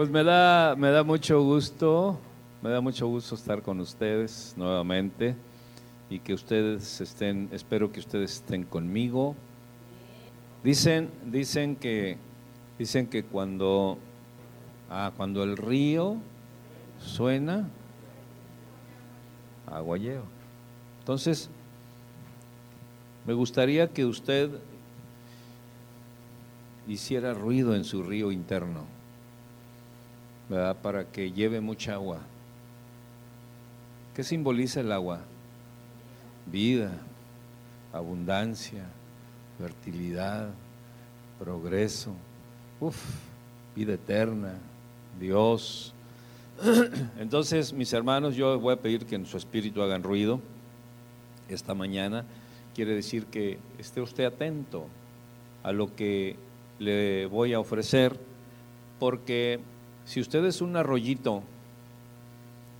Pues 0.00 0.08
me 0.08 0.24
da, 0.24 0.76
me 0.78 0.88
da 0.88 1.04
mucho 1.04 1.42
gusto, 1.42 2.18
me 2.62 2.70
da 2.70 2.80
mucho 2.80 3.06
gusto 3.06 3.34
estar 3.34 3.60
con 3.60 3.80
ustedes 3.80 4.54
nuevamente 4.56 5.36
y 6.08 6.20
que 6.20 6.32
ustedes 6.32 7.02
estén, 7.02 7.50
espero 7.52 7.92
que 7.92 8.00
ustedes 8.00 8.36
estén 8.36 8.64
conmigo. 8.64 9.36
Dicen, 10.64 11.10
dicen 11.26 11.76
que, 11.76 12.16
dicen 12.78 13.08
que 13.08 13.24
cuando, 13.24 13.98
ah, 14.88 15.12
cuando 15.18 15.42
el 15.42 15.58
río 15.58 16.16
suena, 16.98 17.68
agua 19.66 19.98
lleva. 19.98 20.24
Entonces, 21.00 21.50
me 23.26 23.34
gustaría 23.34 23.86
que 23.92 24.06
usted 24.06 24.48
hiciera 26.88 27.34
ruido 27.34 27.74
en 27.74 27.84
su 27.84 28.02
río 28.02 28.32
interno, 28.32 28.98
Para 30.50 31.04
que 31.04 31.30
lleve 31.30 31.60
mucha 31.60 31.94
agua. 31.94 32.18
¿Qué 34.14 34.24
simboliza 34.24 34.80
el 34.80 34.90
agua? 34.90 35.20
Vida, 36.46 36.90
abundancia, 37.92 38.84
fertilidad, 39.58 40.50
progreso, 41.38 42.14
vida 43.76 43.94
eterna, 43.94 44.54
Dios. 45.20 45.94
Entonces, 47.18 47.72
mis 47.72 47.92
hermanos, 47.92 48.34
yo 48.34 48.58
voy 48.58 48.74
a 48.74 48.80
pedir 48.80 49.06
que 49.06 49.14
en 49.14 49.26
su 49.26 49.36
espíritu 49.36 49.82
hagan 49.82 50.02
ruido 50.02 50.40
esta 51.48 51.74
mañana. 51.74 52.24
Quiere 52.74 52.94
decir 52.94 53.26
que 53.26 53.58
esté 53.78 54.00
usted 54.00 54.24
atento 54.24 54.86
a 55.62 55.72
lo 55.72 55.94
que 55.94 56.36
le 56.78 57.26
voy 57.26 57.52
a 57.52 57.60
ofrecer, 57.60 58.18
porque 58.98 59.60
si 60.10 60.20
usted 60.20 60.44
es 60.44 60.60
un 60.60 60.76
arroyito, 60.76 61.40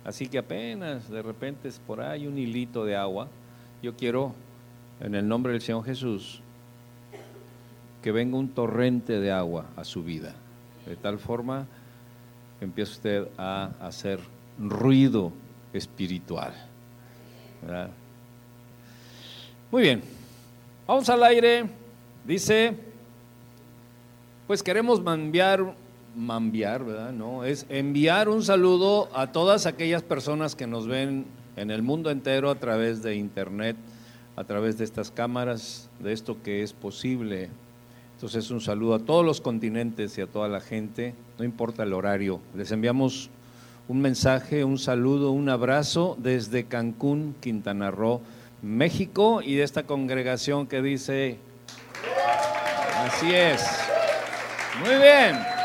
así 0.04 0.26
que 0.26 0.38
apenas 0.38 1.08
de 1.08 1.22
repente 1.22 1.68
es 1.68 1.78
por 1.78 2.00
ahí 2.00 2.26
un 2.26 2.36
hilito 2.36 2.84
de 2.84 2.96
agua, 2.96 3.28
yo 3.84 3.94
quiero, 3.94 4.34
en 4.98 5.14
el 5.14 5.28
nombre 5.28 5.52
del 5.52 5.62
Señor 5.62 5.84
Jesús, 5.84 6.42
que 8.02 8.10
venga 8.10 8.36
un 8.36 8.48
torrente 8.48 9.20
de 9.20 9.30
agua 9.30 9.66
a 9.76 9.84
su 9.84 10.02
vida, 10.02 10.34
de 10.86 10.96
tal 10.96 11.20
forma 11.20 11.68
que 12.58 12.64
empiece 12.64 12.94
usted 12.94 13.28
a 13.38 13.70
hacer 13.80 14.18
ruido 14.58 15.30
espiritual. 15.72 16.52
Muy 19.70 19.82
bien, 19.82 20.02
vamos 20.84 21.08
al 21.08 21.22
aire. 21.22 21.64
Dice 22.26 22.76
pues 24.48 24.64
queremos 24.64 24.98
enviar, 25.06 25.76
enviar, 26.16 26.84
¿verdad? 26.84 27.12
No, 27.12 27.44
es 27.44 27.66
enviar 27.68 28.28
un 28.28 28.42
saludo 28.42 29.08
a 29.14 29.32
todas 29.32 29.66
aquellas 29.66 30.02
personas 30.02 30.54
que 30.54 30.66
nos 30.66 30.86
ven 30.86 31.26
en 31.56 31.70
el 31.70 31.82
mundo 31.82 32.10
entero 32.10 32.50
a 32.50 32.54
través 32.54 33.02
de 33.02 33.16
internet, 33.16 33.76
a 34.36 34.44
través 34.44 34.78
de 34.78 34.84
estas 34.84 35.10
cámaras, 35.10 35.88
de 36.00 36.12
esto 36.12 36.42
que 36.42 36.62
es 36.62 36.72
posible. 36.72 37.50
Entonces 38.14 38.50
un 38.50 38.60
saludo 38.60 38.94
a 38.94 38.98
todos 38.98 39.24
los 39.24 39.40
continentes 39.40 40.16
y 40.18 40.20
a 40.20 40.26
toda 40.26 40.48
la 40.48 40.60
gente, 40.60 41.14
no 41.38 41.44
importa 41.44 41.82
el 41.84 41.92
horario. 41.92 42.40
Les 42.54 42.70
enviamos 42.70 43.30
un 43.88 44.00
mensaje, 44.00 44.62
un 44.64 44.78
saludo, 44.78 45.30
un 45.30 45.48
abrazo 45.48 46.16
desde 46.18 46.64
Cancún, 46.64 47.34
Quintana 47.40 47.90
Roo, 47.90 48.20
México 48.62 49.42
y 49.42 49.54
de 49.54 49.62
esta 49.62 49.84
congregación 49.84 50.66
que 50.66 50.82
dice, 50.82 51.38
así 53.06 53.34
es. 53.34 53.66
Muy 54.84 54.96
bien. 54.96 55.59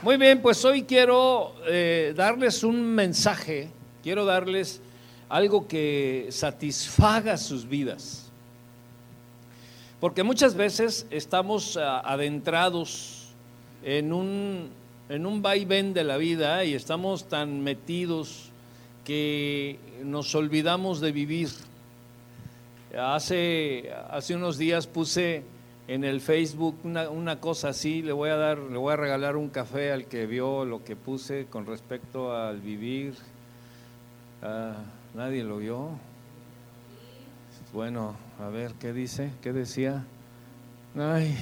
Muy 0.00 0.16
bien, 0.16 0.40
pues 0.40 0.64
hoy 0.64 0.84
quiero 0.84 1.54
eh, 1.66 2.14
darles 2.16 2.62
un 2.62 2.80
mensaje, 2.94 3.68
quiero 4.00 4.24
darles 4.24 4.80
algo 5.28 5.66
que 5.66 6.28
satisfaga 6.30 7.36
sus 7.36 7.68
vidas. 7.68 8.30
Porque 9.98 10.22
muchas 10.22 10.54
veces 10.54 11.04
estamos 11.10 11.76
ah, 11.76 11.98
adentrados 11.98 13.30
en 13.82 14.12
un, 14.12 14.70
en 15.08 15.26
un 15.26 15.42
vaivén 15.42 15.92
de 15.94 16.04
la 16.04 16.16
vida 16.16 16.64
y 16.64 16.74
estamos 16.74 17.28
tan 17.28 17.64
metidos 17.64 18.50
que 19.04 19.80
nos 20.04 20.32
olvidamos 20.36 21.00
de 21.00 21.10
vivir. 21.10 21.48
Hace, 22.96 23.90
hace 24.10 24.36
unos 24.36 24.58
días 24.58 24.86
puse 24.86 25.42
en 25.88 26.04
el 26.04 26.20
Facebook 26.20 26.76
una, 26.84 27.40
cosa 27.40 27.70
así, 27.70 28.02
le 28.02 28.12
voy 28.12 28.30
a 28.30 28.36
dar, 28.36 28.58
le 28.58 28.76
voy 28.76 28.92
a 28.92 28.96
regalar 28.96 29.36
un 29.36 29.48
café 29.48 29.90
al 29.90 30.04
que 30.04 30.26
vio 30.26 30.64
lo 30.64 30.84
que 30.84 30.94
puse 30.94 31.46
con 31.46 31.66
respecto 31.66 32.36
al 32.36 32.60
vivir. 32.60 33.14
Ah, 34.42 34.76
Nadie 35.14 35.42
lo 35.42 35.56
vio. 35.56 35.88
Bueno, 37.72 38.14
a 38.38 38.48
ver, 38.48 38.74
¿qué 38.74 38.92
dice? 38.92 39.32
¿Qué 39.42 39.52
decía? 39.52 40.04
Ay, 40.96 41.36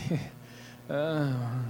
ah, 0.89 1.63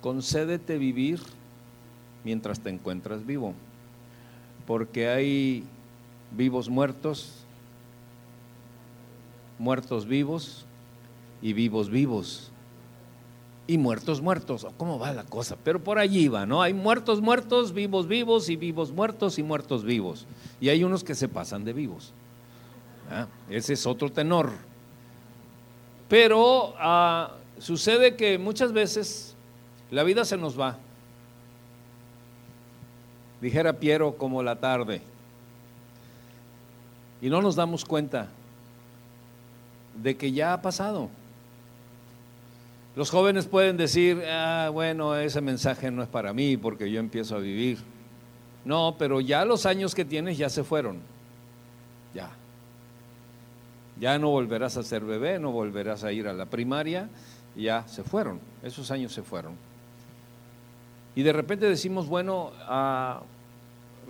concédete 0.00 0.78
vivir 0.78 1.20
mientras 2.24 2.60
te 2.60 2.70
encuentras 2.70 3.26
vivo, 3.26 3.54
porque 4.66 5.08
hay 5.08 5.64
vivos 6.30 6.68
muertos 6.68 7.41
muertos 9.62 10.06
vivos 10.06 10.66
y 11.40 11.52
vivos 11.52 11.88
vivos. 11.88 12.50
Y 13.68 13.78
muertos 13.78 14.20
muertos, 14.20 14.66
¿cómo 14.76 14.98
va 14.98 15.12
la 15.12 15.22
cosa? 15.22 15.56
Pero 15.62 15.78
por 15.78 16.00
allí 16.00 16.26
va, 16.26 16.44
¿no? 16.46 16.62
Hay 16.62 16.74
muertos 16.74 17.20
muertos, 17.20 17.72
vivos 17.72 18.08
vivos 18.08 18.48
y 18.48 18.56
vivos 18.56 18.90
muertos 18.90 19.38
y 19.38 19.44
muertos 19.44 19.84
vivos. 19.84 20.26
Y 20.60 20.68
hay 20.68 20.82
unos 20.82 21.04
que 21.04 21.14
se 21.14 21.28
pasan 21.28 21.64
de 21.64 21.72
vivos. 21.72 22.12
¿ah? 23.08 23.28
Ese 23.48 23.74
es 23.74 23.86
otro 23.86 24.10
tenor. 24.10 24.50
Pero 26.08 26.74
ah, 26.78 27.36
sucede 27.58 28.16
que 28.16 28.38
muchas 28.38 28.72
veces 28.72 29.36
la 29.92 30.02
vida 30.02 30.24
se 30.24 30.36
nos 30.36 30.58
va. 30.58 30.76
Dijera 33.40 33.74
Piero 33.74 34.16
como 34.16 34.42
la 34.42 34.56
tarde. 34.56 35.02
Y 37.20 37.30
no 37.30 37.40
nos 37.40 37.54
damos 37.54 37.84
cuenta 37.84 38.28
de 39.94 40.16
que 40.16 40.32
ya 40.32 40.54
ha 40.54 40.62
pasado. 40.62 41.08
Los 42.94 43.10
jóvenes 43.10 43.46
pueden 43.46 43.76
decir, 43.76 44.22
ah, 44.30 44.68
bueno, 44.72 45.16
ese 45.16 45.40
mensaje 45.40 45.90
no 45.90 46.02
es 46.02 46.08
para 46.08 46.32
mí 46.32 46.56
porque 46.56 46.90
yo 46.90 47.00
empiezo 47.00 47.36
a 47.36 47.38
vivir. 47.38 47.78
No, 48.64 48.96
pero 48.98 49.20
ya 49.20 49.44
los 49.44 49.64
años 49.64 49.94
que 49.94 50.04
tienes 50.04 50.36
ya 50.36 50.50
se 50.50 50.62
fueron. 50.62 50.98
Ya. 52.14 52.30
Ya 53.98 54.18
no 54.18 54.28
volverás 54.30 54.76
a 54.76 54.82
ser 54.82 55.04
bebé, 55.04 55.38
no 55.38 55.52
volverás 55.52 56.04
a 56.04 56.12
ir 56.12 56.28
a 56.28 56.34
la 56.34 56.46
primaria, 56.46 57.08
ya 57.56 57.86
se 57.88 58.02
fueron. 58.02 58.40
Esos 58.62 58.90
años 58.90 59.12
se 59.12 59.22
fueron. 59.22 59.54
Y 61.14 61.22
de 61.22 61.32
repente 61.32 61.66
decimos, 61.66 62.08
bueno, 62.08 62.52
ah, 62.66 63.22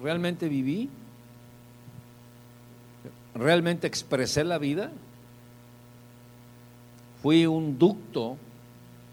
¿realmente 0.03 0.49
viví? 0.49 0.91
¿Realmente 3.35 3.87
expresé 3.87 4.45
la 4.45 4.59
vida? 4.59 4.93
Fui 7.23 7.47
un 7.47 7.79
ducto 7.79 8.37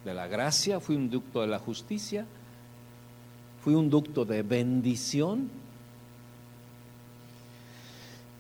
de 0.04 0.16
la 0.16 0.28
gracia, 0.28 0.80
fui 0.80 0.96
un 0.96 1.10
ducto 1.10 1.42
de 1.42 1.48
la 1.48 1.60
justicia, 1.60 2.26
fui 3.62 3.76
un 3.76 3.90
ducto 3.90 4.26
de 4.26 4.42
bendición. 4.42 5.50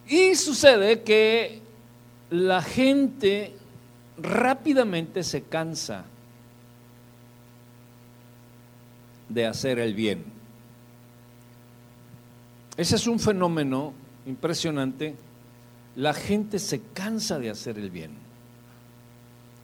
Y 0.07 0.33
sucede 0.33 1.03
que 1.03 1.61
la 2.31 2.63
gente 2.63 3.53
rápidamente 4.17 5.23
se 5.23 5.43
cansa 5.43 6.03
de 9.29 9.45
hacer 9.45 9.77
el 9.77 9.93
bien. 9.93 10.23
Ese 12.75 12.95
es 12.95 13.05
un 13.05 13.19
fenómeno 13.19 13.93
impresionante. 14.25 15.15
La 15.95 16.15
gente 16.15 16.57
se 16.57 16.81
cansa 16.93 17.37
de 17.37 17.51
hacer 17.51 17.77
el 17.77 17.91
bien. 17.91 18.28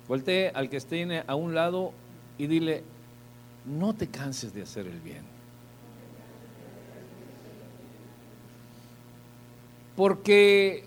Voltee 0.07 0.51
al 0.53 0.69
que 0.69 0.77
esté 0.77 1.23
a 1.25 1.35
un 1.35 1.55
lado 1.55 1.93
y 2.37 2.47
dile, 2.47 2.83
no 3.65 3.93
te 3.93 4.07
canses 4.07 4.53
de 4.53 4.61
hacer 4.61 4.87
el 4.87 4.99
bien. 4.99 5.23
Porque 9.95 10.83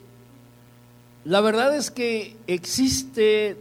la 1.25 1.41
verdad 1.41 1.75
es 1.77 1.91
que 1.91 2.37
existe 2.47 3.57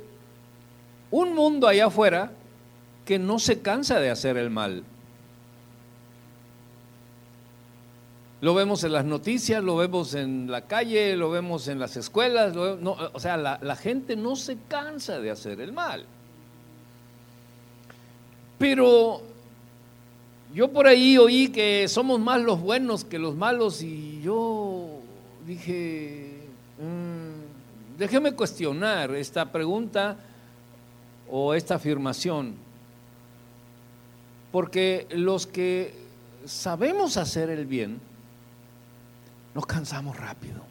un 1.09 1.33
mundo 1.33 1.68
allá 1.68 1.88
afuera 1.88 2.31
que 3.06 3.18
no 3.18 3.39
se 3.39 3.62
cansa 3.62 4.00
de 4.00 4.09
hacer 4.09 4.38
el 4.38 4.50
mal. 4.50 4.83
Lo 8.39 8.54
vemos 8.54 8.84
en 8.84 8.94
las 8.94 9.06
noticias, 9.06 9.63
lo 9.63 9.75
vemos 9.78 10.13
en 10.13 10.51
la 10.51 10.62
calle, 10.62 11.16
lo 11.16 11.31
vemos 11.31 11.68
en 11.68 11.80
las 11.80 11.98
escuelas. 11.98 12.56
o 12.56 13.19
sea, 13.19 13.36
la, 13.38 13.60
la 13.62 13.75
gente 13.75 14.16
no 14.16 14.36
se 14.36 14.57
cansa 14.68 15.19
de 15.19 15.31
hacer 15.31 15.60
el 15.60 15.74
mal. 15.74 16.06
Pero 18.60 19.22
yo 20.54 20.72
por 20.72 20.88
ahí 20.88 21.18
oí 21.18 21.50
que 21.50 21.88
somos 21.88 22.19
más 22.19 22.42
los 22.42 22.62
buenos 22.62 23.04
que 23.04 23.19
los 23.19 23.36
malos 23.36 23.81
y 23.81 24.22
yo 24.22 25.00
dije, 25.45 26.40
mm, 26.80 27.98
déjeme 27.98 28.33
cuestionar 28.33 29.13
esta 29.16 29.51
pregunta 29.51 30.18
o 31.30 31.54
esta 31.54 31.75
afirmación, 31.75 32.56
porque 34.51 35.07
los 35.12 35.45
que 35.48 35.94
sabemos 36.45 37.18
hacer 37.18 37.50
el 37.50 37.66
bien, 37.66 38.00
nos 39.57 39.65
cansamos 39.65 40.15
rápido. 40.15 40.62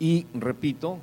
Y 0.00 0.26
repito, 0.34 0.98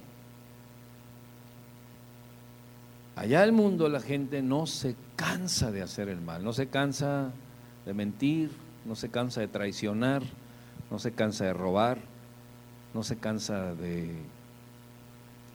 allá 3.15 3.45
el 3.45 3.53
mundo 3.53 3.87
la 3.87 4.01
gente 4.01 4.41
no 4.41 4.67
se 4.67 4.97
cansa 5.15 5.71
de 5.71 5.81
hacer 5.81 6.09
el 6.09 6.19
mal, 6.19 6.43
no 6.43 6.51
se 6.51 6.67
cansa 6.67 7.31
de 7.85 7.93
mentir, 7.93 8.51
no 8.83 8.95
se 8.95 9.07
cansa 9.07 9.39
de 9.39 9.47
traicionar, 9.47 10.21
no 10.91 10.99
se 10.99 11.13
cansa 11.13 11.45
de 11.45 11.53
robar, 11.53 11.97
no 12.93 13.03
se 13.03 13.15
cansa 13.15 13.73
de 13.73 14.17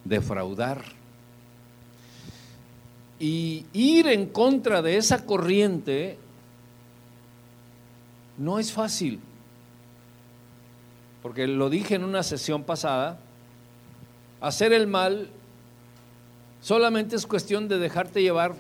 defraudar. 0.07 0.83
Y 3.21 3.67
ir 3.75 4.07
en 4.07 4.25
contra 4.31 4.81
de 4.81 4.97
esa 4.97 5.27
corriente 5.27 6.17
no 8.37 8.59
es 8.59 8.73
fácil, 8.73 9.21
porque 11.23 11.47
lo 11.47 11.71
dije 11.71 11.95
en 11.95 12.05
una 12.05 12.23
sesión 12.23 12.65
pasada, 12.65 13.19
hacer 14.41 14.73
el 14.73 14.87
mal 14.87 15.31
solamente 16.61 17.17
es 17.17 17.27
cuestión 17.27 17.69
de 17.69 17.79
dejarte 17.79 18.23
llevar 18.23 18.55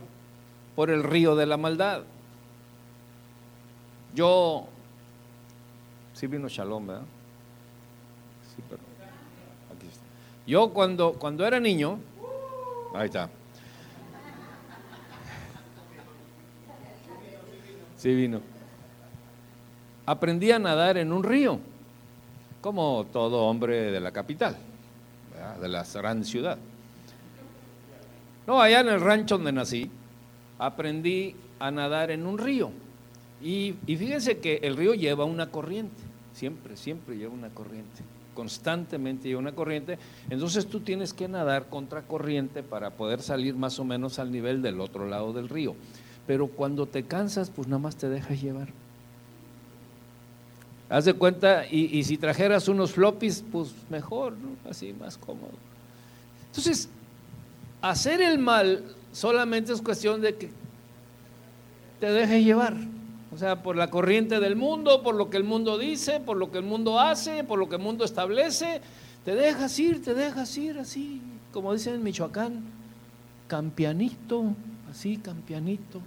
por 0.76 0.90
el 0.90 1.02
río 1.02 1.34
de 1.34 1.46
la 1.46 1.56
maldad. 1.56 2.02
Yo, 4.14 4.66
sí 6.12 6.26
vino 6.26 6.48
Shalom, 6.48 6.86
¿verdad? 6.86 7.02
Sí, 8.54 8.62
pero 8.68 8.82
aquí 9.74 9.86
está. 9.86 10.04
Yo 10.46 10.70
cuando, 10.72 11.14
cuando 11.14 11.46
era 11.46 11.58
niño, 11.58 11.98
ahí 12.94 13.06
está. 13.06 13.30
Sí 17.96 18.14
vino 18.14 18.51
aprendí 20.06 20.50
a 20.50 20.58
nadar 20.58 20.96
en 20.96 21.12
un 21.12 21.22
río, 21.22 21.58
como 22.60 23.06
todo 23.12 23.44
hombre 23.44 23.90
de 23.90 24.00
la 24.00 24.12
capital, 24.12 24.56
de 25.60 25.68
la 25.68 25.84
gran 25.94 26.24
ciudad. 26.24 26.58
No, 28.46 28.60
allá 28.60 28.80
en 28.80 28.88
el 28.88 29.00
rancho 29.00 29.36
donde 29.36 29.52
nací, 29.52 29.90
aprendí 30.58 31.36
a 31.58 31.70
nadar 31.70 32.10
en 32.10 32.26
un 32.26 32.38
río. 32.38 32.70
Y, 33.40 33.74
y 33.86 33.96
fíjense 33.96 34.38
que 34.38 34.60
el 34.62 34.76
río 34.76 34.94
lleva 34.94 35.24
una 35.24 35.50
corriente, 35.50 36.02
siempre, 36.32 36.76
siempre 36.76 37.16
lleva 37.16 37.32
una 37.32 37.50
corriente, 37.50 38.02
constantemente 38.34 39.28
lleva 39.28 39.40
una 39.40 39.52
corriente. 39.52 39.98
Entonces 40.30 40.66
tú 40.66 40.80
tienes 40.80 41.12
que 41.12 41.28
nadar 41.28 41.68
contra 41.68 42.02
corriente 42.02 42.62
para 42.62 42.90
poder 42.90 43.22
salir 43.22 43.54
más 43.54 43.78
o 43.78 43.84
menos 43.84 44.18
al 44.18 44.30
nivel 44.30 44.62
del 44.62 44.80
otro 44.80 45.06
lado 45.08 45.32
del 45.32 45.48
río. 45.48 45.74
Pero 46.26 46.48
cuando 46.48 46.86
te 46.86 47.04
cansas, 47.04 47.50
pues 47.50 47.66
nada 47.66 47.80
más 47.80 47.96
te 47.96 48.08
dejas 48.08 48.40
llevar. 48.40 48.68
Haz 50.92 51.06
de 51.06 51.14
cuenta, 51.14 51.64
y, 51.66 52.04
si 52.04 52.18
trajeras 52.18 52.68
unos 52.68 52.92
floppies, 52.92 53.42
pues 53.50 53.70
mejor, 53.88 54.34
¿no? 54.34 54.50
Así, 54.68 54.92
más 54.92 55.16
cómodo. 55.16 55.52
Entonces, 56.48 56.90
hacer 57.80 58.20
el 58.20 58.38
mal 58.38 58.84
solamente 59.10 59.72
es 59.72 59.80
cuestión 59.80 60.20
de 60.20 60.34
que 60.34 60.50
te 61.98 62.12
dejes 62.12 62.44
llevar. 62.44 62.76
O 63.34 63.38
sea, 63.38 63.62
por 63.62 63.74
la 63.74 63.88
corriente 63.88 64.38
del 64.38 64.54
mundo, 64.54 65.02
por 65.02 65.14
lo 65.14 65.30
que 65.30 65.38
el 65.38 65.44
mundo 65.44 65.78
dice, 65.78 66.20
por 66.20 66.36
lo 66.36 66.50
que 66.50 66.58
el 66.58 66.64
mundo 66.64 67.00
hace, 67.00 67.42
por 67.42 67.58
lo 67.58 67.70
que 67.70 67.76
el 67.76 67.82
mundo 67.82 68.04
establece. 68.04 68.82
Te 69.24 69.34
dejas 69.34 69.78
ir, 69.78 70.04
te 70.04 70.12
dejas 70.12 70.54
ir 70.58 70.78
así, 70.78 71.22
como 71.54 71.72
dicen 71.72 71.94
en 71.94 72.02
Michoacán, 72.02 72.64
campianito, 73.48 74.54
así, 74.90 75.16
campianito. 75.16 76.02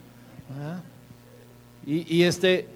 Y, 1.87 2.17
y 2.17 2.21
este, 2.21 2.74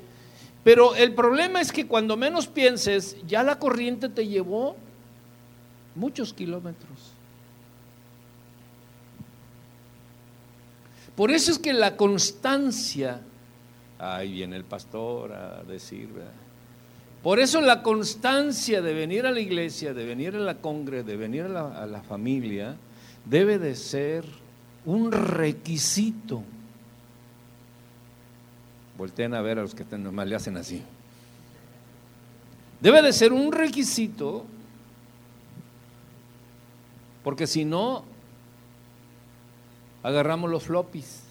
pero 0.63 0.95
el 0.95 1.13
problema 1.13 1.61
es 1.61 1.71
que 1.71 1.87
cuando 1.87 2.17
menos 2.17 2.47
pienses, 2.47 3.17
ya 3.25 3.43
la 3.43 3.59
corriente 3.59 4.09
te 4.09 4.27
llevó 4.27 4.75
muchos 5.95 6.33
kilómetros. 6.33 7.13
Por 11.15 11.31
eso 11.31 11.51
es 11.51 11.59
que 11.59 11.73
la 11.73 11.97
constancia, 11.97 13.21
ahí 13.97 14.31
viene 14.31 14.55
el 14.55 14.63
pastor 14.63 15.33
a 15.33 15.63
decir, 15.63 16.09
por 17.23 17.39
eso 17.39 17.59
la 17.59 17.81
constancia 17.83 18.81
de 18.81 18.93
venir 18.93 19.25
a 19.25 19.31
la 19.31 19.41
iglesia, 19.41 19.93
de 19.93 20.05
venir 20.05 20.35
a 20.35 20.39
la 20.39 20.55
congre, 20.55 21.03
de 21.03 21.17
venir 21.17 21.43
a 21.43 21.85
la 21.85 22.01
familia, 22.01 22.77
debe 23.25 23.59
de 23.59 23.75
ser 23.75 24.23
un 24.85 25.11
requisito 25.11 26.43
Volteen 28.99 29.33
a 29.33 29.41
ver 29.41 29.57
a 29.57 29.61
los 29.61 29.73
que 29.73 29.85
nomás 29.97 30.27
le 30.27 30.35
hacen 30.35 30.57
así. 30.57 30.83
Debe 32.81 33.01
de 33.01 33.13
ser 33.13 33.31
un 33.31 33.53
requisito, 33.53 34.45
porque 37.23 37.47
si 37.47 37.63
no, 37.63 38.03
agarramos 40.03 40.49
los 40.49 40.63
floppies 40.63 41.23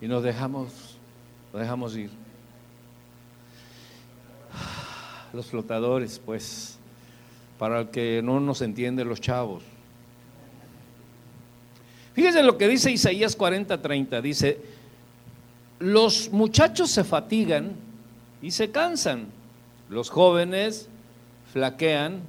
y 0.00 0.08
nos 0.08 0.24
dejamos, 0.24 0.98
nos 1.52 1.62
dejamos 1.62 1.96
ir. 1.96 2.10
Los 5.32 5.46
flotadores, 5.46 6.18
pues, 6.18 6.76
para 7.56 7.82
el 7.82 7.90
que 7.90 8.20
no 8.20 8.40
nos 8.40 8.62
entiende 8.62 9.04
los 9.04 9.20
chavos. 9.20 9.62
Fíjense 12.14 12.42
lo 12.42 12.58
que 12.58 12.68
dice 12.68 12.90
Isaías 12.90 13.36
40:30. 13.36 14.20
Dice, 14.20 14.60
los 15.78 16.30
muchachos 16.30 16.90
se 16.90 17.04
fatigan 17.04 17.72
y 18.40 18.50
se 18.50 18.70
cansan. 18.70 19.26
Los 19.88 20.10
jóvenes 20.10 20.88
flaquean 21.52 22.20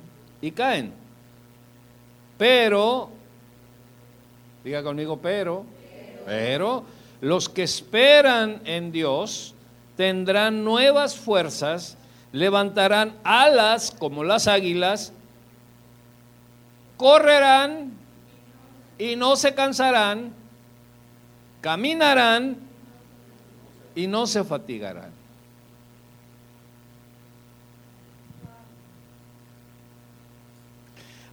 y 0.42 0.52
caen. 0.52 0.94
Pero, 2.38 3.10
diga 4.64 4.84
conmigo, 4.84 5.20
pero, 5.22 5.66
pero, 6.26 6.84
los 7.22 7.48
que 7.48 7.64
esperan 7.64 8.62
en 8.66 8.92
Dios 8.92 9.56
tendrán 9.96 10.64
nuevas 10.64 11.16
fuerzas, 11.16 11.98
levantarán 12.32 13.16
alas 13.24 13.92
como 13.92 14.24
las 14.24 14.48
águilas, 14.48 15.14
correrán 16.98 18.03
y 18.98 19.16
no 19.16 19.36
se 19.36 19.54
cansarán, 19.54 20.34
caminarán 21.62 22.58
y 23.96 24.08
no 24.08 24.28
se 24.28 24.44
fatigarán. 24.44 25.12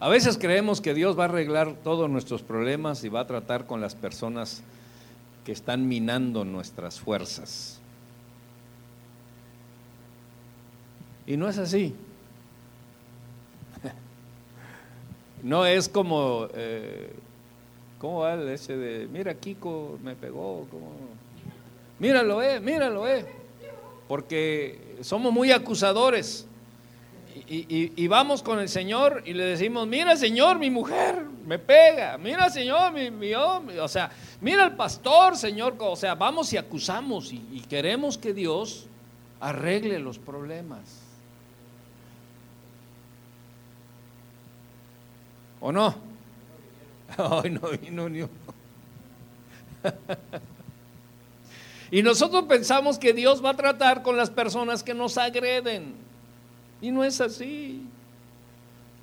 A 0.00 0.08
veces 0.08 0.38
creemos 0.38 0.80
que 0.80 0.94
Dios 0.94 1.18
va 1.18 1.24
a 1.24 1.26
arreglar 1.26 1.74
todos 1.84 2.08
nuestros 2.08 2.42
problemas 2.42 3.04
y 3.04 3.10
va 3.10 3.20
a 3.20 3.26
tratar 3.26 3.66
con 3.66 3.82
las 3.82 3.94
personas 3.94 4.62
que 5.44 5.52
están 5.52 5.86
minando 5.86 6.42
nuestras 6.46 6.98
fuerzas. 6.98 7.78
Y 11.26 11.36
no 11.36 11.48
es 11.48 11.58
así. 11.58 11.94
No 15.42 15.64
es 15.64 15.88
como 15.88 16.48
eh, 16.52 17.14
¿Cómo 18.00 18.20
va 18.20 18.32
el 18.32 18.48
ese 18.48 18.78
de, 18.78 19.06
mira, 19.08 19.34
Kiko 19.34 19.98
me 20.02 20.16
pegó? 20.16 20.66
¿cómo? 20.70 20.92
Míralo, 21.98 22.42
eh, 22.42 22.58
míralo, 22.58 23.06
eh. 23.06 23.26
Porque 24.08 24.96
somos 25.02 25.30
muy 25.32 25.52
acusadores. 25.52 26.46
Y, 27.46 28.06
vamos 28.08 28.42
con 28.42 28.58
el 28.58 28.68
Señor 28.68 29.22
y 29.26 29.34
le 29.34 29.44
decimos, 29.44 29.86
mira 29.86 30.16
Señor, 30.16 30.58
mi 30.58 30.70
mujer 30.70 31.24
me 31.46 31.58
pega, 31.58 32.16
mira 32.18 32.48
Señor, 32.48 32.92
mi, 32.92 33.10
mi 33.10 33.34
hombre, 33.34 33.80
o 33.80 33.88
sea, 33.88 34.10
mira 34.40 34.64
al 34.64 34.76
pastor, 34.76 35.36
Señor, 35.36 35.74
o 35.78 35.96
sea, 35.96 36.14
vamos 36.14 36.52
y 36.52 36.56
acusamos 36.56 37.32
y, 37.32 37.44
y 37.52 37.60
queremos 37.60 38.18
que 38.18 38.34
Dios 38.34 38.86
arregle 39.40 39.98
los 39.98 40.18
problemas. 40.18 41.00
¿O 45.60 45.72
no? 45.72 46.09
Ay, 47.20 47.50
no 47.50 47.68
vino 47.70 48.08
ni 48.08 48.24
y 51.90 52.02
nosotros 52.02 52.44
pensamos 52.44 52.98
que 52.98 53.12
Dios 53.12 53.44
va 53.44 53.50
a 53.50 53.56
tratar 53.56 54.02
con 54.02 54.16
las 54.16 54.30
personas 54.30 54.82
que 54.82 54.94
nos 54.94 55.18
agreden. 55.18 55.94
Y 56.80 56.90
no 56.90 57.02
es 57.02 57.20
así. 57.20 57.82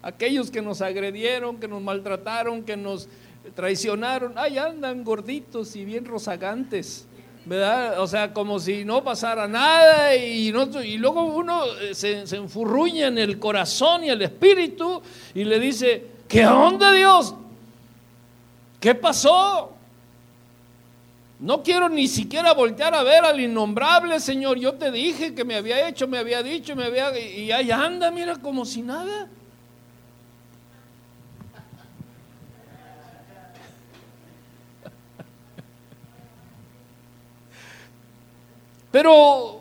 Aquellos 0.02 0.50
que 0.50 0.62
nos 0.62 0.82
agredieron, 0.82 1.58
que 1.58 1.68
nos 1.68 1.82
maltrataron, 1.82 2.64
que 2.64 2.78
nos 2.78 3.10
traicionaron, 3.56 4.38
ahí 4.38 4.58
andan 4.58 5.04
gorditos 5.04 5.76
y 5.76 5.84
bien 5.84 6.06
rozagantes. 6.06 7.06
¿verdad? 7.46 8.02
O 8.02 8.08
sea, 8.08 8.34
como 8.34 8.60
si 8.60 8.84
no 8.84 9.04
pasara 9.04 9.48
nada 9.48 10.14
y, 10.16 10.50
y 10.50 10.98
luego 10.98 11.24
uno 11.24 11.64
eh, 11.82 11.96
se, 11.96 12.28
se, 12.28 12.36
enfurruña 12.36 13.08
en 13.08 13.18
el 13.18 13.40
corazón 13.40 14.04
y 14.04 14.10
el 14.10 14.22
espíritu 14.22 15.02
y 15.34 15.46
le 15.46 15.58
dice, 15.58 16.08
¿qué 16.28 16.46
onda 16.46 16.92
Dios? 16.92 17.34
¿Qué 18.80 18.96
pasó? 18.96 19.74
No 21.40 21.62
quiero 21.62 21.88
ni 21.88 22.08
siquiera 22.08 22.54
voltear 22.54 22.96
a 22.96 23.04
ver 23.04 23.24
al 23.24 23.40
innombrable, 23.40 24.20
Señor. 24.20 24.58
Yo 24.58 24.74
te 24.74 24.92
dije 24.92 25.36
que 25.36 25.46
me 25.46 25.56
había 25.56 25.88
hecho, 25.88 26.08
me 26.08 26.18
había 26.18 26.42
dicho, 26.42 26.76
me 26.76 26.86
había... 26.86 27.18
Y 27.18 27.52
ahí 27.52 27.70
anda, 27.70 28.10
mira, 28.10 28.38
como 28.38 28.66
si 28.66 28.82
nada. 28.82 29.30
Pero, 38.92 39.60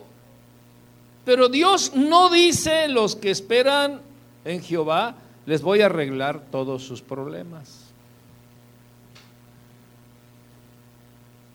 pero 1.27 1.49
Dios 1.51 1.93
no 1.95 2.31
dice 2.31 2.89
los 2.89 3.17
que 3.17 3.31
esperan 3.31 4.01
en 4.47 4.63
Jehová, 4.63 5.17
les 5.45 5.61
voy 5.61 5.83
a 5.83 5.87
arreglar 5.87 6.47
todos 6.51 6.85
sus 6.85 7.03
problemas. 7.03 7.86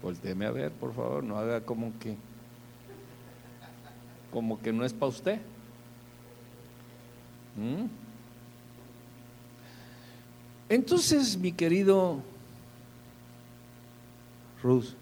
Voltéeme 0.02 0.46
a 0.46 0.52
ver, 0.52 0.72
por 0.72 0.94
favor, 0.94 1.24
no 1.24 1.38
haga 1.38 1.62
como 1.62 1.98
que 2.00 2.18
como 4.32 4.62
que 4.62 4.72
no 4.72 4.86
es 4.86 4.94
para 4.94 5.08
usted. 5.08 5.40
¿Mm? 7.58 7.86
Entonces, 10.70 11.38
mi 11.38 11.52
querido 11.52 12.22
Ruth, 14.64 14.96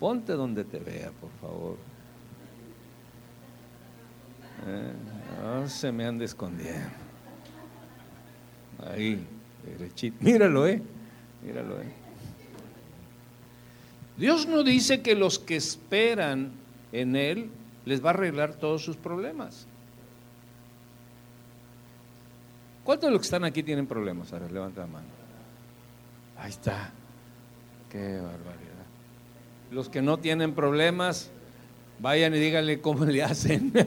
Ponte 0.00 0.32
donde 0.32 0.64
te 0.64 0.80
vea, 0.80 1.12
por 1.12 1.30
favor. 1.40 1.76
Eh, 4.66 5.68
se 5.68 5.92
me 5.92 6.04
ande 6.04 6.24
escondiendo. 6.24 6.90
Ahí, 8.84 9.24
derechito. 9.64 10.16
Míralo, 10.18 10.66
eh. 10.66 10.82
Míralo, 11.44 11.80
eh. 11.80 12.01
Dios 14.16 14.46
no 14.46 14.62
dice 14.62 15.02
que 15.02 15.14
los 15.14 15.38
que 15.38 15.56
esperan 15.56 16.52
en 16.92 17.16
Él 17.16 17.50
les 17.84 18.04
va 18.04 18.10
a 18.10 18.14
arreglar 18.14 18.54
todos 18.54 18.84
sus 18.84 18.96
problemas. 18.96 19.66
¿Cuántos 22.84 23.08
de 23.08 23.12
los 23.12 23.20
que 23.20 23.26
están 23.26 23.44
aquí 23.44 23.62
tienen 23.62 23.86
problemas? 23.86 24.32
Ahora 24.32 24.48
levanta 24.48 24.82
la 24.82 24.86
mano. 24.88 25.06
Ahí 26.36 26.50
está. 26.50 26.90
Qué 27.90 28.16
barbaridad. 28.16 28.72
Los 29.70 29.88
que 29.88 30.02
no 30.02 30.18
tienen 30.18 30.54
problemas, 30.54 31.30
vayan 32.00 32.34
y 32.34 32.38
díganle 32.38 32.80
cómo 32.80 33.04
le 33.04 33.22
hacen. 33.22 33.72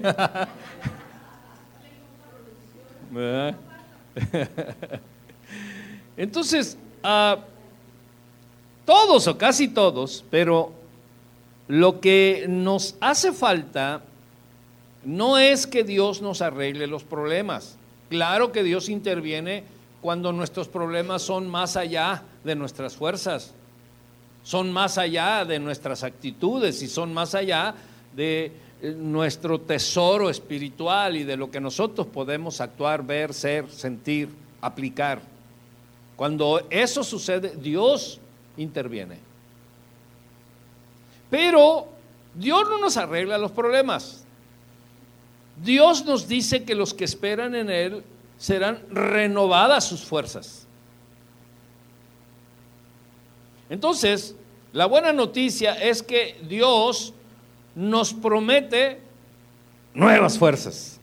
Entonces, 6.17 6.77
ah, 7.03 7.39
todos 8.85 9.27
o 9.27 9.37
casi 9.37 9.67
todos, 9.67 10.23
pero 10.29 10.71
lo 11.67 11.99
que 11.99 12.45
nos 12.47 12.95
hace 12.99 13.31
falta 13.31 14.01
no 15.03 15.37
es 15.37 15.67
que 15.67 15.83
Dios 15.83 16.21
nos 16.21 16.41
arregle 16.41 16.87
los 16.87 17.03
problemas. 17.03 17.77
Claro 18.09 18.51
que 18.51 18.63
Dios 18.63 18.89
interviene 18.89 19.63
cuando 20.01 20.31
nuestros 20.31 20.67
problemas 20.67 21.23
son 21.23 21.49
más 21.49 21.75
allá 21.75 22.23
de 22.43 22.55
nuestras 22.55 22.95
fuerzas 22.95 23.53
son 24.45 24.71
más 24.71 24.99
allá 24.99 25.43
de 25.43 25.57
nuestras 25.57 26.03
actitudes 26.03 26.81
y 26.83 26.87
son 26.87 27.11
más 27.11 27.33
allá 27.33 27.73
de 28.15 28.51
eh, 28.79 28.95
nuestro 28.95 29.59
tesoro 29.59 30.29
espiritual 30.29 31.17
y 31.17 31.23
de 31.23 31.35
lo 31.35 31.49
que 31.49 31.59
nosotros 31.59 32.05
podemos 32.05 32.61
actuar, 32.61 33.03
ver, 33.03 33.33
ser, 33.33 33.67
sentir, 33.71 34.29
aplicar. 34.61 35.19
Cuando 36.15 36.61
eso 36.69 37.03
sucede, 37.03 37.55
Dios 37.57 38.19
interviene. 38.57 39.19
Pero 41.29 41.87
Dios 42.33 42.67
no 42.69 42.79
nos 42.79 42.97
arregla 42.97 43.37
los 43.37 43.51
problemas. 43.51 44.25
Dios 45.63 46.05
nos 46.05 46.27
dice 46.27 46.63
que 46.63 46.75
los 46.75 46.93
que 46.93 47.05
esperan 47.05 47.55
en 47.55 47.69
Él 47.69 48.03
serán 48.37 48.81
renovadas 48.91 49.85
sus 49.85 50.03
fuerzas. 50.03 50.67
Entonces, 53.69 54.35
la 54.73 54.85
buena 54.85 55.13
noticia 55.13 55.73
es 55.73 56.03
que 56.03 56.39
Dios 56.47 57.13
nos 57.73 58.13
promete 58.13 58.99
nuevas 59.93 60.37
fuerzas. 60.37 60.99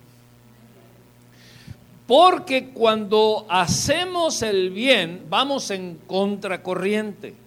Porque 2.06 2.70
cuando 2.70 3.46
hacemos 3.48 4.42
el 4.42 4.70
bien, 4.70 5.26
vamos 5.30 5.70
en 5.70 5.98
contracorriente. 6.06 7.41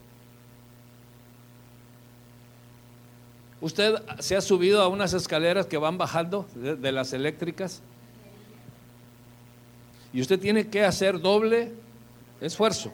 ¿Usted 3.61 3.95
se 4.19 4.35
ha 4.35 4.41
subido 4.41 4.81
a 4.81 4.87
unas 4.87 5.13
escaleras 5.13 5.65
que 5.65 5.77
van 5.77 5.97
bajando 5.97 6.45
de, 6.55 6.91
las 6.91 7.13
eléctricas? 7.13 7.81
Y 10.13 10.21
usted 10.21 10.39
tiene 10.39 10.67
que 10.67 10.83
hacer 10.83 11.19
doble 11.19 11.71
esfuerzo. 12.41 12.91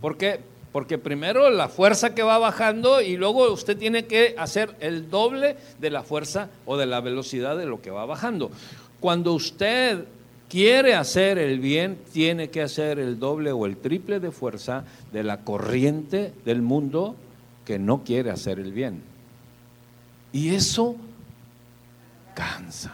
¿Por 0.00 0.16
qué? 0.16 0.40
Porque 0.72 0.98
primero 0.98 1.50
la 1.50 1.68
fuerza 1.68 2.14
que 2.14 2.22
va 2.22 2.38
bajando 2.38 3.00
y 3.00 3.16
luego 3.16 3.52
usted 3.52 3.76
tiene 3.76 4.06
que 4.06 4.34
hacer 4.38 4.74
el 4.80 5.10
doble 5.10 5.56
de 5.78 5.90
la 5.90 6.02
fuerza 6.02 6.48
o 6.66 6.76
de 6.76 6.86
la 6.86 7.00
velocidad 7.00 7.56
de 7.56 7.66
lo 7.66 7.80
que 7.80 7.90
va 7.90 8.06
bajando. 8.06 8.50
Cuando 9.00 9.34
usted 9.34 10.04
quiere 10.48 10.94
hacer 10.94 11.38
el 11.38 11.58
bien, 11.60 11.98
tiene 12.12 12.50
que 12.50 12.62
hacer 12.62 12.98
el 12.98 13.18
doble 13.18 13.52
o 13.52 13.66
el 13.66 13.76
triple 13.76 14.20
de 14.20 14.30
fuerza 14.30 14.84
de 15.12 15.22
la 15.22 15.40
corriente 15.42 16.32
del 16.44 16.62
mundo 16.62 17.16
que 17.64 17.78
no 17.78 18.04
quiere 18.04 18.30
hacer 18.30 18.58
el 18.58 18.72
bien. 18.72 19.13
Y 20.34 20.54
eso 20.54 20.96
cansa. 22.34 22.92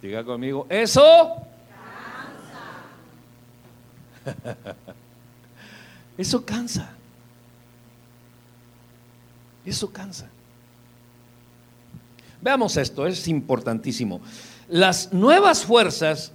Diga 0.00 0.24
conmigo, 0.24 0.66
eso 0.70 1.42
Eso 6.18 6.44
cansa. 6.44 6.90
Eso 9.64 9.92
cansa. 9.92 10.28
Veamos 12.40 12.76
esto, 12.76 13.06
es 13.06 13.26
importantísimo. 13.28 14.20
Las 14.68 15.12
nuevas 15.12 15.64
fuerzas 15.64 16.32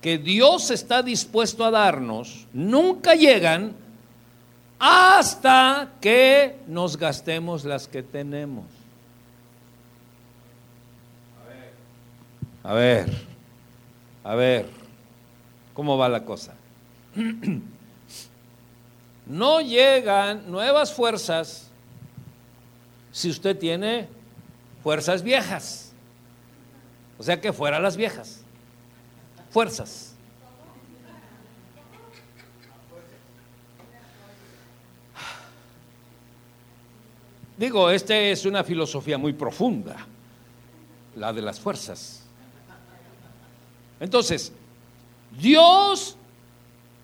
que 0.00 0.18
Dios 0.18 0.70
está 0.70 1.02
dispuesto 1.02 1.64
a 1.64 1.70
darnos 1.70 2.46
nunca 2.52 3.14
llegan 3.14 3.74
hasta 4.86 5.92
que 5.98 6.58
nos 6.66 6.98
gastemos 6.98 7.64
las 7.64 7.88
que 7.88 8.02
tenemos. 8.02 8.66
A 12.62 12.74
ver, 12.74 13.10
a 14.22 14.34
ver, 14.34 14.66
¿cómo 15.72 15.96
va 15.96 16.08
la 16.08 16.24
cosa? 16.24 16.54
No 19.26 19.62
llegan 19.62 20.50
nuevas 20.50 20.92
fuerzas 20.92 21.70
si 23.10 23.30
usted 23.30 23.58
tiene 23.58 24.06
fuerzas 24.82 25.22
viejas. 25.22 25.94
O 27.16 27.22
sea 27.22 27.40
que 27.40 27.54
fuera 27.54 27.80
las 27.80 27.96
viejas. 27.96 28.42
Fuerzas. 29.48 30.13
Digo, 37.56 37.88
esta 37.90 38.16
es 38.16 38.44
una 38.44 38.64
filosofía 38.64 39.16
muy 39.16 39.32
profunda, 39.32 39.96
la 41.14 41.32
de 41.32 41.42
las 41.42 41.60
fuerzas. 41.60 42.22
Entonces, 44.00 44.52
Dios 45.38 46.16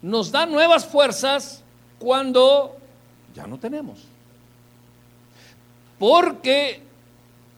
nos 0.02 0.32
da 0.32 0.46
nuevas 0.46 0.84
fuerzas 0.86 1.62
cuando 1.98 2.76
ya 3.34 3.46
no 3.46 3.58
tenemos. 3.58 4.00
Porque 5.98 6.82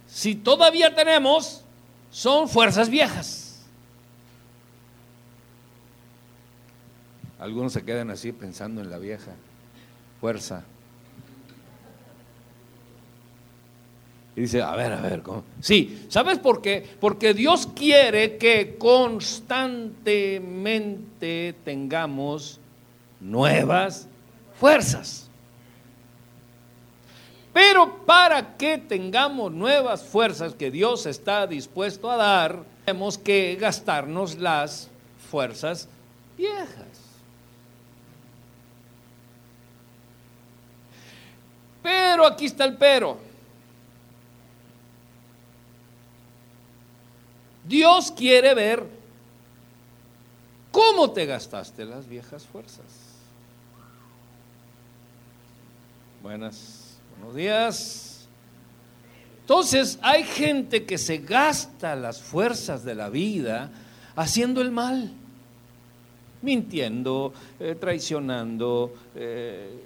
si 0.06 0.34
todavía 0.34 0.94
tenemos, 0.94 1.62
son 2.10 2.48
fuerzas 2.48 2.90
viejas. 2.90 3.64
Algunos 7.38 7.72
se 7.72 7.84
quedan 7.84 8.10
así 8.10 8.32
pensando 8.32 8.80
en 8.82 8.90
la 8.90 8.98
vieja. 8.98 9.32
fuerza. 10.20 10.64
Y 14.34 14.40
dice, 14.42 14.62
a 14.62 14.74
ver, 14.74 14.92
a 14.92 15.00
ver, 15.00 15.22
¿cómo? 15.22 15.44
Sí, 15.60 16.06
¿sabes 16.08 16.38
por 16.38 16.62
qué? 16.62 16.88
Porque 17.00 17.34
Dios 17.34 17.68
quiere 17.74 18.38
que 18.38 18.76
constantemente 18.78 21.54
tengamos 21.64 22.58
nuevas 23.20 24.08
fuerzas. 24.58 25.28
Pero 27.52 28.06
para 28.06 28.56
que 28.56 28.78
tengamos 28.78 29.52
nuevas 29.52 30.02
fuerzas 30.02 30.54
que 30.54 30.70
Dios 30.70 31.04
está 31.04 31.46
dispuesto 31.46 32.10
a 32.10 32.16
dar, 32.16 32.64
tenemos 32.86 33.18
que 33.18 33.58
gastarnos 33.60 34.38
las 34.38 34.88
fuerzas 35.30 35.90
viejas. 36.38 37.02
Pero 41.82 42.26
aquí 42.26 42.46
está 42.46 42.64
el 42.64 42.78
pero. 42.78 43.31
Dios 47.64 48.12
quiere 48.12 48.54
ver 48.54 48.84
cómo 50.70 51.12
te 51.12 51.26
gastaste 51.26 51.84
las 51.84 52.08
viejas 52.08 52.44
fuerzas. 52.46 52.86
Buenas, 56.22 56.98
buenos 57.16 57.36
días. 57.36 58.28
Entonces 59.40 59.98
hay 60.02 60.24
gente 60.24 60.84
que 60.84 60.98
se 60.98 61.18
gasta 61.18 61.96
las 61.96 62.20
fuerzas 62.20 62.84
de 62.84 62.94
la 62.94 63.08
vida 63.08 63.70
haciendo 64.14 64.60
el 64.60 64.70
mal, 64.70 65.12
mintiendo, 66.42 67.32
eh, 67.58 67.76
traicionando, 67.78 68.94
eh, 69.14 69.84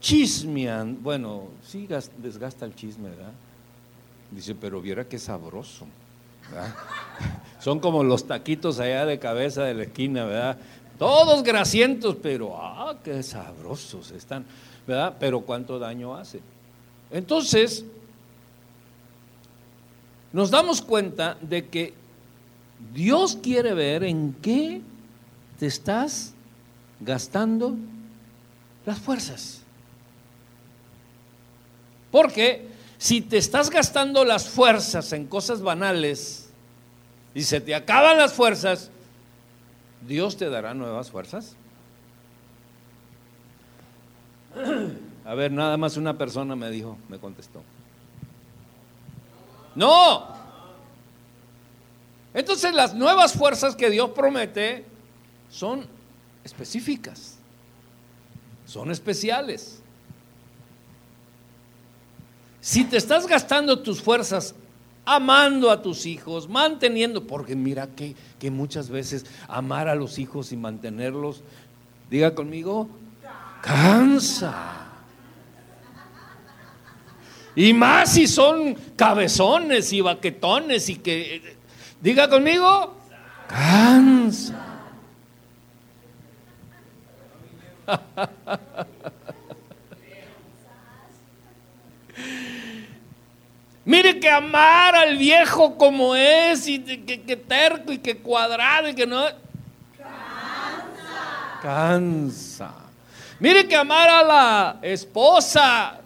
chismeando. 0.00 1.00
Bueno, 1.00 1.48
sí 1.66 1.88
desgasta 2.18 2.64
el 2.64 2.74
chisme, 2.74 3.10
¿verdad? 3.10 3.32
Dice, 4.34 4.54
pero 4.54 4.80
viera 4.80 5.04
qué 5.04 5.18
sabroso. 5.18 5.86
Son 7.60 7.78
como 7.80 8.02
los 8.02 8.26
taquitos 8.26 8.80
allá 8.80 9.06
de 9.06 9.18
cabeza 9.18 9.64
de 9.64 9.74
la 9.74 9.84
esquina, 9.84 10.24
¿verdad? 10.24 10.58
Todos 10.98 11.42
grasientos, 11.42 12.16
pero 12.22 12.56
ah, 12.56 12.96
qué 13.02 13.22
sabrosos 13.22 14.10
están, 14.10 14.44
¿verdad? 14.86 15.16
Pero 15.20 15.40
cuánto 15.42 15.78
daño 15.78 16.14
hace. 16.14 16.40
Entonces, 17.10 17.84
nos 20.32 20.50
damos 20.50 20.80
cuenta 20.80 21.36
de 21.40 21.68
que 21.68 21.94
Dios 22.94 23.38
quiere 23.42 23.74
ver 23.74 24.02
en 24.02 24.34
qué 24.40 24.80
te 25.58 25.66
estás 25.66 26.32
gastando 27.00 27.76
las 28.86 28.98
fuerzas. 28.98 29.62
Porque 32.10 32.71
si 33.02 33.20
te 33.20 33.36
estás 33.36 33.68
gastando 33.68 34.24
las 34.24 34.48
fuerzas 34.48 35.12
en 35.12 35.26
cosas 35.26 35.60
banales 35.60 36.48
y 37.34 37.42
se 37.42 37.60
te 37.60 37.74
acaban 37.74 38.16
las 38.16 38.32
fuerzas, 38.32 38.92
¿Dios 40.06 40.36
te 40.36 40.48
dará 40.48 40.72
nuevas 40.72 41.10
fuerzas? 41.10 41.56
A 45.24 45.34
ver, 45.34 45.50
nada 45.50 45.76
más 45.76 45.96
una 45.96 46.16
persona 46.16 46.54
me 46.54 46.70
dijo, 46.70 46.96
me 47.08 47.18
contestó. 47.18 47.64
No. 49.74 50.28
Entonces 52.34 52.72
las 52.72 52.94
nuevas 52.94 53.32
fuerzas 53.32 53.74
que 53.74 53.90
Dios 53.90 54.10
promete 54.10 54.86
son 55.50 55.88
específicas, 56.44 57.36
son 58.64 58.92
especiales. 58.92 59.81
Si 62.62 62.84
te 62.84 62.96
estás 62.96 63.26
gastando 63.26 63.80
tus 63.80 64.00
fuerzas 64.00 64.54
amando 65.04 65.68
a 65.68 65.82
tus 65.82 66.06
hijos, 66.06 66.48
manteniendo, 66.48 67.26
porque 67.26 67.56
mira 67.56 67.88
que, 67.88 68.14
que 68.38 68.52
muchas 68.52 68.88
veces 68.88 69.26
amar 69.48 69.88
a 69.88 69.96
los 69.96 70.16
hijos 70.20 70.52
y 70.52 70.56
mantenerlos, 70.56 71.42
diga 72.08 72.36
conmigo, 72.36 72.88
cansa. 73.62 74.86
Y 77.56 77.72
más 77.72 78.12
si 78.12 78.28
son 78.28 78.74
cabezones 78.94 79.92
y 79.92 80.00
baquetones 80.00 80.88
y 80.88 80.94
que, 80.98 81.56
diga 82.00 82.30
conmigo, 82.30 82.94
cansa. 83.48 84.72
Mire 93.84 94.20
que 94.20 94.21
amar 94.32 94.96
al 94.96 95.16
viejo 95.16 95.76
como 95.76 96.16
es 96.16 96.66
y 96.66 96.80
que, 96.80 97.36
terco 97.36 97.92
y 97.92 97.98
que 97.98 98.18
cuadrado 98.18 98.88
y 98.88 98.94
que 98.94 99.06
no... 99.06 99.24
Cansa. 99.96 101.60
Cansa. 101.62 102.72
Mire 103.38 103.68
que 103.68 103.76
amar 103.76 104.08
a 104.08 104.22
la 104.22 104.78
esposa 104.82 106.00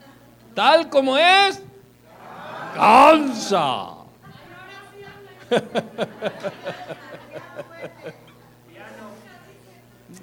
tal 0.54 0.88
como 0.88 1.16
es... 1.16 1.62
Cansa. 2.74 3.92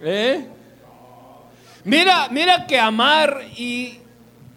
¿Eh? 0.02 0.48
Mira, 1.86 2.28
mira 2.30 2.66
que 2.68 2.80
amar 2.80 3.42
y 3.58 4.00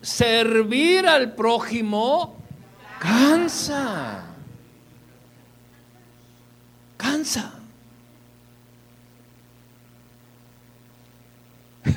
servir 0.00 1.06
al 1.06 1.34
prójimo 1.34 2.36
Cansa. 2.98 4.24
Cansa. 6.96 7.52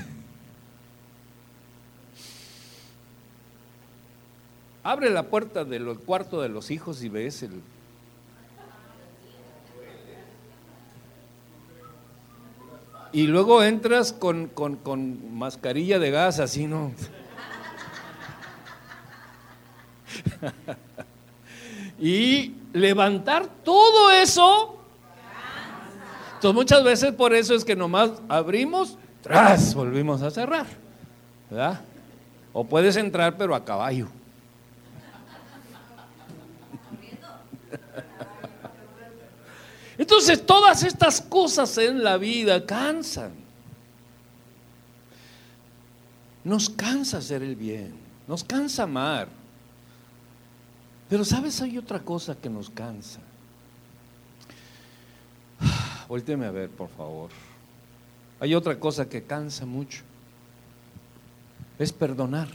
Abre 4.83 5.09
la 5.09 5.23
puerta 5.23 5.63
del 5.63 5.97
cuarto 5.99 6.41
de 6.41 6.49
los 6.49 6.69
hijos 6.71 7.01
y 7.03 7.09
ves 7.09 7.43
el... 7.43 7.61
Y 13.11 13.25
luego 13.27 13.63
entras 13.63 14.13
con, 14.13 14.47
con, 14.47 14.75
con 14.75 15.33
mascarilla 15.35 15.97
de 15.97 16.11
gas, 16.11 16.39
así, 16.39 16.67
¿no? 16.67 16.91
y 21.99 22.53
levantar 22.73 23.47
todo 23.63 24.11
eso. 24.11 24.77
Entonces 26.35 26.55
muchas 26.55 26.83
veces 26.83 27.13
por 27.13 27.33
eso 27.33 27.53
es 27.53 27.65
que 27.65 27.75
nomás 27.75 28.11
abrimos, 28.29 28.97
tras, 29.21 29.73
volvimos 29.73 30.21
a 30.21 30.31
cerrar. 30.31 30.65
¿Verdad? 31.49 31.81
O 32.53 32.63
puedes 32.63 32.95
entrar 32.95 33.37
pero 33.37 33.53
a 33.55 33.65
caballo. 33.65 34.07
Entonces 39.97 40.45
todas 40.45 40.83
estas 40.83 41.19
cosas 41.19 41.77
en 41.77 42.01
la 42.01 42.17
vida 42.17 42.65
cansan. 42.65 43.33
Nos 46.45 46.69
cansa 46.69 47.17
hacer 47.17 47.43
el 47.43 47.57
bien, 47.57 47.93
nos 48.25 48.45
cansa 48.45 48.83
amar. 48.83 49.38
Pero 51.09 51.25
sabes, 51.25 51.59
hay 51.61 51.77
otra 51.77 51.99
cosa 51.99 52.35
que 52.35 52.49
nos 52.49 52.69
cansa. 52.69 53.19
Vuélteme 56.07 56.45
a 56.45 56.51
ver, 56.51 56.69
por 56.69 56.89
favor. 56.89 57.31
Hay 58.39 58.53
otra 58.53 58.79
cosa 58.79 59.09
que 59.09 59.23
cansa 59.23 59.65
mucho. 59.65 60.03
Es 61.79 61.91
perdonar. 61.91 62.47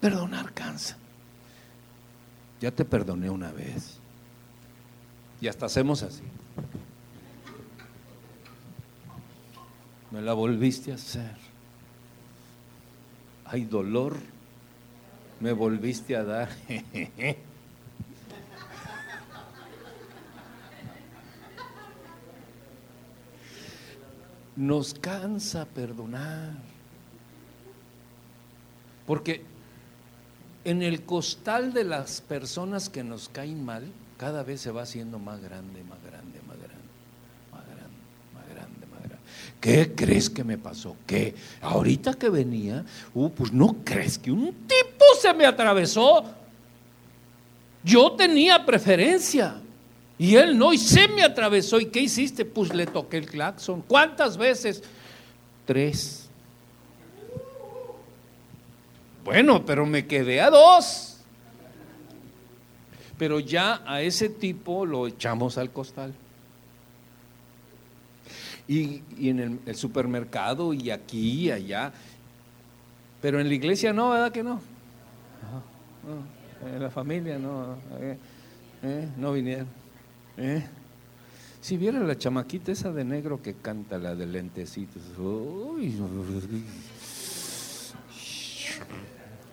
Perdonar 0.00 0.52
cansa. 0.52 0.98
Ya 2.60 2.70
te 2.70 2.84
perdoné 2.84 3.30
una 3.30 3.50
vez. 3.50 3.98
Y 5.40 5.48
hasta 5.48 5.66
hacemos 5.66 6.02
así. 6.02 6.24
Me 10.10 10.20
la 10.20 10.34
volviste 10.34 10.92
a 10.92 10.96
hacer. 10.96 11.36
Hay 13.46 13.64
dolor 13.64 14.18
me 15.40 15.52
volviste 15.52 16.16
a 16.16 16.24
dar. 16.24 16.48
Nos 24.56 24.94
cansa 24.94 25.66
perdonar. 25.66 26.54
Porque 29.06 29.44
en 30.64 30.82
el 30.82 31.04
costal 31.04 31.72
de 31.72 31.84
las 31.84 32.20
personas 32.20 32.90
que 32.90 33.04
nos 33.04 33.28
caen 33.28 33.64
mal, 33.64 33.90
cada 34.18 34.42
vez 34.42 34.60
se 34.60 34.70
va 34.70 34.82
haciendo 34.82 35.18
más 35.18 35.40
grande, 35.40 35.82
más 35.84 36.02
grande, 36.02 36.40
más 36.46 36.58
grande, 36.58 36.76
más 37.52 37.64
grande, 37.66 37.96
más 38.34 38.48
grande, 38.48 38.86
más 38.86 39.00
grande. 39.00 39.18
¿Qué 39.60 39.92
crees 39.94 40.30
que 40.30 40.44
me 40.44 40.56
pasó? 40.56 40.96
¿Qué? 41.06 41.34
Ahorita 41.60 42.14
que 42.14 42.28
venía, 42.28 42.84
uh, 43.14 43.30
pues 43.30 43.52
no 43.52 43.76
crees 43.84 44.18
que 44.18 44.30
un 44.30 44.52
tipo 44.66 45.04
se 45.20 45.34
me 45.34 45.46
atravesó. 45.46 46.24
Yo 47.82 48.12
tenía 48.12 48.64
preferencia 48.64 49.60
y 50.16 50.36
él 50.36 50.56
no, 50.56 50.72
y 50.72 50.78
se 50.78 51.08
me 51.08 51.22
atravesó. 51.22 51.80
¿Y 51.80 51.86
qué 51.86 52.00
hiciste? 52.00 52.44
Pues 52.44 52.72
le 52.72 52.86
toqué 52.86 53.18
el 53.18 53.26
claxon. 53.26 53.82
¿Cuántas 53.82 54.36
veces? 54.36 54.82
Tres. 55.64 56.28
Bueno, 59.24 59.64
pero 59.66 59.86
me 59.86 60.06
quedé 60.06 60.40
a 60.40 60.50
dos. 60.50 61.16
Pero 63.18 63.40
ya 63.40 63.82
a 63.84 64.02
ese 64.02 64.28
tipo 64.28 64.86
lo 64.86 65.06
echamos 65.06 65.58
al 65.58 65.70
costal. 65.70 66.14
Y, 68.68 69.02
en 69.18 69.60
el, 69.64 69.74
supermercado 69.74 70.74
y 70.74 70.90
aquí 70.90 71.46
y 71.46 71.50
allá. 71.50 71.92
Pero 73.22 73.40
en 73.40 73.48
la 73.48 73.54
iglesia 73.54 73.92
no, 73.92 74.10
¿verdad 74.10 74.30
que 74.30 74.42
no? 74.42 74.60
en 76.74 76.82
la 76.82 76.90
familia 76.90 77.38
no. 77.38 77.76
Eh, 77.98 78.18
eh, 78.82 79.08
no 79.16 79.32
vinieron. 79.32 79.66
Eh. 80.36 80.64
Si 81.60 81.76
viera 81.76 81.98
la 81.98 82.16
chamaquita 82.16 82.72
esa 82.72 82.92
de 82.92 83.04
negro 83.04 83.42
que 83.42 83.54
canta, 83.54 83.98
la 83.98 84.14
de 84.14 84.26
lentecitos. 84.26 85.02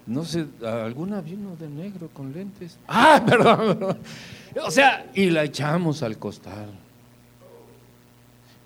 No 0.07 0.23
sé, 0.23 0.45
¿alguna 0.63 1.21
vino 1.21 1.55
de 1.55 1.67
negro 1.67 2.09
con 2.09 2.31
lentes? 2.31 2.77
Ah, 2.87 3.23
perdón, 3.25 3.97
O 4.63 4.71
sea, 4.71 5.09
y 5.15 5.31
la 5.31 5.43
echamos 5.43 6.03
al 6.03 6.17
costal. 6.19 6.69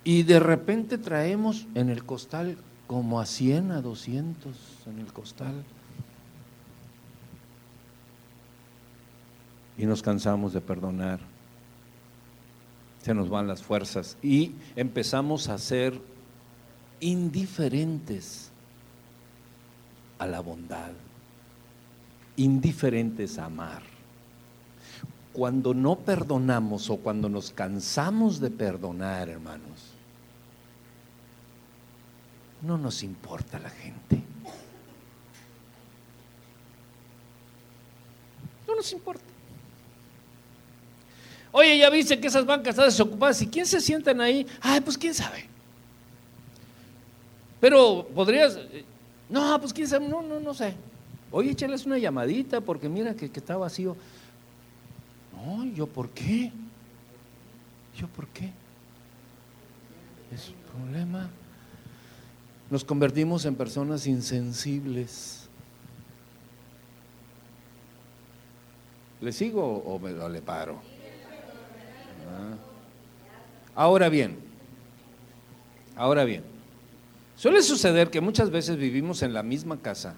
Y 0.10 0.24
de 0.24 0.39
repente 0.39 0.98
traemos 0.98 1.67
en 1.76 1.89
el 1.89 2.04
costal 2.04 2.58
como 2.88 3.19
a 3.19 3.28
100, 3.28 3.69
a 3.69 3.80
200 3.80 4.56
en 4.88 4.98
el 4.98 5.13
costal. 5.13 5.63
Y 9.78 9.86
nos 9.86 10.02
cansamos 10.02 10.52
de 10.52 10.62
perdonar. 10.62 11.19
Se 13.04 13.13
nos 13.13 13.30
van 13.30 13.48
las 13.48 13.62
fuerzas 13.62 14.17
y 14.24 14.56
empezamos 14.76 15.48
a 15.48 15.60
ser 15.60 16.02
indiferentes 17.02 18.50
a 20.17 20.26
la 20.26 20.39
bondad 20.39 20.89
indiferentes 22.36 23.38
a 23.38 23.45
amar. 23.45 23.84
Cuando 25.34 25.76
no 25.76 25.98
perdonamos 26.00 26.89
o 26.89 26.98
cuando 26.98 27.30
nos 27.30 27.52
cansamos 27.52 28.39
de 28.39 28.50
perdonar, 28.50 29.30
hermanos, 29.30 29.88
no 32.62 32.78
nos 32.78 33.04
importa 33.04 33.60
la 33.60 33.69
gente. 33.69 34.22
No 38.67 38.76
nos 38.76 38.91
importa. 38.91 39.24
Oye, 41.52 41.78
ya 41.78 41.89
viste 41.89 42.19
que 42.19 42.28
esas 42.28 42.45
bancas 42.45 42.69
están 42.69 42.86
desocupadas. 42.86 43.41
¿Y 43.41 43.48
quién 43.48 43.65
se 43.65 43.82
sientan 43.82 44.22
ahí? 44.22 44.45
Ay, 44.62 44.82
pues 44.82 44.98
quién 44.98 45.13
sabe. 45.13 45.45
Pero 47.60 48.08
podrías. 48.13 48.58
No, 49.28 49.60
pues 49.60 49.74
quién 49.74 49.88
sabe. 49.88 50.08
No, 50.08 50.22
no, 50.22 50.39
no 50.39 50.54
sé. 50.54 50.76
Oye, 51.32 51.52
échales 51.52 51.86
una 51.86 51.98
llamadita 51.98 52.62
porque 52.62 52.89
mira 52.89 53.15
que, 53.15 53.26
está 53.26 53.58
vacío. 53.58 53.95
No, 55.34 55.65
¿yo 55.65 55.88
por 55.88 56.10
qué? 56.10 56.52
¿Yo 57.98 58.08
por 58.08 58.28
qué? 58.28 58.52
Es 60.34 60.50
un 60.50 60.82
problema. 60.82 61.30
Nos 62.69 62.84
convertimos 62.84 63.45
en 63.45 63.55
personas 63.55 64.05
insensibles. 64.05 65.49
¿Le 69.21 69.32
sigo 69.32 69.77
o, 69.77 69.99
me, 69.99 70.12
le 70.12 70.41
paro? 70.41 70.75
Ah. 72.29 72.55
Ahora 73.75 74.10
bien, 74.10 74.38
ahora 75.95 76.25
bien, 76.25 76.43
suele 77.36 77.62
suceder 77.62 78.10
que 78.10 78.21
muchas 78.21 78.49
veces 78.49 78.77
vivimos 78.77 79.23
en 79.23 79.34
la 79.34 79.41
misma 79.41 79.77
casa 79.77 80.15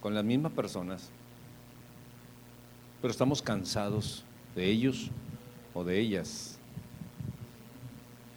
con 0.00 0.14
las 0.14 0.24
mismas 0.24 0.52
personas, 0.52 1.10
pero 3.00 3.10
estamos 3.10 3.42
cansados 3.42 4.24
de 4.54 4.66
ellos 4.66 5.10
o 5.72 5.84
de 5.84 6.00
ellas. 6.00 6.58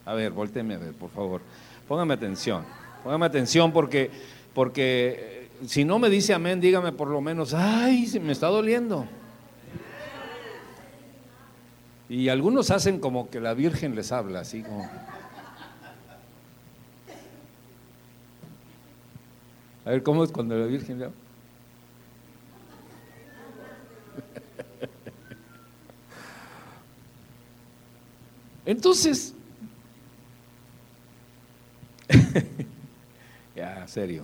A 0.05 0.13
ver, 0.13 0.31
volteme 0.31 0.75
a 0.75 0.77
ver, 0.77 0.93
por 0.93 1.09
favor. 1.09 1.41
Póngame 1.87 2.13
atención. 2.13 2.63
Póngame 3.03 3.25
atención 3.25 3.71
porque, 3.71 4.11
porque 4.53 5.15
eh, 5.19 5.49
si 5.67 5.85
no 5.85 5.99
me 5.99 6.09
dice 6.09 6.33
amén, 6.33 6.59
dígame 6.59 6.91
por 6.91 7.07
lo 7.07 7.21
menos, 7.21 7.53
ay, 7.53 8.19
me 8.21 8.31
está 8.31 8.47
doliendo. 8.47 9.07
Y 12.09 12.29
algunos 12.29 12.71
hacen 12.71 12.99
como 12.99 13.29
que 13.29 13.39
la 13.39 13.53
Virgen 13.53 13.95
les 13.95 14.11
habla, 14.11 14.39
así 14.39 14.63
como. 14.63 14.89
A 19.85 19.91
ver, 19.91 20.03
¿cómo 20.03 20.23
es 20.23 20.31
cuando 20.31 20.57
la 20.57 20.65
Virgen 20.65 20.99
le 20.99 21.05
habla? 21.05 21.15
Entonces, 28.65 29.33
ya, 33.59 33.87
serio. 33.87 34.23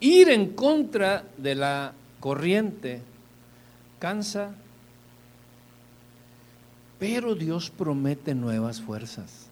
Ir 0.00 0.28
en 0.28 0.54
contra 0.54 1.24
de 1.36 1.54
la 1.56 1.92
corriente 2.20 3.02
cansa, 3.98 4.54
pero 6.98 7.34
Dios 7.34 7.70
promete 7.70 8.34
nuevas 8.34 8.80
fuerzas. 8.80 9.48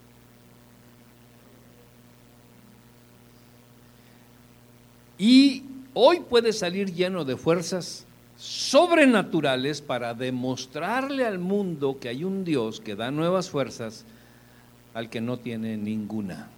Y 5.19 5.65
hoy 5.95 6.21
puede 6.21 6.53
salir 6.53 6.93
lleno 6.93 7.25
de 7.25 7.37
fuerzas 7.37 8.07
sobrenaturales 8.37 9.81
para 9.81 10.15
demostrarle 10.15 11.25
al 11.25 11.39
mundo 11.39 11.99
que 11.99 12.09
hay 12.09 12.25
un 12.25 12.45
Dios 12.45 12.81
que 12.81 12.95
da 12.95 13.11
nuevas 13.11 13.51
fuerzas 13.51 14.05
al 14.95 15.11
que 15.11 15.21
no 15.21 15.39
tiene 15.39 15.77
ninguna. 15.77 16.49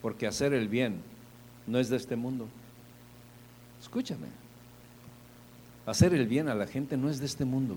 Porque 0.00 0.26
hacer 0.26 0.54
el 0.54 0.68
bien 0.68 1.02
no 1.66 1.78
es 1.78 1.90
de 1.90 1.96
este 1.96 2.16
mundo. 2.16 2.48
Escúchame. 3.80 4.28
Hacer 5.86 6.14
el 6.14 6.26
bien 6.26 6.48
a 6.48 6.54
la 6.54 6.66
gente 6.66 6.96
no 6.96 7.10
es 7.10 7.18
de 7.18 7.26
este 7.26 7.44
mundo. 7.44 7.76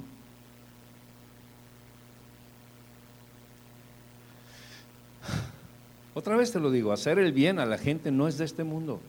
Otra 6.14 6.36
vez 6.36 6.52
te 6.52 6.60
lo 6.60 6.72
digo, 6.72 6.92
hacer 6.92 7.20
el 7.20 7.32
bien 7.32 7.60
a 7.60 7.66
la 7.66 7.78
gente 7.78 8.12
no 8.12 8.28
es 8.28 8.38
de 8.38 8.46
este 8.46 8.64
mundo. 8.64 9.00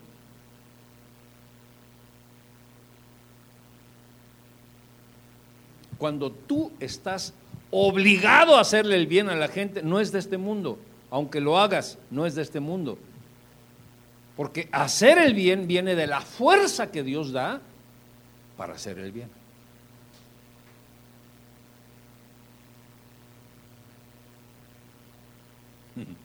Cuando 6.03 6.33
tú 6.33 6.73
estás 6.81 7.33
obligado 7.71 8.57
a 8.57 8.62
hacerle 8.62 8.97
el 8.97 9.07
bien 9.07 9.29
a 9.29 9.37
la 9.37 9.47
gente, 9.47 9.85
no 9.85 10.01
es 10.01 10.11
de 10.11 10.19
este 10.19 10.37
mundo. 10.37 10.81
Aunque 11.12 11.41
lo 11.41 11.61
hagas, 11.61 11.97
no 12.11 12.27
es 12.27 12.35
de 12.35 12.43
este 12.43 12.59
mundo. 12.59 12.99
Porque 14.37 14.69
hacer 14.73 15.17
el 15.19 15.33
bien 15.33 15.69
viene 15.69 15.95
de 15.95 16.09
la 16.09 16.21
fuerza 16.21 16.91
que 16.91 17.05
Dios 17.05 17.31
da 17.31 17.61
para 18.57 18.75
hacer 18.75 18.99
el 18.99 19.12
bien. 19.12 19.31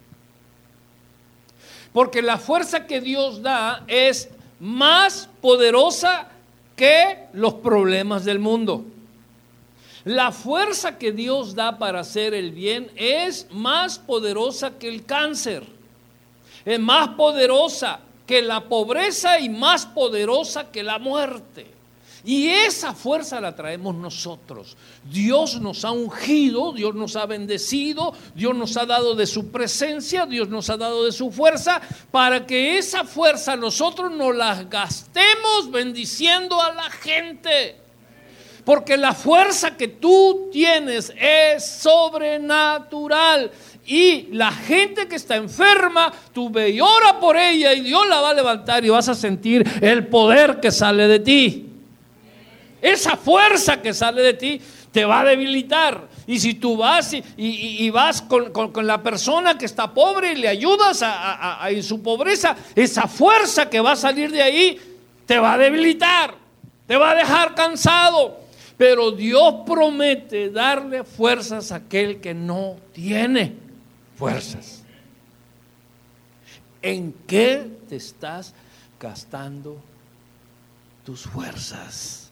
Porque 1.94 2.24
la 2.24 2.40
fuerza 2.40 2.88
que 2.88 3.00
Dios 3.00 3.44
da 3.44 3.84
es 3.86 4.30
más 4.60 5.30
poderosa 5.40 6.30
que 6.76 7.28
los 7.32 7.54
problemas 7.54 8.26
del 8.26 8.40
mundo. 8.40 8.84
La 10.08 10.32
fuerza 10.32 10.98
que 10.98 11.12
Dios 11.12 11.54
da 11.54 11.78
para 11.78 12.00
hacer 12.00 12.34
el 12.34 12.52
bien 12.52 12.90
es 12.96 13.46
más 13.52 14.00
poderosa 14.00 14.80
que 14.80 14.88
el 14.88 15.04
cáncer. 15.04 15.66
Es 16.64 16.80
más 16.80 17.10
poderosa 17.10 18.00
que 18.26 18.42
la 18.42 18.70
pobreza 18.70 19.38
y 19.38 19.50
más 19.50 19.86
poderosa 19.86 20.72
que 20.72 20.82
la 20.82 20.98
muerte. 20.98 21.68
Y 22.24 22.48
esa 22.48 22.94
fuerza 22.94 23.42
la 23.42 23.54
traemos 23.54 23.96
nosotros. 23.96 24.78
Dios 25.12 25.60
nos 25.60 25.84
ha 25.84 25.92
ungido, 25.92 26.72
Dios 26.72 26.96
nos 26.96 27.18
ha 27.18 27.26
bendecido, 27.26 28.14
Dios 28.34 28.56
nos 28.56 28.78
ha 28.78 28.86
dado 28.86 29.14
de 29.14 29.28
su 29.28 29.52
presencia, 29.52 30.26
Dios 30.26 30.48
nos 30.48 30.70
ha 30.70 30.78
dado 30.78 31.04
de 31.04 31.12
su 31.12 31.32
fuerza, 31.32 31.82
para 32.12 32.46
que 32.46 32.78
esa 32.78 33.04
fuerza 33.04 33.58
nosotros 33.58 34.10
nos 34.10 34.34
la 34.34 34.64
gastemos 34.64 35.70
bendiciendo 35.70 36.62
a 36.62 36.72
la 36.72 36.90
gente. 36.92 37.87
Porque 38.68 38.98
la 38.98 39.14
fuerza 39.14 39.78
que 39.78 39.88
tú 39.88 40.50
tienes 40.52 41.14
es 41.18 41.66
sobrenatural. 41.66 43.50
Y 43.86 44.28
la 44.34 44.52
gente 44.52 45.08
que 45.08 45.16
está 45.16 45.38
enferma, 45.38 46.12
tú 46.34 46.50
ve 46.50 46.72
y 46.72 46.82
ora 46.82 47.18
por 47.18 47.38
ella 47.38 47.72
y 47.74 47.80
Dios 47.80 48.06
la 48.10 48.20
va 48.20 48.32
a 48.32 48.34
levantar 48.34 48.84
y 48.84 48.90
vas 48.90 49.08
a 49.08 49.16
sentir 49.16 49.66
el 49.80 50.08
poder 50.08 50.60
que 50.60 50.70
sale 50.70 51.08
de 51.08 51.20
ti. 51.22 51.70
Esa 52.82 53.16
fuerza 53.16 53.82
que 53.82 53.94
sale 53.94 54.22
de 54.22 54.34
ti 54.34 54.62
te 54.92 55.06
va 55.06 55.22
a 55.22 55.24
debilitar. 55.24 56.06
Y 56.28 56.38
si 56.38 56.56
tú 56.56 56.76
vas 56.76 57.16
y, 57.38 57.90
vas 57.92 58.22
con, 58.22 58.52
la 58.86 59.02
persona 59.02 59.58
que 59.58 59.64
está 59.64 59.94
pobre 59.94 60.34
y 60.34 60.36
le 60.36 60.50
ayudas 60.50 61.04
a, 61.04 61.70
en 61.70 61.84
su 61.84 62.04
pobreza, 62.04 62.54
esa 62.76 63.08
fuerza 63.08 63.70
que 63.70 63.80
va 63.80 63.94
a 63.94 63.96
salir 63.96 64.30
de 64.30 64.42
ahí 64.42 64.78
te 65.26 65.40
va 65.40 65.54
a 65.54 65.58
debilitar, 65.58 66.36
te 66.86 66.98
va 66.98 67.12
a 67.12 67.16
dejar 67.16 67.56
cansado. 67.56 68.46
Pero 68.78 69.12
Dios 69.12 69.64
promete 69.66 70.52
darle 70.52 71.04
fuerzas 71.04 71.72
a 71.72 71.78
aquel 71.78 72.22
que 72.22 72.34
no 72.34 72.78
tiene 72.94 73.56
fuerzas. 74.16 74.84
¿En 76.82 77.12
qué 77.26 77.70
te 77.90 77.96
estás 77.96 78.54
gastando 79.00 79.82
tus 81.04 81.24
fuerzas? 81.24 82.32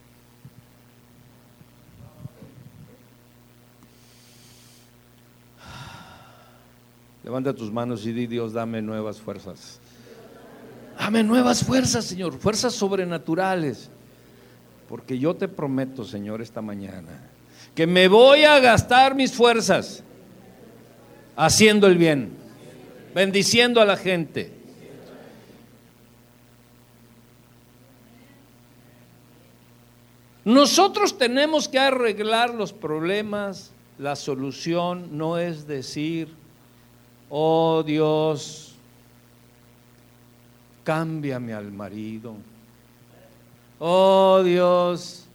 Levanta 7.24 7.56
tus 7.56 7.72
manos 7.72 8.06
y 8.06 8.14
di, 8.14 8.28
Dios, 8.28 8.54
dame 8.54 8.84
nuevas 8.84 9.20
fuerzas. 9.20 9.80
Dame 11.00 11.24
nuevas 11.24 11.64
fuerzas, 11.64 12.06
Señor, 12.06 12.38
fuerzas 12.38 12.76
sobrenaturales. 12.76 13.90
Porque 14.88 15.18
yo 15.18 15.36
te 15.36 15.48
prometo, 15.48 16.04
Señor, 16.04 16.42
esta 16.42 16.62
mañana, 16.62 17.30
que 17.74 17.88
me 17.88 18.08
voy 18.08 18.44
a 18.44 18.60
gastar 18.60 19.16
mis 19.16 19.34
fuerzas 19.34 20.04
haciendo 21.36 21.88
el 21.88 21.98
bien, 21.98 22.32
bendiciendo 23.14 23.82
a 23.82 23.86
la 23.86 23.98
gente. 23.98 24.52
Nosotros 30.46 31.18
tenemos 31.18 31.68
que 31.68 31.80
arreglar 31.80 32.54
los 32.54 32.72
problemas. 32.72 33.72
La 33.98 34.16
solución 34.16 35.18
no 35.18 35.40
es 35.40 35.66
decir, 35.66 36.28
oh 37.30 37.82
Dios, 37.84 38.76
cámbiame 40.84 41.54
al 41.54 41.72
marido. 41.72 42.36
Oh 43.80 44.42
Dios, 44.44 45.26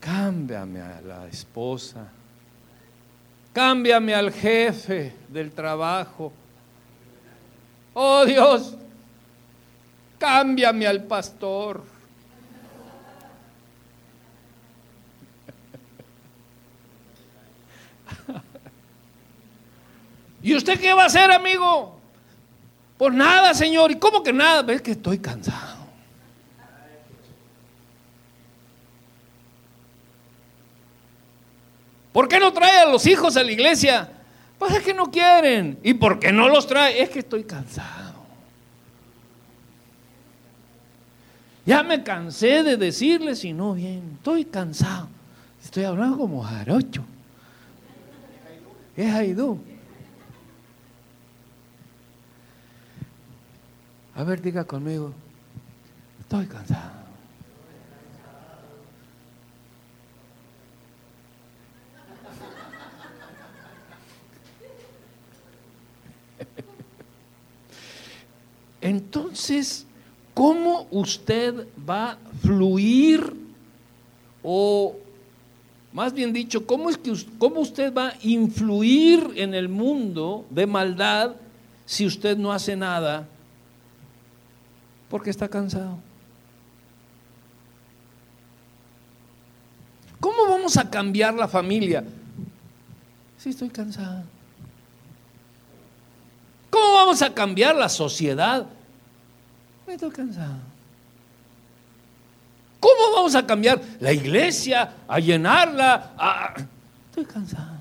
cámbiame 0.00 0.80
a 0.80 1.00
la 1.00 1.26
esposa. 1.26 2.08
Cámbiame 3.52 4.14
al 4.14 4.32
jefe 4.32 5.14
del 5.28 5.52
trabajo. 5.52 6.32
Oh 7.92 8.24
Dios, 8.24 8.76
cámbiame 10.18 10.86
al 10.86 11.04
pastor. 11.04 11.82
¿Y 20.42 20.54
usted 20.54 20.78
qué 20.78 20.92
va 20.92 21.04
a 21.04 21.06
hacer, 21.06 21.30
amigo? 21.30 21.98
Pues 22.98 23.14
nada, 23.14 23.54
Señor. 23.54 23.90
¿Y 23.90 23.98
cómo 23.98 24.22
que 24.22 24.32
nada? 24.32 24.62
Ves 24.62 24.82
que 24.82 24.90
estoy 24.90 25.18
cansado. 25.18 25.73
¿Por 32.14 32.28
qué 32.28 32.38
no 32.38 32.52
trae 32.52 32.78
a 32.78 32.86
los 32.86 33.08
hijos 33.08 33.36
a 33.36 33.42
la 33.42 33.50
iglesia? 33.50 34.08
Pues 34.56 34.72
es 34.72 34.84
que 34.84 34.94
no 34.94 35.10
quieren. 35.10 35.80
¿Y 35.82 35.94
por 35.94 36.20
qué 36.20 36.30
no 36.30 36.48
los 36.48 36.64
trae? 36.64 37.02
Es 37.02 37.10
que 37.10 37.18
estoy 37.18 37.42
cansado. 37.42 38.14
Ya 41.66 41.82
me 41.82 42.04
cansé 42.04 42.62
de 42.62 42.76
decirles 42.76 43.44
y 43.44 43.52
no 43.52 43.74
bien. 43.74 44.12
Estoy 44.18 44.44
cansado. 44.44 45.08
Estoy 45.60 45.82
hablando 45.82 46.16
como 46.16 46.40
jarocho. 46.44 47.04
Es 48.96 49.12
Aidú. 49.12 49.58
A 54.14 54.22
ver, 54.22 54.40
diga 54.40 54.62
conmigo. 54.62 55.12
Estoy 56.20 56.46
cansado. 56.46 57.03
Entonces, 68.84 69.86
¿cómo 70.34 70.86
usted 70.90 71.66
va 71.88 72.10
a 72.10 72.18
fluir 72.42 73.34
o 74.42 74.94
más 75.94 76.12
bien 76.12 76.34
dicho, 76.34 76.66
¿cómo 76.66 76.90
es 76.90 76.98
que 76.98 77.14
cómo 77.38 77.60
usted 77.60 77.94
va 77.94 78.08
a 78.08 78.14
influir 78.20 79.30
en 79.36 79.54
el 79.54 79.70
mundo 79.70 80.44
de 80.50 80.66
maldad 80.66 81.36
si 81.86 82.04
usted 82.04 82.36
no 82.36 82.52
hace 82.52 82.76
nada? 82.76 83.26
Porque 85.08 85.30
está 85.30 85.48
cansado. 85.48 85.96
¿Cómo 90.20 90.46
vamos 90.46 90.76
a 90.76 90.90
cambiar 90.90 91.32
la 91.32 91.48
familia? 91.48 92.04
Si 93.38 93.48
estoy 93.48 93.70
cansado. 93.70 94.33
¿Cómo 96.74 96.92
vamos 96.92 97.22
a 97.22 97.32
cambiar 97.32 97.76
la 97.76 97.88
sociedad? 97.88 98.66
Me 99.86 99.94
estoy 99.94 100.10
cansado. 100.10 100.56
¿Cómo 102.80 103.14
vamos 103.14 103.36
a 103.36 103.46
cambiar 103.46 103.80
la 104.00 104.12
iglesia, 104.12 104.92
a 105.06 105.20
llenarla? 105.20 106.56
Estoy 107.10 107.26
cansado. 107.26 107.76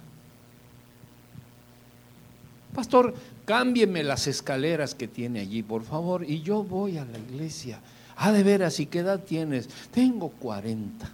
Pastor, 2.75 3.15
cámbieme 3.45 4.03
las 4.03 4.27
escaleras 4.27 4.93
que 4.93 5.07
tiene 5.07 5.39
allí, 5.39 5.63
por 5.63 5.83
favor, 5.83 6.23
y 6.23 6.43
yo 6.43 6.61
voy 6.63 6.99
a 6.99 7.05
la 7.05 7.17
iglesia. 7.17 7.79
Ah, 8.15 8.31
de 8.31 8.43
veras, 8.43 8.79
¿y 8.79 8.85
qué 8.85 8.99
edad 8.99 9.21
tienes? 9.21 9.69
Tengo 9.89 10.29
40. 10.29 11.09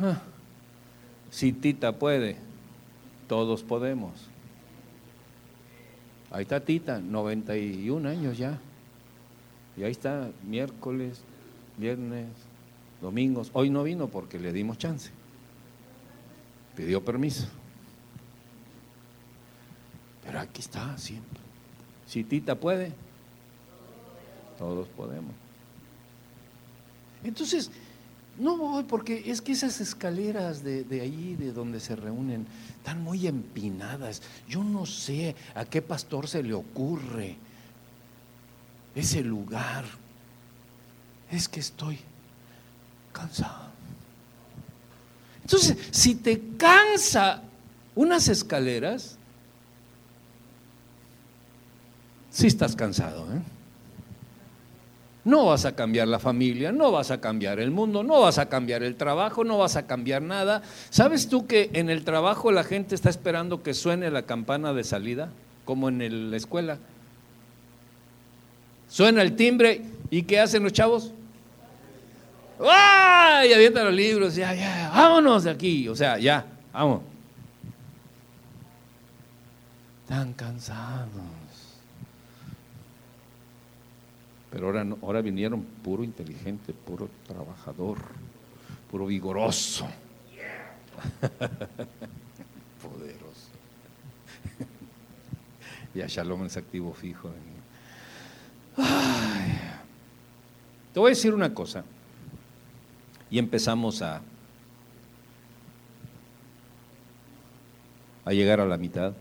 Ah, 0.00 0.20
si 1.30 1.52
Tita 1.52 1.92
puede, 1.92 2.38
todos 3.28 3.62
podemos. 3.62 4.10
Ahí 6.30 6.42
está 6.42 6.60
Tita, 6.60 6.98
91 6.98 8.08
años 8.08 8.36
ya. 8.36 8.58
Y 9.76 9.84
ahí 9.84 9.92
está 9.92 10.30
miércoles, 10.46 11.20
viernes, 11.76 12.26
domingos. 13.00 13.50
Hoy 13.52 13.70
no 13.70 13.82
vino 13.82 14.08
porque 14.08 14.38
le 14.38 14.52
dimos 14.52 14.78
chance. 14.78 15.10
Pidió 16.74 17.04
permiso. 17.04 17.46
Pero 20.24 20.40
aquí 20.40 20.60
está 20.60 20.96
siempre. 20.98 21.40
Si 22.06 22.24
Tita 22.24 22.54
puede, 22.56 22.92
todos 24.58 24.88
podemos. 24.88 25.32
Entonces, 27.22 27.70
no 28.38 28.56
voy 28.56 28.84
porque 28.84 29.30
es 29.30 29.40
que 29.40 29.52
esas 29.52 29.80
escaleras 29.80 30.62
de, 30.62 30.84
de 30.84 31.00
ahí, 31.00 31.36
de 31.36 31.52
donde 31.52 31.80
se 31.80 31.96
reúnen, 31.96 32.46
están 32.86 33.02
muy 33.02 33.26
empinadas. 33.26 34.22
Yo 34.48 34.62
no 34.62 34.86
sé 34.86 35.34
a 35.56 35.64
qué 35.64 35.82
pastor 35.82 36.28
se 36.28 36.40
le 36.40 36.54
ocurre 36.54 37.36
ese 38.94 39.24
lugar. 39.24 39.84
Es 41.28 41.48
que 41.48 41.58
estoy 41.58 41.98
cansado. 43.12 43.70
Entonces, 45.42 45.76
si 45.90 46.14
te 46.14 46.40
cansa 46.56 47.42
unas 47.96 48.28
escaleras, 48.28 49.16
si 52.30 52.46
estás 52.46 52.76
cansado, 52.76 53.26
¿eh? 53.34 53.42
No 55.26 55.46
vas 55.46 55.64
a 55.64 55.74
cambiar 55.74 56.06
la 56.06 56.20
familia, 56.20 56.70
no 56.70 56.92
vas 56.92 57.10
a 57.10 57.20
cambiar 57.20 57.58
el 57.58 57.72
mundo, 57.72 58.04
no 58.04 58.20
vas 58.20 58.38
a 58.38 58.48
cambiar 58.48 58.84
el 58.84 58.94
trabajo, 58.94 59.42
no 59.42 59.58
vas 59.58 59.74
a 59.74 59.84
cambiar 59.84 60.22
nada. 60.22 60.62
¿Sabes 60.88 61.28
tú 61.28 61.48
que 61.48 61.68
en 61.72 61.90
el 61.90 62.04
trabajo 62.04 62.52
la 62.52 62.62
gente 62.62 62.94
está 62.94 63.10
esperando 63.10 63.60
que 63.60 63.74
suene 63.74 64.08
la 64.12 64.22
campana 64.22 64.72
de 64.72 64.84
salida, 64.84 65.30
como 65.64 65.88
en 65.88 66.30
la 66.30 66.36
escuela? 66.36 66.78
Suena 68.88 69.20
el 69.22 69.34
timbre 69.34 69.82
y 70.10 70.22
¿qué 70.22 70.38
hacen 70.38 70.62
los 70.62 70.72
chavos? 70.72 71.10
¡Ay! 72.60 73.52
Avientan 73.52 73.86
los 73.86 73.94
libros, 73.94 74.36
ya, 74.36 74.54
ya, 74.54 74.92
vámonos 74.94 75.42
de 75.42 75.50
aquí, 75.50 75.88
o 75.88 75.96
sea, 75.96 76.20
ya, 76.20 76.46
vamos. 76.72 77.02
Están 80.04 80.32
cansados. 80.34 81.35
Pero 84.50 84.66
ahora, 84.66 84.86
ahora 85.02 85.20
vinieron 85.22 85.62
puro 85.62 86.04
inteligente, 86.04 86.72
puro 86.72 87.08
trabajador. 87.26 87.98
puro 88.90 89.06
vigoroso. 89.06 89.86
Poderoso. 92.82 93.50
ya 95.94 96.06
Shalom 96.06 96.46
es 96.46 96.56
activo 96.56 96.94
fijo. 96.94 97.30
Te 100.92 101.00
voy 101.00 101.08
a 101.08 101.14
decir 101.14 101.34
una 101.34 101.52
cosa. 101.52 101.84
Y 103.30 103.38
empezamos 103.38 104.00
a, 104.02 104.22
a 108.24 108.32
llegar 108.32 108.60
a 108.60 108.66
la 108.66 108.76
mitad. 108.76 109.12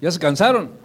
¿Ya 0.00 0.10
se 0.10 0.18
cansaron? 0.18 0.83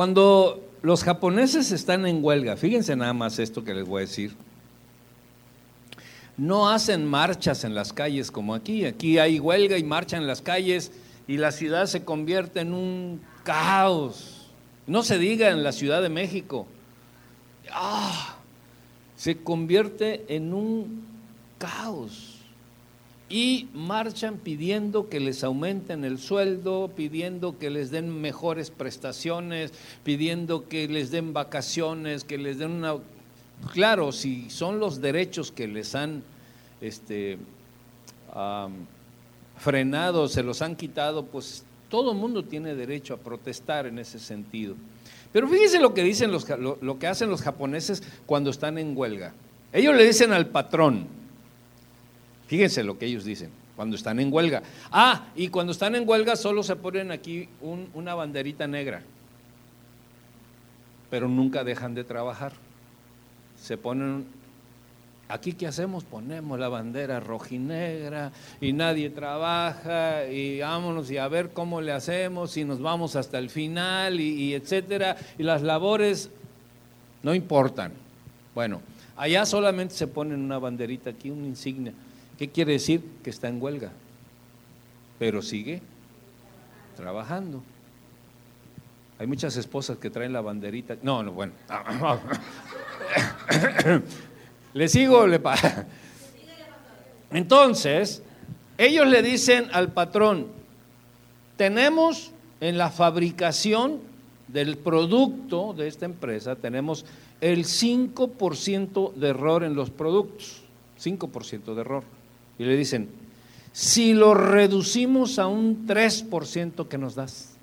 Cuando 0.00 0.66
los 0.80 1.04
japoneses 1.04 1.72
están 1.72 2.06
en 2.06 2.24
huelga, 2.24 2.56
fíjense 2.56 2.96
nada 2.96 3.12
más 3.12 3.38
esto 3.38 3.64
que 3.64 3.74
les 3.74 3.86
voy 3.86 3.98
a 3.98 4.06
decir. 4.06 4.34
No 6.38 6.70
hacen 6.70 7.04
marchas 7.04 7.64
en 7.64 7.74
las 7.74 7.92
calles 7.92 8.30
como 8.30 8.54
aquí. 8.54 8.86
Aquí 8.86 9.18
hay 9.18 9.38
huelga 9.38 9.76
y 9.76 9.84
marcha 9.84 10.16
en 10.16 10.26
las 10.26 10.40
calles 10.40 10.90
y 11.28 11.36
la 11.36 11.52
ciudad 11.52 11.84
se 11.84 12.02
convierte 12.02 12.60
en 12.60 12.72
un 12.72 13.20
caos. 13.44 14.46
No 14.86 15.02
se 15.02 15.18
diga 15.18 15.50
en 15.50 15.62
la 15.62 15.72
Ciudad 15.72 16.00
de 16.00 16.08
México. 16.08 16.66
Ah, 17.70 18.36
se 19.16 19.36
convierte 19.36 20.24
en 20.34 20.54
un 20.54 21.04
caos 21.58 22.29
y 23.30 23.68
marchan 23.72 24.38
pidiendo 24.38 25.08
que 25.08 25.20
les 25.20 25.44
aumenten 25.44 26.04
el 26.04 26.18
sueldo, 26.18 26.90
pidiendo 26.96 27.58
que 27.58 27.70
les 27.70 27.92
den 27.92 28.20
mejores 28.20 28.72
prestaciones, 28.72 29.72
pidiendo 30.02 30.68
que 30.68 30.88
les 30.88 31.12
den 31.12 31.32
vacaciones, 31.32 32.24
que 32.24 32.38
les 32.38 32.58
den 32.58 32.72
una... 32.72 32.96
Claro, 33.72 34.10
si 34.10 34.50
son 34.50 34.80
los 34.80 35.00
derechos 35.00 35.52
que 35.52 35.68
les 35.68 35.94
han 35.94 36.24
este, 36.80 37.38
frenado, 39.56 40.26
se 40.26 40.42
los 40.42 40.60
han 40.60 40.74
quitado, 40.74 41.24
pues 41.26 41.64
todo 41.88 42.10
el 42.10 42.18
mundo 42.18 42.44
tiene 42.44 42.74
derecho 42.74 43.14
a 43.14 43.18
protestar 43.18 43.86
en 43.86 44.00
ese 44.00 44.18
sentido. 44.18 44.74
Pero 45.32 45.46
fíjense 45.46 45.78
lo 45.78 45.94
que 45.94 46.02
dicen 46.02 46.32
los, 46.32 46.48
lo 46.58 46.98
que 46.98 47.06
hacen 47.06 47.30
los 47.30 47.42
japoneses 47.42 48.02
cuando 48.26 48.50
están 48.50 48.76
en 48.76 48.96
huelga. 48.96 49.34
Ellos 49.72 49.94
le 49.94 50.04
dicen 50.04 50.32
al 50.32 50.48
patrón, 50.48 51.19
Fíjense 52.50 52.82
lo 52.82 52.98
que 52.98 53.06
ellos 53.06 53.24
dicen 53.24 53.48
cuando 53.76 53.94
están 53.94 54.18
en 54.18 54.32
huelga. 54.32 54.64
Ah, 54.90 55.28
y 55.36 55.46
cuando 55.50 55.70
están 55.70 55.94
en 55.94 56.06
huelga 56.06 56.34
solo 56.34 56.64
se 56.64 56.74
ponen 56.74 57.12
aquí 57.12 57.48
una 57.94 58.16
banderita 58.16 58.66
negra, 58.66 59.02
pero 61.10 61.28
nunca 61.28 61.62
dejan 61.62 61.94
de 61.94 62.02
trabajar. 62.02 62.54
Se 63.56 63.76
ponen, 63.76 64.26
aquí 65.28 65.52
qué 65.52 65.68
hacemos? 65.68 66.02
Ponemos 66.02 66.58
la 66.58 66.68
bandera 66.68 67.20
rojinegra 67.20 68.32
y 68.60 68.72
nadie 68.72 69.10
trabaja 69.10 70.26
y 70.26 70.58
vámonos 70.58 71.08
y 71.08 71.18
a 71.18 71.28
ver 71.28 71.50
cómo 71.52 71.80
le 71.80 71.92
hacemos 71.92 72.56
y 72.56 72.64
nos 72.64 72.80
vamos 72.82 73.14
hasta 73.14 73.38
el 73.38 73.48
final 73.48 74.18
y, 74.18 74.28
y 74.28 74.54
etcétera. 74.54 75.16
Y 75.38 75.44
las 75.44 75.62
labores 75.62 76.30
no 77.22 77.32
importan. 77.32 77.92
Bueno, 78.56 78.82
allá 79.16 79.46
solamente 79.46 79.94
se 79.94 80.08
ponen 80.08 80.40
una 80.40 80.58
banderita 80.58 81.10
aquí, 81.10 81.30
una 81.30 81.46
insignia 81.46 81.92
¿Qué 82.40 82.48
quiere 82.48 82.72
decir? 82.72 83.04
Que 83.22 83.28
está 83.28 83.48
en 83.48 83.60
huelga, 83.60 83.92
pero 85.18 85.42
sigue 85.42 85.82
trabajando. 86.96 87.62
Hay 89.18 89.26
muchas 89.26 89.58
esposas 89.58 89.98
que 89.98 90.08
traen 90.08 90.32
la 90.32 90.40
banderita. 90.40 90.96
No, 91.02 91.22
no, 91.22 91.32
bueno. 91.32 91.52
¿Le 94.72 94.88
sigo 94.88 95.26
le 95.26 95.38
Entonces, 97.30 98.22
ellos 98.78 99.06
le 99.06 99.20
dicen 99.20 99.68
al 99.74 99.92
patrón, 99.92 100.46
tenemos 101.58 102.32
en 102.62 102.78
la 102.78 102.88
fabricación 102.88 103.98
del 104.48 104.78
producto 104.78 105.74
de 105.74 105.88
esta 105.88 106.06
empresa, 106.06 106.56
tenemos 106.56 107.04
el 107.42 107.66
5% 107.66 109.12
de 109.12 109.28
error 109.28 109.62
en 109.62 109.74
los 109.74 109.90
productos. 109.90 110.62
5% 110.98 111.74
de 111.74 111.80
error 111.82 112.19
y 112.60 112.64
le 112.64 112.76
dicen, 112.76 113.08
si 113.72 114.12
lo 114.12 114.34
reducimos 114.34 115.38
a 115.38 115.46
un 115.46 115.86
3% 115.86 116.88
que 116.88 116.98
nos 116.98 117.14
das. 117.14 117.54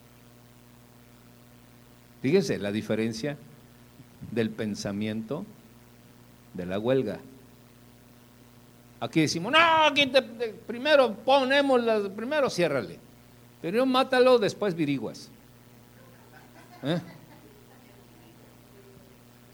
Fíjense 2.24 2.58
la 2.58 2.72
diferencia 2.72 3.38
del 4.32 4.50
pensamiento 4.50 5.46
de 6.56 6.66
la 6.66 6.80
huelga. 6.80 7.20
Aquí 9.00 9.22
decimos, 9.22 9.52
no, 9.52 9.60
aquí 9.86 10.12
primero 10.66 11.14
ponemos, 11.14 11.84
la, 11.84 12.10
primero 12.10 12.50
ciérrale, 12.50 12.98
pero 13.62 13.86
mátalo, 13.86 14.40
después 14.40 14.74
viriguas. 14.74 15.30
¿Eh? 16.82 17.00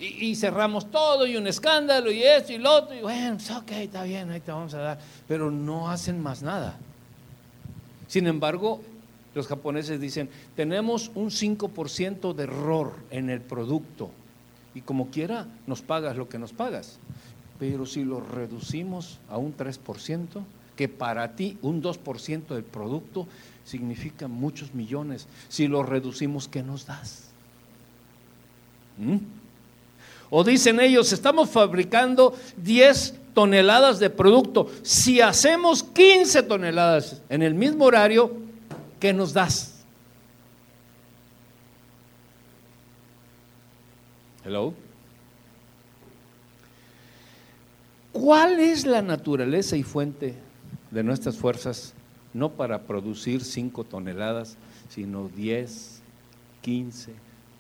Y, 0.04 0.36
cerramos 0.36 0.92
todo 0.92 1.26
y 1.26 1.36
un 1.38 1.48
escándalo 1.48 2.12
y 2.12 2.24
esto 2.24 2.54
y 2.54 2.58
lo 2.58 2.74
otro. 2.74 2.96
Y 2.96 3.02
bueno, 3.02 3.38
pues, 3.38 3.52
ok, 3.52 3.72
está 3.72 4.04
bien, 4.04 4.30
ahí 4.30 4.39
te 4.39 4.52
vamos 4.52 4.74
a 4.74 4.80
dar. 4.80 5.00
Pero 5.28 5.50
no 5.50 5.89
hacen 5.89 6.22
más 6.22 6.44
nada. 6.44 6.78
Sin 8.08 8.28
embargo, 8.28 8.82
los 9.34 9.48
japoneses 9.48 10.00
dicen, 10.00 10.30
tenemos 10.56 11.12
un 11.16 11.30
5% 11.30 12.34
de 12.34 12.44
error 12.44 12.94
en 13.10 13.30
el 13.30 13.42
producto 13.42 14.12
y 14.76 14.82
como 14.82 15.10
quiera 15.10 15.48
nos 15.68 15.82
pagas 15.82 16.18
lo 16.18 16.30
que 16.30 16.38
nos 16.38 16.54
pagas. 16.54 17.00
Pero 17.60 17.86
si 17.86 18.04
lo 18.04 18.20
reducimos 18.20 19.20
a 19.30 19.38
un 19.38 19.56
3%, 19.56 20.44
que 20.76 20.89
para 20.89 21.36
ti 21.36 21.58
un 21.62 21.82
2% 21.84 22.48
del 22.48 22.63
producto 22.63 23.28
significa 23.63 24.28
muchos 24.28 24.74
millones, 24.74 25.28
si 25.48 25.68
lo 25.68 25.84
reducimos, 25.84 26.48
¿qué 26.48 26.63
nos 26.63 26.86
das? 26.88 27.30
¿Mm? 28.98 29.42
O 30.36 30.43
dicen 30.43 30.80
ellos, 30.80 31.13
estamos 31.13 31.48
fabricando 31.52 32.34
10 32.58 33.19
toneladas 33.36 34.00
de 34.00 34.10
producto. 34.10 34.67
Si 34.82 35.22
hacemos 35.22 35.84
15 35.84 36.41
toneladas 36.41 37.22
en 37.30 37.43
el 37.43 37.54
mismo 37.54 37.86
horario, 37.86 38.36
¿qué 39.00 39.13
nos 39.13 39.32
das? 39.32 39.86
Hello. 44.43 44.74
¿Cuál 48.12 48.60
es 48.60 48.88
la 48.88 49.04
naturaleza 49.04 49.78
y 49.78 49.84
fuente 49.84 50.34
de 50.89 51.04
nuestras 51.04 51.38
fuerzas? 51.38 51.93
No 52.34 52.50
para 52.54 52.82
producir 52.82 53.43
5 53.43 53.84
toneladas, 53.84 54.58
sino 54.89 55.30
10, 55.30 56.02
15, 56.62 57.12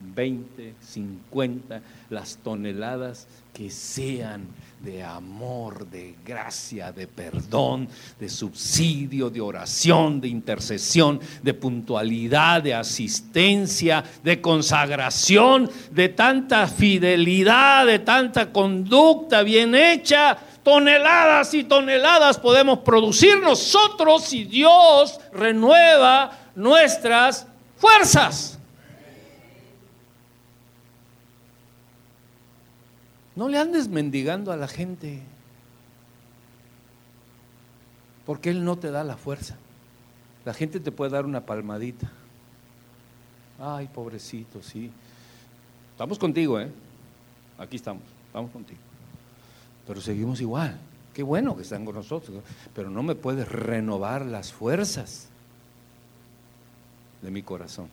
20, 0.03 0.75
50, 0.81 1.81
las 2.09 2.37
toneladas 2.37 3.27
que 3.53 3.69
sean 3.69 4.47
de 4.81 5.01
amor, 5.01 5.87
de 5.89 6.15
gracia, 6.25 6.91
de 6.91 7.07
perdón, 7.07 7.87
de 8.19 8.27
subsidio, 8.27 9.29
de 9.29 9.39
oración, 9.39 10.19
de 10.19 10.27
intercesión, 10.27 11.21
de 11.41 11.53
puntualidad, 11.53 12.61
de 12.61 12.73
asistencia, 12.73 14.03
de 14.23 14.41
consagración, 14.41 15.69
de 15.91 16.09
tanta 16.09 16.67
fidelidad, 16.67 17.85
de 17.85 17.99
tanta 17.99 18.51
conducta 18.51 19.41
bien 19.43 19.73
hecha. 19.73 20.37
Toneladas 20.63 21.53
y 21.53 21.63
toneladas 21.63 22.37
podemos 22.39 22.79
producir 22.79 23.39
nosotros 23.39 24.25
si 24.25 24.43
Dios 24.43 25.19
renueva 25.31 26.31
nuestras 26.55 27.47
fuerzas. 27.77 28.52
No 33.35 33.49
le 33.49 33.57
andes 33.57 33.87
mendigando 33.87 34.51
a 34.51 34.57
la 34.57 34.67
gente, 34.67 35.21
porque 38.25 38.51
Él 38.51 38.63
no 38.63 38.77
te 38.77 38.91
da 38.91 39.03
la 39.03 39.17
fuerza. 39.17 39.57
La 40.45 40.53
gente 40.53 40.79
te 40.79 40.91
puede 40.91 41.11
dar 41.11 41.25
una 41.25 41.45
palmadita. 41.45 42.11
Ay, 43.59 43.87
pobrecito, 43.87 44.61
sí. 44.61 44.91
Estamos 45.91 46.19
contigo, 46.19 46.59
¿eh? 46.59 46.69
Aquí 47.57 47.77
estamos, 47.77 48.03
estamos 48.27 48.51
contigo. 48.51 48.79
Pero 49.87 50.01
seguimos 50.01 50.39
igual. 50.41 50.77
Qué 51.13 51.23
bueno 51.23 51.55
que 51.55 51.61
están 51.61 51.85
con 51.85 51.95
nosotros, 51.95 52.43
pero 52.73 52.89
no 52.89 53.03
me 53.03 53.15
puedes 53.15 53.47
renovar 53.47 54.25
las 54.25 54.51
fuerzas 54.51 55.29
de 57.21 57.31
mi 57.31 57.41
corazón. 57.41 57.87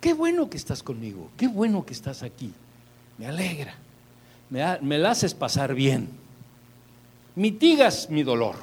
Qué 0.00 0.14
bueno 0.14 0.48
que 0.48 0.56
estás 0.56 0.82
conmigo, 0.82 1.30
qué 1.36 1.48
bueno 1.48 1.84
que 1.84 1.92
estás 1.92 2.22
aquí. 2.22 2.52
Me 3.18 3.26
alegra 3.26 3.74
me, 4.50 4.78
me 4.82 4.98
la 4.98 5.12
haces 5.12 5.34
pasar 5.34 5.74
bien, 5.74 6.08
mitigas 7.34 8.10
mi 8.10 8.22
dolor, 8.22 8.56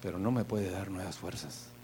pero 0.00 0.18
no 0.18 0.30
me 0.30 0.44
puede 0.44 0.70
dar 0.70 0.90
nuevas 0.90 1.16
fuerzas. 1.16 1.74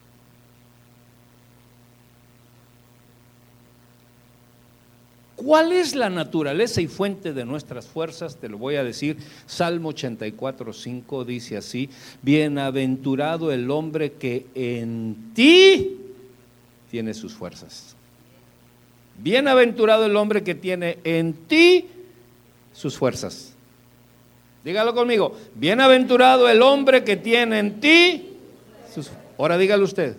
¿Cuál 5.40 5.72
es 5.72 5.94
la 5.94 6.10
naturaleza 6.10 6.82
y 6.82 6.86
fuente 6.86 7.32
de 7.32 7.46
nuestras 7.46 7.86
fuerzas? 7.86 8.36
Te 8.36 8.46
lo 8.50 8.58
voy 8.58 8.76
a 8.76 8.84
decir. 8.84 9.16
Salmo 9.46 9.88
84, 9.88 10.70
5 10.74 11.24
dice 11.24 11.56
así, 11.56 11.88
bienaventurado 12.20 13.50
el 13.50 13.70
hombre 13.70 14.12
que 14.12 14.48
en 14.54 15.32
ti 15.32 15.96
tiene 16.90 17.14
sus 17.14 17.32
fuerzas. 17.32 17.96
Bienaventurado 19.22 20.06
el 20.06 20.16
hombre 20.16 20.42
que 20.42 20.54
tiene 20.54 20.98
en 21.04 21.34
ti 21.34 21.88
sus 22.72 22.96
fuerzas. 22.96 23.54
Dígalo 24.64 24.94
conmigo. 24.94 25.36
Bienaventurado 25.54 26.48
el 26.48 26.62
hombre 26.62 27.04
que 27.04 27.16
tiene 27.16 27.58
en 27.58 27.80
ti 27.80 28.36
sus 28.92 29.10
Ahora 29.40 29.56
dígalo 29.56 29.84
usted. 29.84 30.18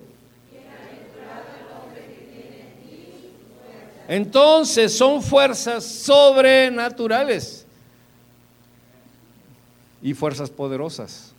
Entonces 4.07 4.97
son 4.97 5.21
fuerzas 5.21 5.85
sobrenaturales 5.85 7.67
y 10.01 10.15
fuerzas 10.15 10.49
poderosas. 10.49 11.33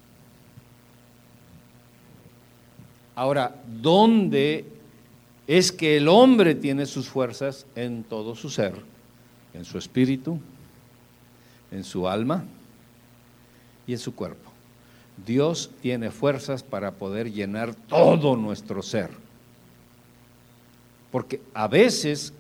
Ahora, 3.17 3.53
¿dónde 3.67 4.65
es 5.59 5.73
que 5.73 5.97
el 5.97 6.09
hombre 6.09 6.55
tiene 6.55 6.87
sus 6.87 7.09
fuerzas? 7.09 7.67
En 7.75 8.05
todo 8.05 8.35
su 8.35 8.51
ser, 8.51 8.75
en 9.55 9.65
su 9.65 9.79
espíritu, 9.79 10.39
en 11.71 11.85
su 11.85 12.09
alma 12.09 12.45
y 13.87 13.93
en 13.93 13.99
su 13.99 14.15
cuerpo. 14.15 14.51
Dios 15.27 15.71
tiene 15.81 16.11
fuerzas 16.11 16.63
para 16.63 16.93
poder 16.93 17.33
llenar 17.33 17.75
todo 17.75 18.37
nuestro 18.37 18.83
ser. 18.83 19.11
Porque 21.11 21.43
a 21.53 21.69
veces 21.69 22.33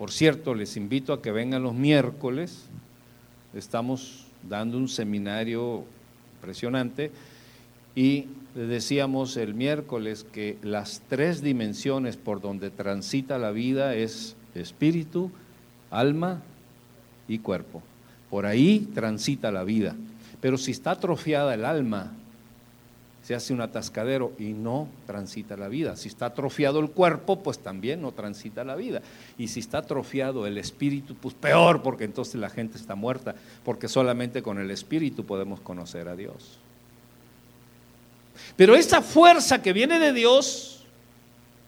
por 0.00 0.12
cierto, 0.12 0.54
les 0.54 0.78
invito 0.78 1.12
a 1.12 1.20
que 1.20 1.30
vengan 1.30 1.62
los 1.62 1.74
miércoles. 1.74 2.64
Estamos 3.52 4.24
dando 4.48 4.78
un 4.78 4.88
seminario 4.88 5.84
impresionante 6.36 7.10
y 7.94 8.24
decíamos 8.54 9.36
el 9.36 9.54
miércoles 9.54 10.24
que 10.24 10.58
las 10.62 11.02
tres 11.08 11.42
dimensiones 11.42 12.16
por 12.16 12.40
donde 12.40 12.70
transita 12.70 13.38
la 13.38 13.50
vida 13.50 13.94
es 13.94 14.36
espíritu, 14.54 15.30
alma 15.90 16.42
y 17.28 17.38
cuerpo. 17.38 17.82
Por 18.28 18.46
ahí 18.46 18.88
transita 18.94 19.50
la 19.50 19.64
vida. 19.64 19.94
Pero 20.40 20.56
si 20.56 20.70
está 20.70 20.92
atrofiada 20.92 21.54
el 21.54 21.64
alma, 21.64 22.12
se 23.22 23.34
hace 23.34 23.52
un 23.52 23.60
atascadero 23.60 24.32
y 24.38 24.52
no 24.54 24.88
transita 25.06 25.56
la 25.56 25.68
vida. 25.68 25.96
Si 25.96 26.08
está 26.08 26.26
atrofiado 26.26 26.80
el 26.80 26.90
cuerpo, 26.90 27.42
pues 27.42 27.58
también 27.58 28.00
no 28.00 28.12
transita 28.12 28.64
la 28.64 28.76
vida. 28.76 29.02
Y 29.36 29.48
si 29.48 29.60
está 29.60 29.78
atrofiado 29.78 30.46
el 30.46 30.58
espíritu, 30.58 31.14
pues 31.14 31.34
peor, 31.34 31.82
porque 31.82 32.04
entonces 32.04 32.36
la 32.36 32.48
gente 32.48 32.78
está 32.78 32.94
muerta, 32.94 33.34
porque 33.64 33.88
solamente 33.88 34.42
con 34.42 34.58
el 34.58 34.70
espíritu 34.70 35.26
podemos 35.26 35.60
conocer 35.60 36.08
a 36.08 36.16
Dios. 36.16 36.58
Pero 38.56 38.74
esa 38.74 39.02
fuerza 39.02 39.62
que 39.62 39.72
viene 39.72 39.98
de 39.98 40.12
Dios 40.12 40.84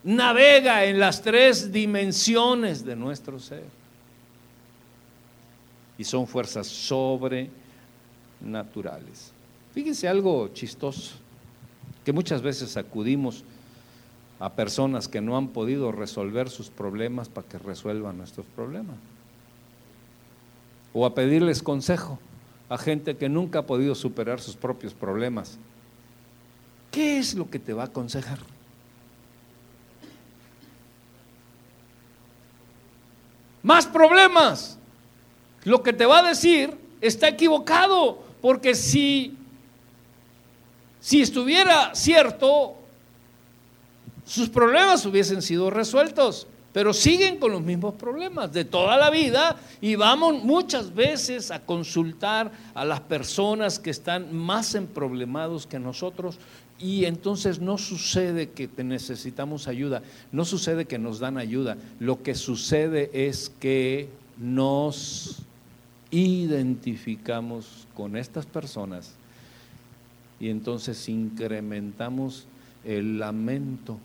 navega 0.05 0.85
en 0.85 0.99
las 0.99 1.23
tres 1.23 1.73
dimensiones 1.73 2.85
de 2.85 2.97
nuestro 2.97 3.39
ser. 3.39 3.65
Y 5.97 6.05
son 6.05 6.27
fuerzas 6.27 6.67
sobrenaturales. 6.67 9.33
Fíjense 9.73 10.09
algo 10.09 10.49
chistoso 10.49 11.13
que 12.05 12.13
muchas 12.13 12.43
veces 12.43 12.77
acudimos 12.77 13.45
a 14.41 14.51
personas 14.51 15.07
que 15.07 15.21
no 15.21 15.37
han 15.37 15.49
podido 15.49 15.93
resolver 15.93 16.51
sus 16.51 16.69
problemas 16.69 17.29
para 17.29 17.47
que 17.47 17.59
resuelvan 17.59 18.19
nuestros 18.19 18.45
problemas. 18.57 18.97
O 20.93 21.07
a 21.07 21.15
pedirles 21.15 21.63
consejo 21.63 22.19
a 22.69 22.77
gente 22.77 23.17
que 23.17 23.29
nunca 23.29 23.61
ha 23.61 23.67
podido 23.67 23.95
superar 23.95 24.41
sus 24.41 24.57
propios 24.57 24.95
problemas. 24.95 25.59
¿Qué 26.93 27.19
es 27.19 27.35
lo 27.35 27.51
que 27.51 27.59
te 27.59 27.73
va 27.73 27.83
a 27.83 27.87
aconsejar? 27.87 28.39
Más 33.65 33.87
problemas. 33.87 34.79
Lo 35.65 35.83
que 35.83 35.93
te 35.93 36.07
va 36.07 36.21
a 36.21 36.29
decir 36.29 36.77
está 37.01 37.27
equivocado, 37.29 38.23
porque 38.41 38.77
si 38.77 39.37
si 41.03 41.21
estuviera 41.21 41.97
cierto, 41.97 42.77
sus 44.25 44.49
problemas 44.49 45.05
hubiesen 45.05 45.43
sido 45.43 45.69
resueltos, 45.69 46.47
pero 46.73 46.95
siguen 46.95 47.41
con 47.41 47.51
los 47.51 47.61
mismos 47.61 47.95
problemas 47.95 48.53
de 48.53 48.65
toda 48.65 48.97
la 48.97 49.11
vida 49.11 49.57
y 49.81 49.97
vamos 49.97 50.45
muchas 50.45 50.95
veces 50.95 51.51
a 51.51 51.59
consultar 51.59 52.53
a 52.73 52.85
las 52.85 53.01
personas 53.01 53.81
que 53.81 53.91
están 53.91 54.33
más 54.33 54.77
emproblemados 54.77 55.67
que 55.67 55.81
nosotros 55.81 56.39
y 56.83 57.05
entonces 57.05 57.61
no 57.61 57.79
sucede 57.79 58.51
que 58.51 58.69
necesitamos 58.83 59.69
ayuda, 59.69 60.03
no 60.33 60.45
sucede 60.45 60.85
que 60.87 60.99
nos 60.99 61.21
dan 61.21 61.39
ayuda, 61.39 61.77
lo 62.01 62.23
que 62.23 62.35
sucede 62.35 63.11
es 63.29 63.53
que 63.61 64.09
nos 64.37 65.43
identificamos 66.11 67.87
con 67.95 68.17
estas 68.17 68.47
personas 68.47 69.15
y 70.41 70.51
entonces 70.51 71.09
incrementamos 71.09 72.47
el 72.85 73.21
lamento, 73.21 73.99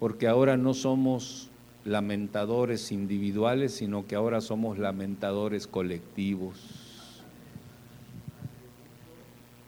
porque 0.00 0.26
ahora 0.26 0.56
no 0.56 0.72
somos 0.72 1.50
lamentadores 1.84 2.90
individuales, 2.90 3.74
sino 3.74 4.06
que 4.06 4.14
ahora 4.14 4.40
somos 4.40 4.78
lamentadores 4.78 5.66
colectivos. 5.66 6.56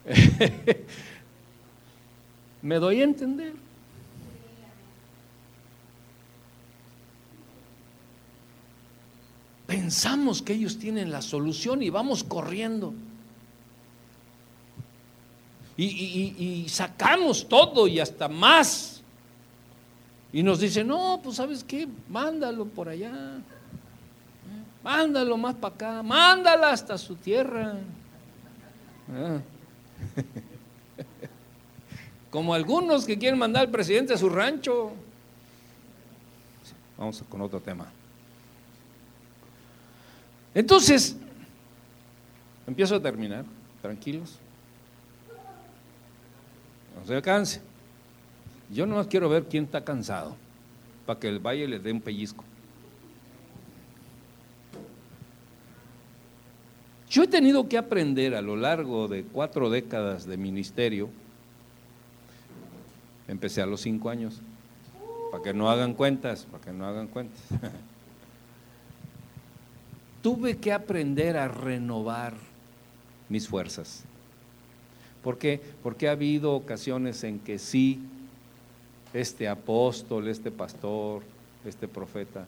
¿Me 2.65 2.77
doy 2.77 3.03
a 3.03 3.05
entender? 3.05 3.53
Pensamos 9.67 10.41
que 10.41 10.55
ellos 10.55 10.79
tienen 10.79 11.11
la 11.11 11.21
solución 11.21 11.83
y 11.83 11.91
vamos 11.91 12.25
corriendo 12.25 12.95
y, 15.77 16.67
sacamos 16.69 17.47
todo 17.49 17.87
y 17.87 18.01
hasta 18.01 18.29
más. 18.29 19.03
Y 20.33 20.43
nos 20.43 20.61
dice, 20.61 20.83
no, 20.83 21.21
pues 21.23 21.37
sabes 21.37 21.63
qué, 21.65 21.87
mándalo 22.09 22.65
por 22.65 22.89
allá, 22.89 23.13
mándalo 24.83 25.37
más 25.37 25.55
para 25.57 25.75
acá, 25.75 26.03
mándala 26.03 26.71
hasta 26.71 26.97
su 26.97 27.15
tierra. 27.17 27.75
Ah. 29.13 29.41
Como 32.35 32.53
algunos 32.53 33.05
que 33.05 33.17
quieren 33.17 33.39
mandar 33.39 33.67
al 33.67 33.71
presidente 33.71 34.13
a 34.13 34.19
su 34.19 34.29
rancho. 34.29 34.91
Vamos 36.99 37.23
con 37.29 37.41
otro 37.41 37.61
tema. 37.61 37.87
Entonces, 40.53 41.17
empiezo 42.67 42.97
a 42.97 43.01
terminar, 43.01 43.45
tranquilos 43.81 44.41
no 46.97 47.07
se 47.07 47.23
canse. 47.23 47.61
Yo 48.69 48.85
no 48.85 49.09
quiero 49.09 49.29
ver 49.29 49.45
quién 49.45 49.67
está 49.67 49.85
cansado, 49.85 50.35
para 51.07 51.21
que 51.21 51.29
el 51.29 51.39
valle 51.39 51.69
le 51.69 51.79
dé 51.79 51.93
un 51.93 52.01
pellizco. 52.01 52.43
Yo 57.09 57.23
he 57.23 57.29
tenido 57.29 57.69
que 57.69 57.79
aprender 57.79 58.35
a 58.35 58.43
lo 58.43 58.57
largo 58.57 59.07
de 59.07 59.23
cuatro 59.23 59.71
décadas 59.71 60.27
de 60.27 60.37
ministerio, 60.37 61.11
empecé 63.29 63.63
a 63.63 63.67
los 63.67 63.81
cinco 63.81 64.11
años, 64.11 64.41
para 65.31 65.43
que 65.43 65.55
no 65.55 65.71
hagan 65.71 65.95
cuentas, 65.95 66.47
para 66.51 66.65
que 66.65 66.73
no 66.73 66.87
hagan 66.87 67.09
cuentas. 67.09 67.41
Tuve 70.23 70.57
que 70.57 70.73
aprender 70.73 71.37
a 71.37 71.49
renovar 71.49 72.35
mis 73.29 73.49
fuerzas. 73.49 74.05
¿Por 75.23 75.39
qué? 75.39 75.61
Porque 75.83 76.09
ha 76.09 76.13
habido 76.13 76.53
ocasiones 76.53 77.25
en 77.25 77.39
que 77.41 77.59
sí, 77.59 78.01
este 79.13 79.49
apóstol, 79.49 80.29
este 80.29 80.51
pastor, 80.51 81.23
este 81.65 81.89
profeta, 81.89 82.47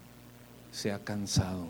se 0.71 0.93
ha 0.93 0.99
cansado. 0.99 1.67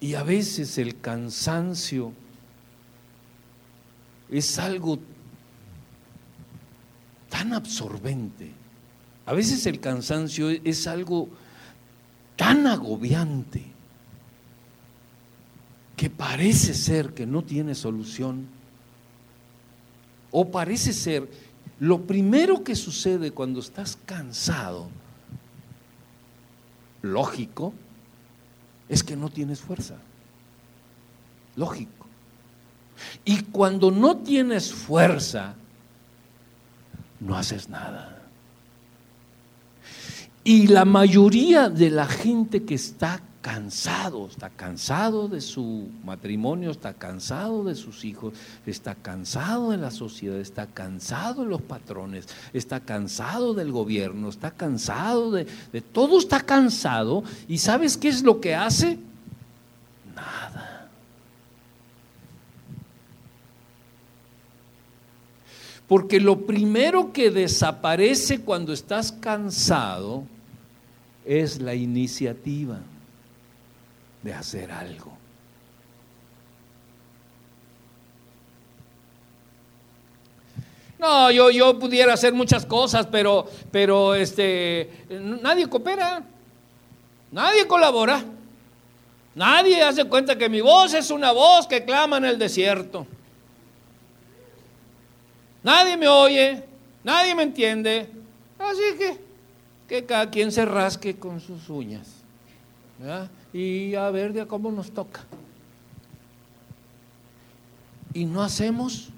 Y 0.00 0.14
a 0.14 0.22
veces 0.22 0.78
el 0.78 1.00
cansancio 1.00 2.12
es 4.30 4.58
algo 4.58 4.98
tan 7.28 7.52
absorbente. 7.52 8.52
A 9.24 9.32
veces 9.32 9.66
el 9.66 9.80
cansancio 9.80 10.50
es 10.50 10.86
algo 10.86 11.28
tan 12.36 12.66
agobiante 12.66 13.64
que 15.96 16.10
parece 16.10 16.74
ser 16.74 17.14
que 17.14 17.26
no 17.26 17.42
tiene 17.42 17.74
solución, 17.74 18.46
o 20.30 20.50
parece 20.50 20.92
ser 20.92 21.30
lo 21.80 22.02
primero 22.02 22.62
que 22.62 22.76
sucede 22.76 23.30
cuando 23.30 23.60
estás 23.60 23.98
cansado 24.04 24.90
lógico, 27.00 27.72
es 28.88 29.02
que 29.02 29.16
no 29.16 29.30
tienes 29.30 29.60
fuerza. 29.60 29.96
Lógico. 31.56 31.95
Y 33.24 33.42
cuando 33.42 33.90
no 33.90 34.16
tienes 34.18 34.72
fuerza, 34.72 35.54
no 37.20 37.36
haces 37.36 37.68
nada. 37.68 38.12
Y 40.44 40.68
la 40.68 40.84
mayoría 40.84 41.68
de 41.68 41.90
la 41.90 42.06
gente 42.06 42.64
que 42.64 42.76
está 42.76 43.20
cansado, 43.42 44.26
está 44.26 44.50
cansado 44.50 45.28
de 45.28 45.40
su 45.40 45.88
matrimonio, 46.04 46.70
está 46.70 46.94
cansado 46.94 47.64
de 47.64 47.74
sus 47.74 48.04
hijos, 48.04 48.34
está 48.64 48.94
cansado 48.94 49.70
de 49.70 49.76
la 49.76 49.90
sociedad, 49.90 50.38
está 50.38 50.66
cansado 50.66 51.42
de 51.42 51.50
los 51.50 51.62
patrones, 51.62 52.26
está 52.52 52.80
cansado 52.80 53.54
del 53.54 53.72
gobierno, 53.72 54.28
está 54.28 54.50
cansado 54.50 55.30
de, 55.30 55.46
de 55.72 55.80
todo, 55.80 56.18
está 56.18 56.40
cansado. 56.40 57.22
¿Y 57.46 57.58
sabes 57.58 57.96
qué 57.96 58.08
es 58.08 58.22
lo 58.22 58.40
que 58.40 58.54
hace? 58.54 58.98
Nada. 60.14 60.75
Porque 65.88 66.18
lo 66.20 66.46
primero 66.46 67.12
que 67.12 67.30
desaparece 67.30 68.40
cuando 68.40 68.72
estás 68.72 69.12
cansado 69.12 70.24
es 71.24 71.60
la 71.60 71.74
iniciativa 71.74 72.78
de 74.22 74.34
hacer 74.34 74.72
algo. 74.72 75.12
No, 80.98 81.30
yo, 81.30 81.50
yo 81.50 81.78
pudiera 81.78 82.14
hacer 82.14 82.32
muchas 82.32 82.64
cosas, 82.64 83.06
pero, 83.06 83.46
pero 83.70 84.14
este, 84.14 85.06
nadie 85.10 85.68
coopera, 85.68 86.22
nadie 87.30 87.66
colabora, 87.66 88.24
nadie 89.34 89.82
hace 89.82 90.06
cuenta 90.06 90.38
que 90.38 90.48
mi 90.48 90.62
voz 90.62 90.94
es 90.94 91.10
una 91.10 91.32
voz 91.32 91.66
que 91.66 91.84
clama 91.84 92.16
en 92.16 92.24
el 92.24 92.38
desierto. 92.38 93.06
Nadie 95.66 95.96
me 95.96 96.06
oye, 96.06 96.62
nadie 97.02 97.34
me 97.34 97.42
entiende, 97.42 98.08
así 98.56 98.96
que 98.96 99.26
que 99.88 100.04
cada 100.04 100.30
quien 100.30 100.52
se 100.52 100.64
rasque 100.64 101.16
con 101.16 101.40
sus 101.40 101.68
uñas. 101.68 102.06
Y 103.52 103.94
a 103.96 104.08
ver 104.10 104.32
de 104.32 104.46
cómo 104.46 104.72
nos 104.72 104.90
toca. 104.92 105.24
Y 108.14 108.24
no 108.24 108.42
hacemos 108.42 109.10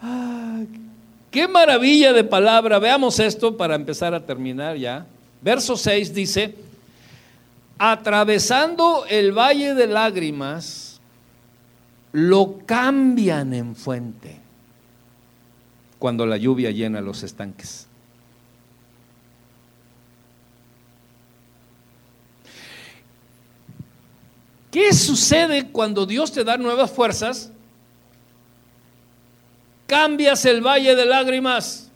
qué 1.30 1.46
maravilla 1.46 2.14
de 2.14 2.24
palabra. 2.24 2.78
Veamos 2.78 3.18
esto 3.20 3.54
para 3.56 3.74
empezar 3.74 4.14
a 4.14 4.24
terminar 4.24 4.76
ya. 4.76 5.06
Verso 5.40 5.76
6 5.76 6.14
dice, 6.14 6.54
atravesando 7.78 9.04
el 9.08 9.32
valle 9.32 9.74
de 9.74 9.86
lágrimas, 9.86 11.00
lo 12.12 12.58
cambian 12.66 13.54
en 13.54 13.74
fuente 13.74 14.40
cuando 15.98 16.26
la 16.26 16.36
lluvia 16.36 16.70
llena 16.70 17.00
los 17.00 17.22
estanques. 17.22 17.86
¿Qué 24.72 24.92
sucede 24.94 25.70
cuando 25.70 26.06
Dios 26.06 26.32
te 26.32 26.44
da 26.44 26.56
nuevas 26.56 26.90
fuerzas? 26.90 27.52
Cambias 29.86 30.46
el 30.46 30.62
valle 30.62 30.96
de 30.96 31.04
lágrimas. 31.04 31.90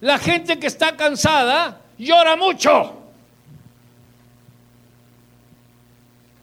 La 0.00 0.18
gente 0.18 0.58
que 0.58 0.66
está 0.66 0.96
cansada 0.96 1.80
llora 1.96 2.36
mucho. 2.36 3.05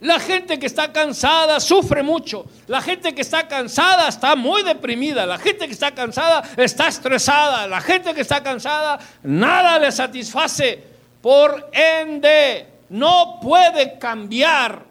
La 0.04 0.20
gente 0.20 0.60
que 0.60 0.66
está 0.66 0.92
cansada 0.92 1.62
sufre 1.62 2.04
mucho. 2.04 2.46
La 2.68 2.82
gente 2.82 3.16
que 3.16 3.22
está 3.22 3.48
cansada 3.48 4.10
está 4.10 4.36
muy 4.36 4.62
deprimida. 4.62 5.26
La 5.26 5.38
gente 5.38 5.66
que 5.66 5.72
está 5.72 5.92
cansada 5.92 6.44
está 6.58 6.90
estresada. 6.90 7.68
La 7.68 7.80
gente 7.80 8.14
que 8.14 8.20
está 8.20 8.44
cansada 8.44 9.00
nada 9.24 9.80
le 9.80 9.94
satisface. 9.94 10.84
Por 11.22 11.70
ende, 11.72 12.68
no 12.90 13.40
puede 13.42 13.98
cambiar 13.98 14.84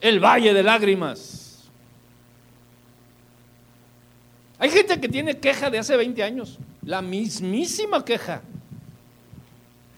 el 0.00 0.20
valle 0.20 0.54
de 0.54 0.62
lágrimas. 0.62 1.68
Hay 4.60 4.70
gente 4.70 5.00
que 5.00 5.08
tiene 5.08 5.36
queja 5.38 5.68
de 5.68 5.80
hace 5.80 5.96
20 5.96 6.22
años. 6.22 6.58
La 6.82 7.02
mismísima 7.02 8.04
queja. 8.04 8.40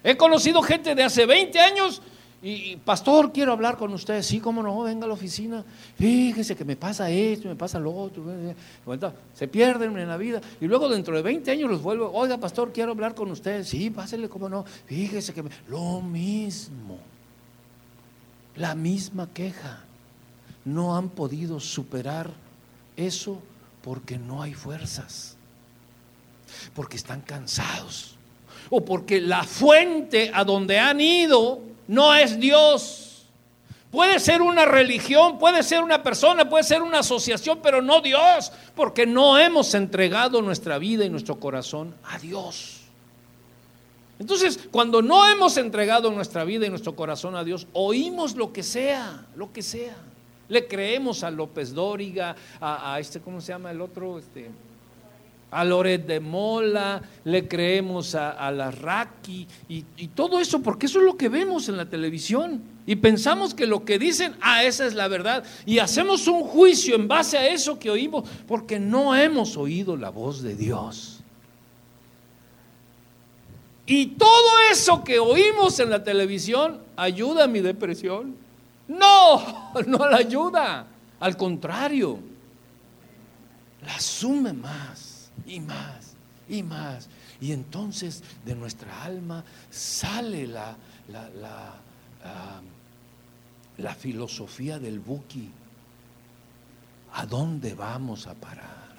He 0.03 0.17
conocido 0.17 0.63
gente 0.63 0.95
de 0.95 1.03
hace 1.03 1.27
20 1.27 1.61
años 1.61 2.01
y, 2.45 2.75
pastor, 2.77 3.33
quiero 3.33 3.53
hablar 3.53 3.77
con 3.77 3.93
usted. 3.93 4.21
Sí, 4.23 4.41
cómo 4.41 4.65
no, 4.65 4.83
venga 4.83 5.05
a 5.05 5.09
la 5.09 5.15
oficina. 5.15 5.65
Fíjese 5.97 6.57
que 6.57 6.65
me 6.65 6.75
pasa 6.75 7.09
esto, 7.09 7.47
me 7.49 7.55
pasa 7.55 7.79
lo 7.79 7.95
otro. 7.95 8.25
Se 9.33 9.47
pierden 9.47 9.97
en 9.97 10.09
la 10.09 10.17
vida. 10.17 10.41
Y 10.61 10.67
luego 10.67 10.89
dentro 10.89 11.15
de 11.15 11.23
20 11.23 11.53
años 11.53 11.71
los 11.71 11.81
vuelvo. 11.81 12.11
Oiga, 12.13 12.39
pastor, 12.39 12.73
quiero 12.73 12.91
hablar 12.91 13.15
con 13.15 13.31
usted. 13.31 13.63
Sí, 13.63 13.91
pásele, 13.91 14.29
cómo 14.29 14.49
no. 14.49 14.65
Fíjese 14.87 15.33
que 15.33 15.45
me... 15.45 15.51
Lo 15.69 16.01
mismo. 16.01 16.99
La 18.57 18.75
misma 18.75 19.29
queja. 19.33 19.85
No 20.65 20.97
han 20.97 21.11
podido 21.11 21.61
superar 21.61 22.29
eso 22.97 23.41
porque 23.83 24.19
no 24.19 24.43
hay 24.43 24.55
fuerzas. 24.55 25.37
Porque 26.75 26.97
están 26.97 27.21
cansados. 27.21 28.17
O 28.69 28.85
porque 28.85 29.21
la 29.21 29.45
fuente 29.45 30.33
a 30.35 30.43
donde 30.43 30.81
han 30.81 31.01
ido 31.01 31.71
no 31.89 32.15
es 32.15 32.39
Dios. 32.39 33.27
Puede 33.91 34.21
ser 34.21 34.41
una 34.41 34.65
religión, 34.65 35.39
puede 35.39 35.63
ser 35.63 35.83
una 35.83 36.03
persona, 36.03 36.49
puede 36.49 36.65
ser 36.65 36.83
una 36.83 37.01
asociación, 37.01 37.61
pero 37.63 37.83
no 37.83 38.01
Dios, 38.01 38.51
porque 38.75 39.05
no 39.05 39.39
hemos 39.39 39.75
entregado 39.75 40.41
nuestra 40.41 40.79
vida 40.79 41.05
y 41.05 41.11
nuestro 41.11 41.39
corazón 41.39 41.95
a 42.05 42.19
Dios. 42.19 42.81
Entonces, 44.19 44.59
cuando 44.71 45.03
no 45.03 45.29
hemos 45.29 45.57
entregado 45.57 46.11
nuestra 46.11 46.45
vida 46.45 46.65
y 46.65 46.71
nuestro 46.71 46.97
corazón 46.97 47.37
a 47.37 47.45
Dios, 47.45 47.67
oímos 47.73 48.35
lo 48.35 48.53
que 48.53 48.63
sea, 48.63 49.27
lo 49.37 49.53
que 49.53 49.63
sea. 49.63 49.97
Le 50.49 50.67
creemos 50.67 51.23
a 51.23 51.31
López 51.31 51.75
Dóriga, 51.75 52.37
a, 52.61 52.99
este, 52.99 53.21
¿cómo 53.21 53.41
se 53.41 53.53
llama 53.53 53.73
el 53.73 53.81
otro? 53.81 54.19
Este, 54.19 54.51
a 55.53 55.65
Loret 55.65 56.07
de 56.07 56.19
Mola, 56.19 57.03
le 57.25 57.47
creemos 57.47 58.15
a, 58.15 58.51
la 58.51 58.71
Raki 58.71 59.47
y, 59.69 59.85
y, 59.99 60.09
todo 60.09 60.41
eso, 60.41 60.63
porque 60.63 60.87
eso 60.87 60.99
es 60.99 61.05
lo 61.05 61.17
que 61.17 61.29
vemos 61.29 61.69
en 61.69 61.77
la 61.77 61.89
televisión. 61.89 62.63
Y 62.87 62.97
pensamos 62.97 63.53
que 63.53 63.67
lo 63.67 63.85
que 63.85 63.99
dicen, 63.99 64.35
ah, 64.41 64.65
esa 64.65 64.87
es 64.87 64.95
la 64.95 65.09
verdad. 65.09 65.45
Y 65.67 65.79
hacemos 65.79 66.27
un 66.27 66.43
juicio 66.43 66.97
en 66.97 67.07
base 67.07 67.37
a 67.37 67.47
eso 67.47 67.79
que 67.79 67.91
oímos, 67.91 68.29
porque 68.49 68.81
no 68.81 69.15
hemos 69.15 69.59
oído 69.59 69.95
la 69.95 70.09
voz 70.09 70.43
de 70.43 70.57
Dios. 70.57 71.21
Y 73.85 74.07
todo 74.07 74.51
eso 74.71 75.05
que 75.05 75.19
oímos 75.19 75.79
en 75.81 75.91
la 75.91 76.03
televisión 76.03 76.81
ayuda 76.97 77.45
a 77.45 77.49
mi 77.49 77.61
depresión. 77.61 78.37
No, 78.89 79.71
no 79.87 80.09
la 80.09 80.17
ayuda. 80.17 80.87
Al 81.21 81.37
contrario, 81.37 82.19
la 83.85 84.01
sume 84.01 84.55
más 84.55 85.02
y 85.47 85.61
más 85.61 86.17
y 86.49 86.63
más. 86.63 87.09
Y 87.41 87.53
entonces 87.53 88.23
de 88.45 88.55
nuestra 88.55 89.03
alma 89.03 89.45
sale 89.71 90.47
la, 90.47 90.77
la, 91.09 91.81
la, 93.79 93.95
filosofía 93.95 94.79
del 94.79 95.01
buki. 95.01 95.51
¿A 97.15 97.27
dónde 97.27 97.75
vamos 97.75 98.27
a 98.27 98.35
parar? 98.35 98.93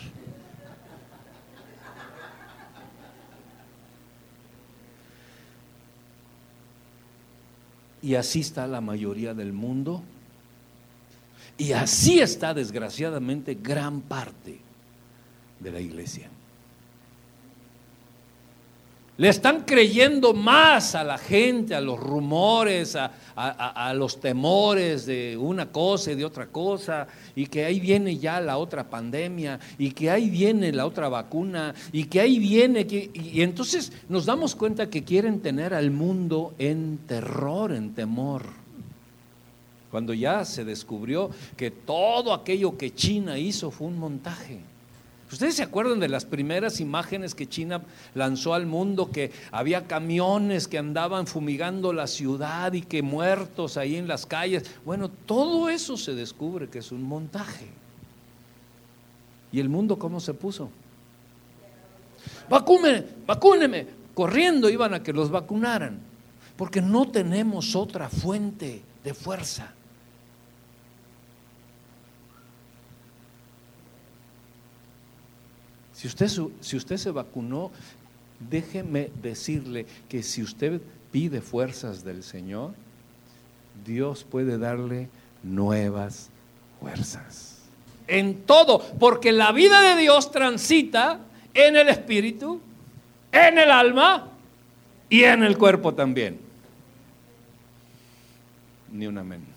Y 8.02 8.16
así 8.16 8.42
está 8.42 8.68
la 8.68 8.82
mayoría 8.82 9.34
del 9.34 9.54
mundo. 9.54 10.04
Y 11.58 11.72
así 11.72 12.20
está 12.20 12.54
desgraciadamente 12.54 13.56
gran 13.56 14.02
parte 14.02 14.60
de 15.64 15.72
la 15.72 15.80
iglesia. 15.80 16.30
Le 19.16 19.30
están 19.30 19.62
creyendo 19.62 20.34
más 20.34 20.96
a 20.96 21.04
la 21.04 21.20
gente, 21.20 21.76
a 21.76 21.82
los 21.82 22.00
rumores, 22.00 22.96
a, 22.96 23.94
los 23.94 24.20
temores 24.20 25.06
de 25.06 25.38
una 25.38 25.72
cosa 25.72 26.12
y 26.12 26.16
de 26.16 26.26
otra 26.26 26.48
cosa, 26.48 27.08
y 27.36 27.46
que 27.46 27.64
ahí 27.64 27.80
viene 27.80 28.18
ya 28.18 28.42
la 28.42 28.58
otra 28.58 28.90
pandemia, 28.90 29.60
y 29.78 29.92
que 29.92 30.10
ahí 30.10 30.32
viene 30.32 30.72
la 30.72 30.88
otra 30.88 31.10
vacuna, 31.10 31.76
y 31.92 32.06
que 32.06 32.22
ahí 32.22 32.40
viene, 32.40 32.88
que, 32.88 33.12
y 33.14 33.44
entonces 33.44 33.92
nos 34.10 34.26
damos 34.26 34.56
cuenta 34.56 34.90
que 34.90 35.04
quieren 35.04 35.42
tener 35.42 35.76
al 35.76 35.92
mundo 35.92 36.56
en 36.58 36.98
terror, 37.08 37.72
en 37.72 37.94
temor. 37.94 38.42
Cuando 39.92 40.16
ya 40.16 40.44
se 40.44 40.66
descubrió 40.66 41.30
que 41.56 41.70
todo 41.70 42.34
aquello 42.34 42.76
que 42.80 42.96
China 42.96 43.38
hizo 43.38 43.70
fue 43.70 43.86
un 43.86 44.00
montaje 44.00 44.73
¿Ustedes 45.34 45.56
se 45.56 45.64
acuerdan 45.64 46.00
de 46.00 46.10
las 46.10 46.26
primeras 46.26 46.80
imágenes 46.80 47.34
que 47.34 47.50
China 47.50 47.82
lanzó 48.14 48.54
al 48.54 48.68
mundo? 48.68 49.10
Que 49.10 49.32
había 49.52 49.88
camiones 49.88 50.68
que 50.68 50.78
andaban 50.78 51.26
fumigando 51.26 51.92
la 51.92 52.06
ciudad 52.06 52.72
y 52.74 52.84
que 52.84 53.02
muertos 53.02 53.76
ahí 53.76 53.96
en 53.96 54.08
las 54.08 54.28
calles. 54.28 54.64
Bueno, 54.86 55.10
todo 55.10 55.70
eso 55.70 55.98
se 55.98 56.14
descubre 56.14 56.70
que 56.70 56.80
es 56.80 56.92
un 56.92 57.02
montaje. 57.02 57.68
¿Y 59.52 59.60
el 59.60 59.70
mundo 59.70 59.98
cómo 59.98 60.20
se 60.20 60.36
puso? 60.36 60.70
Vacúneme, 62.48 63.04
vacúneme. 63.26 63.88
Corriendo 64.14 64.70
iban 64.70 64.94
a 64.94 65.02
que 65.02 65.14
los 65.14 65.32
vacunaran. 65.32 65.98
Porque 66.56 66.80
no 66.80 67.10
tenemos 67.10 67.76
otra 67.76 68.08
fuente 68.08 68.84
de 69.04 69.14
fuerza. 69.16 69.74
Si 76.04 76.08
usted, 76.08 76.28
si 76.60 76.76
usted 76.76 76.98
se 76.98 77.12
vacunó, 77.12 77.72
déjeme 78.38 79.10
decirle 79.22 79.86
que 80.10 80.22
si 80.22 80.44
usted 80.44 80.82
pide 81.14 81.40
fuerzas 81.40 82.04
del 82.04 82.24
Señor, 82.24 82.74
Dios 83.86 84.26
puede 84.30 84.58
darle 84.58 85.08
nuevas 85.44 86.30
fuerzas. 86.82 87.60
En 88.06 88.42
todo, 88.42 88.80
porque 89.00 89.32
la 89.32 89.54
vida 89.54 89.80
de 89.80 90.02
Dios 90.02 90.30
transita 90.30 91.22
en 91.54 91.78
el 91.78 91.88
espíritu, 91.88 92.60
en 93.32 93.58
el 93.58 93.72
alma 93.72 94.28
y 95.10 95.24
en 95.24 95.42
el 95.42 95.58
cuerpo 95.58 95.94
también. 95.94 96.38
Ni 98.92 99.08
un 99.08 99.20
amén. 99.20 99.53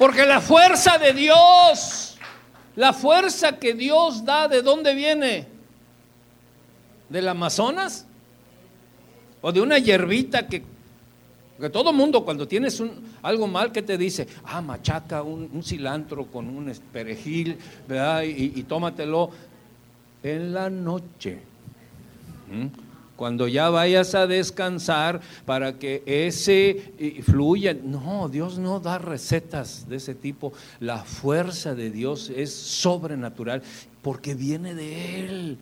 Porque 0.00 0.24
la 0.24 0.40
fuerza 0.40 0.96
de 0.96 1.12
Dios, 1.12 2.16
la 2.74 2.94
fuerza 2.94 3.58
que 3.58 3.74
Dios 3.74 4.24
da, 4.24 4.48
¿de 4.48 4.62
dónde 4.62 4.94
viene? 4.94 5.46
¿Del 7.10 7.28
Amazonas? 7.28 8.06
¿O 9.42 9.52
de 9.52 9.60
una 9.60 9.76
hierbita 9.76 10.46
que... 10.46 10.64
Porque 11.54 11.68
todo 11.68 11.92
mundo 11.92 12.24
cuando 12.24 12.48
tienes 12.48 12.80
un, 12.80 13.12
algo 13.20 13.46
mal 13.46 13.72
que 13.72 13.82
te 13.82 13.98
dice, 13.98 14.26
ah, 14.44 14.62
machaca 14.62 15.22
un, 15.22 15.62
cilantro 15.62 16.24
con 16.28 16.48
un 16.48 16.72
perejil, 16.90 17.58
¿verdad? 17.86 18.22
Y, 18.22 18.58
y, 18.58 18.62
tómatelo 18.62 19.28
en 20.22 20.54
la 20.54 20.70
noche. 20.70 21.42
¿Mm? 22.50 22.89
Cuando 23.20 23.48
ya 23.48 23.68
vayas 23.68 24.14
a 24.14 24.26
descansar 24.26 25.20
para 25.44 25.78
que 25.78 26.02
ese 26.06 26.94
eh, 26.98 27.22
fluya. 27.22 27.74
No, 27.74 28.30
Dios 28.30 28.58
no 28.58 28.80
da 28.80 28.96
recetas 28.96 29.86
de 29.86 29.96
ese 29.96 30.14
tipo. 30.14 30.54
La 30.78 31.04
fuerza 31.04 31.74
de 31.74 31.90
Dios 31.90 32.30
es 32.34 32.50
sobrenatural 32.50 33.62
porque 34.00 34.34
viene 34.34 34.74
de 34.74 35.20
Él. 35.20 35.58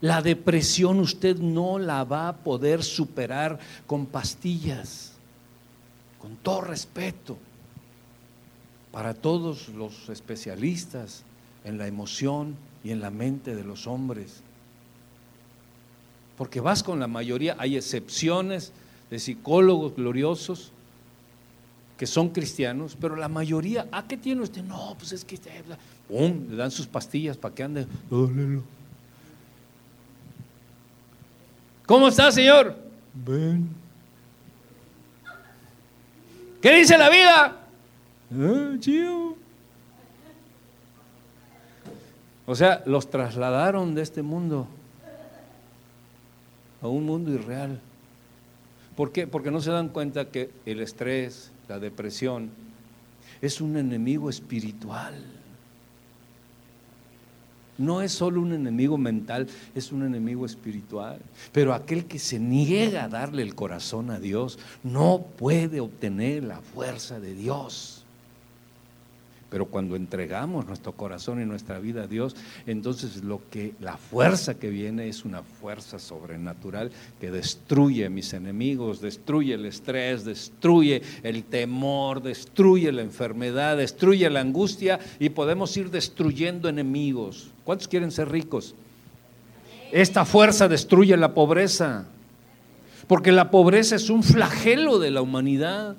La 0.00 0.22
depresión 0.22 0.98
usted 0.98 1.36
no 1.36 1.78
la 1.78 2.04
va 2.04 2.28
a 2.28 2.36
poder 2.38 2.82
superar 2.82 3.58
con 3.86 4.06
pastillas, 4.06 5.12
con 6.18 6.36
todo 6.36 6.62
respeto, 6.62 7.36
para 8.92 9.12
todos 9.12 9.68
los 9.68 10.08
especialistas 10.08 11.22
en 11.64 11.76
la 11.76 11.86
emoción 11.86 12.56
y 12.82 12.92
en 12.92 13.02
la 13.02 13.10
mente 13.10 13.54
de 13.54 13.64
los 13.64 13.86
hombres 13.86 14.42
porque 16.36 16.60
vas 16.60 16.82
con 16.82 16.98
la 17.00 17.06
mayoría, 17.06 17.56
hay 17.58 17.76
excepciones 17.76 18.72
de 19.10 19.18
psicólogos 19.18 19.94
gloriosos 19.94 20.72
que 21.96 22.06
son 22.06 22.30
cristianos, 22.30 22.96
pero 23.00 23.14
la 23.14 23.28
mayoría, 23.28 23.86
¿a 23.92 24.06
qué 24.06 24.16
tiene 24.16 24.42
usted? 24.42 24.62
No, 24.64 24.96
pues 24.98 25.12
es 25.12 25.24
que 25.24 25.38
¡pum! 26.08 26.46
le 26.50 26.56
dan 26.56 26.70
sus 26.70 26.86
pastillas 26.86 27.36
para 27.36 27.54
que 27.54 27.62
ande. 27.62 27.86
¿Cómo 31.86 32.08
está, 32.08 32.32
Señor? 32.32 32.76
Ven. 33.14 33.68
¿Qué 36.60 36.76
dice 36.76 36.96
la 36.96 37.10
vida? 37.10 37.56
Ah, 38.34 38.76
o 42.46 42.54
sea, 42.54 42.82
los 42.86 43.10
trasladaron 43.10 43.94
de 43.94 44.02
este 44.02 44.22
mundo 44.22 44.66
a 46.82 46.88
un 46.88 47.06
mundo 47.06 47.32
irreal. 47.32 47.80
¿Por 48.96 49.12
qué? 49.12 49.26
Porque 49.26 49.50
no 49.50 49.60
se 49.60 49.70
dan 49.70 49.88
cuenta 49.88 50.28
que 50.28 50.50
el 50.66 50.80
estrés, 50.80 51.50
la 51.68 51.78
depresión, 51.78 52.50
es 53.40 53.60
un 53.60 53.76
enemigo 53.76 54.28
espiritual. 54.28 55.14
No 57.78 58.02
es 58.02 58.12
solo 58.12 58.40
un 58.42 58.52
enemigo 58.52 58.98
mental, 58.98 59.48
es 59.74 59.92
un 59.92 60.04
enemigo 60.04 60.44
espiritual. 60.44 61.18
Pero 61.52 61.72
aquel 61.72 62.04
que 62.04 62.18
se 62.18 62.38
niega 62.38 63.04
a 63.04 63.08
darle 63.08 63.42
el 63.42 63.54
corazón 63.54 64.10
a 64.10 64.20
Dios 64.20 64.58
no 64.82 65.24
puede 65.38 65.80
obtener 65.80 66.44
la 66.44 66.60
fuerza 66.60 67.18
de 67.18 67.34
Dios. 67.34 68.01
Pero 69.52 69.66
cuando 69.66 69.96
entregamos 69.96 70.66
nuestro 70.66 70.92
corazón 70.92 71.42
y 71.42 71.44
nuestra 71.44 71.78
vida 71.78 72.04
a 72.04 72.06
Dios, 72.06 72.34
entonces 72.66 73.22
lo 73.22 73.42
que 73.50 73.74
la 73.80 73.98
fuerza 73.98 74.58
que 74.58 74.70
viene 74.70 75.08
es 75.08 75.26
una 75.26 75.42
fuerza 75.42 75.98
sobrenatural 75.98 76.90
que 77.20 77.30
destruye 77.30 78.06
a 78.06 78.08
mis 78.08 78.32
enemigos, 78.32 79.02
destruye 79.02 79.52
el 79.52 79.66
estrés, 79.66 80.24
destruye 80.24 81.02
el 81.22 81.44
temor, 81.44 82.22
destruye 82.22 82.90
la 82.92 83.02
enfermedad, 83.02 83.76
destruye 83.76 84.30
la 84.30 84.40
angustia 84.40 84.98
y 85.18 85.28
podemos 85.28 85.76
ir 85.76 85.90
destruyendo 85.90 86.70
enemigos. 86.70 87.50
¿Cuántos 87.64 87.88
quieren 87.88 88.10
ser 88.10 88.30
ricos? 88.30 88.74
Esta 89.92 90.24
fuerza 90.24 90.66
destruye 90.66 91.14
la 91.18 91.34
pobreza, 91.34 92.06
porque 93.06 93.32
la 93.32 93.50
pobreza 93.50 93.96
es 93.96 94.08
un 94.08 94.22
flagelo 94.22 94.98
de 94.98 95.10
la 95.10 95.20
humanidad. 95.20 95.96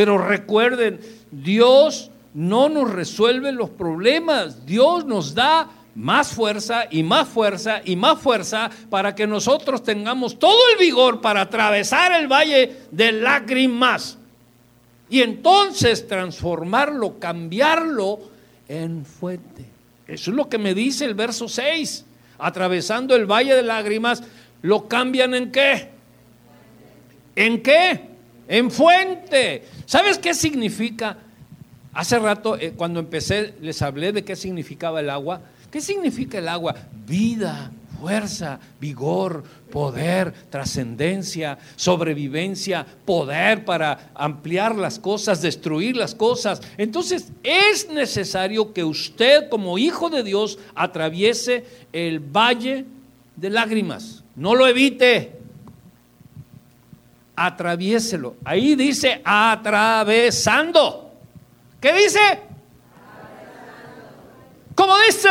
Pero 0.00 0.16
recuerden, 0.16 0.98
Dios 1.30 2.10
no 2.32 2.70
nos 2.70 2.90
resuelve 2.90 3.52
los 3.52 3.68
problemas, 3.68 4.64
Dios 4.64 5.04
nos 5.04 5.34
da 5.34 5.68
más 5.94 6.32
fuerza 6.32 6.84
y 6.90 7.02
más 7.02 7.28
fuerza 7.28 7.82
y 7.84 7.96
más 7.96 8.18
fuerza 8.18 8.70
para 8.88 9.14
que 9.14 9.26
nosotros 9.26 9.82
tengamos 9.82 10.38
todo 10.38 10.58
el 10.72 10.78
vigor 10.78 11.20
para 11.20 11.42
atravesar 11.42 12.18
el 12.18 12.28
valle 12.28 12.78
de 12.90 13.12
lágrimas 13.12 14.16
y 15.10 15.20
entonces 15.20 16.08
transformarlo, 16.08 17.18
cambiarlo 17.18 18.20
en 18.68 19.04
fuente. 19.04 19.66
Eso 20.08 20.30
es 20.30 20.34
lo 20.34 20.48
que 20.48 20.56
me 20.56 20.72
dice 20.72 21.04
el 21.04 21.12
verso 21.12 21.46
6. 21.46 22.06
Atravesando 22.38 23.14
el 23.14 23.26
valle 23.26 23.54
de 23.54 23.62
lágrimas, 23.62 24.22
¿lo 24.62 24.88
cambian 24.88 25.34
en 25.34 25.52
qué? 25.52 25.90
¿En 27.36 27.62
qué? 27.62 28.09
En 28.50 28.70
fuente. 28.70 29.62
¿Sabes 29.86 30.18
qué 30.18 30.34
significa? 30.34 31.16
Hace 31.94 32.18
rato, 32.18 32.58
eh, 32.58 32.72
cuando 32.76 32.98
empecé, 32.98 33.54
les 33.60 33.80
hablé 33.80 34.12
de 34.12 34.24
qué 34.24 34.34
significaba 34.34 35.00
el 35.00 35.08
agua. 35.08 35.40
¿Qué 35.70 35.80
significa 35.80 36.38
el 36.38 36.48
agua? 36.48 36.74
Vida, 37.06 37.70
fuerza, 38.00 38.58
vigor, 38.80 39.44
poder, 39.70 40.32
trascendencia, 40.50 41.58
sobrevivencia, 41.76 42.84
poder 43.04 43.64
para 43.64 44.10
ampliar 44.16 44.74
las 44.74 44.98
cosas, 44.98 45.42
destruir 45.42 45.96
las 45.96 46.16
cosas. 46.16 46.60
Entonces 46.76 47.30
es 47.44 47.88
necesario 47.88 48.72
que 48.72 48.82
usted 48.82 49.48
como 49.48 49.78
hijo 49.78 50.10
de 50.10 50.24
Dios 50.24 50.58
atraviese 50.74 51.64
el 51.92 52.18
valle 52.18 52.84
de 53.36 53.50
lágrimas. 53.50 54.24
No 54.34 54.56
lo 54.56 54.66
evite 54.66 55.39
atraviéselo. 57.40 58.36
Ahí 58.44 58.74
dice 58.74 59.22
atravesando. 59.24 61.10
¿Qué 61.80 61.94
dice? 61.94 62.20
¿Cómo 64.74 64.92
dice? 65.06 65.30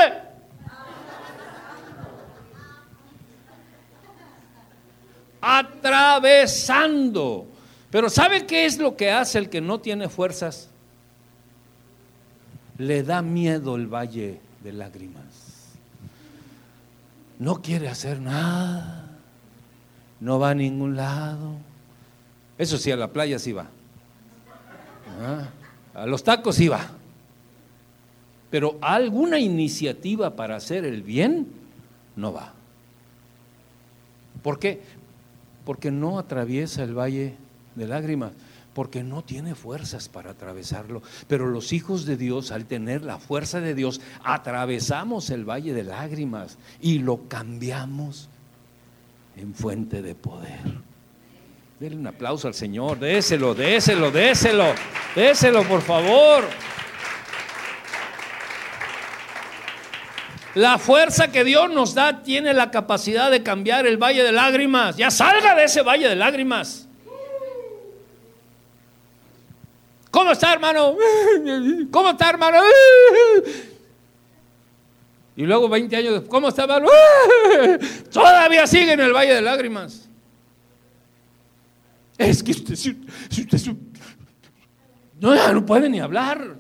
Atravesando. 5.40 7.46
Pero 7.92 8.10
¿sabe 8.10 8.48
qué 8.48 8.66
es 8.66 8.80
lo 8.80 8.98
que 8.98 9.12
hace 9.12 9.38
el 9.38 9.52
que 9.52 9.62
no 9.62 9.80
tiene 9.80 10.10
fuerzas? 10.10 10.72
Le 12.80 13.04
da 13.04 13.22
miedo 13.22 13.76
el 13.76 13.86
valle 13.86 14.42
de 14.64 14.74
lágrimas. 14.74 15.76
No 17.38 17.62
quiere 17.62 17.88
hacer 17.88 18.20
nada. 18.20 19.06
No 20.20 20.40
va 20.40 20.50
a 20.50 20.56
ningún 20.56 20.96
lado 20.96 21.69
eso 22.60 22.78
sí, 22.78 22.92
a 22.92 22.98
la 22.98 23.08
playa 23.08 23.40
sí 23.40 23.54
va. 23.54 23.68
Ah, 25.22 25.48
a 25.94 26.06
los 26.06 26.24
tacos 26.24 26.60
iba. 26.60 26.82
Pero 28.52 28.78
alguna 28.82 29.40
iniciativa 29.40 30.36
para 30.36 30.58
hacer 30.58 30.84
el 30.84 31.02
bien 31.02 31.48
no 32.18 32.34
va. 32.34 32.54
¿Por 34.44 34.60
qué? 34.60 34.82
Porque 35.64 35.90
no 35.90 36.20
atraviesa 36.20 36.84
el 36.84 36.98
valle 36.98 37.36
de 37.76 37.88
lágrimas. 37.88 38.34
porque 38.74 39.04
no 39.04 39.24
tiene 39.24 39.56
fuerzas 39.56 40.08
para 40.08 40.32
atravesarlo. 40.32 41.02
Pero 41.28 41.48
los 41.48 41.74
hijos 41.74 42.06
de 42.06 42.16
Dios, 42.16 42.52
al 42.52 42.66
tener 42.66 43.04
la 43.04 43.18
fuerza 43.18 43.60
de 43.60 43.76
Dios, 43.76 44.00
atravesamos 44.24 45.32
el 45.32 45.44
valle 45.44 45.74
de 45.74 45.84
lágrimas 45.84 46.58
y 46.80 47.00
lo 47.00 47.28
cambiamos 47.28 48.30
en 49.36 49.54
fuente 49.54 50.02
de 50.02 50.16
poder. 50.16 50.89
Denle 51.80 51.96
un 51.96 52.08
aplauso 52.08 52.46
al 52.46 52.54
Señor, 52.54 53.00
déselo, 53.00 53.56
déselo, 53.56 54.12
déselo, 54.12 54.66
déselo, 55.16 55.64
por 55.64 55.82
favor. 55.82 56.44
La 60.56 60.78
fuerza 60.78 61.32
que 61.32 61.46
Dios 61.46 61.70
nos 61.72 61.94
da 61.94 62.22
tiene 62.22 62.54
la 62.54 62.70
capacidad 62.70 63.32
de 63.32 63.44
cambiar 63.44 63.88
el 63.88 63.96
valle 63.96 64.24
de 64.24 64.34
lágrimas. 64.34 64.98
Ya 64.98 65.10
salga 65.10 65.56
de 65.56 65.64
ese 65.64 65.82
valle 65.82 66.10
de 66.10 66.18
lágrimas. 66.18 66.86
¿Cómo 70.12 70.34
está, 70.34 70.52
hermano? 70.52 70.98
¿Cómo 71.92 72.10
está, 72.10 72.30
hermano? 72.30 72.58
Y 75.38 75.44
luego 75.44 75.70
20 75.70 75.96
años 75.96 76.24
¿cómo 76.28 76.50
está, 76.50 76.64
hermano? 76.64 76.90
Todavía 78.12 78.68
sigue 78.68 78.92
en 78.92 79.00
el 79.00 79.14
valle 79.14 79.36
de 79.36 79.42
lágrimas. 79.42 80.09
Es 82.20 82.44
que 82.44 82.52
usted, 82.52 82.76
si, 82.76 83.00
usted, 83.30 83.78
no, 85.22 85.54
no 85.54 85.66
puede 85.66 85.90
ni 85.90 86.02
hablar. 86.02 86.58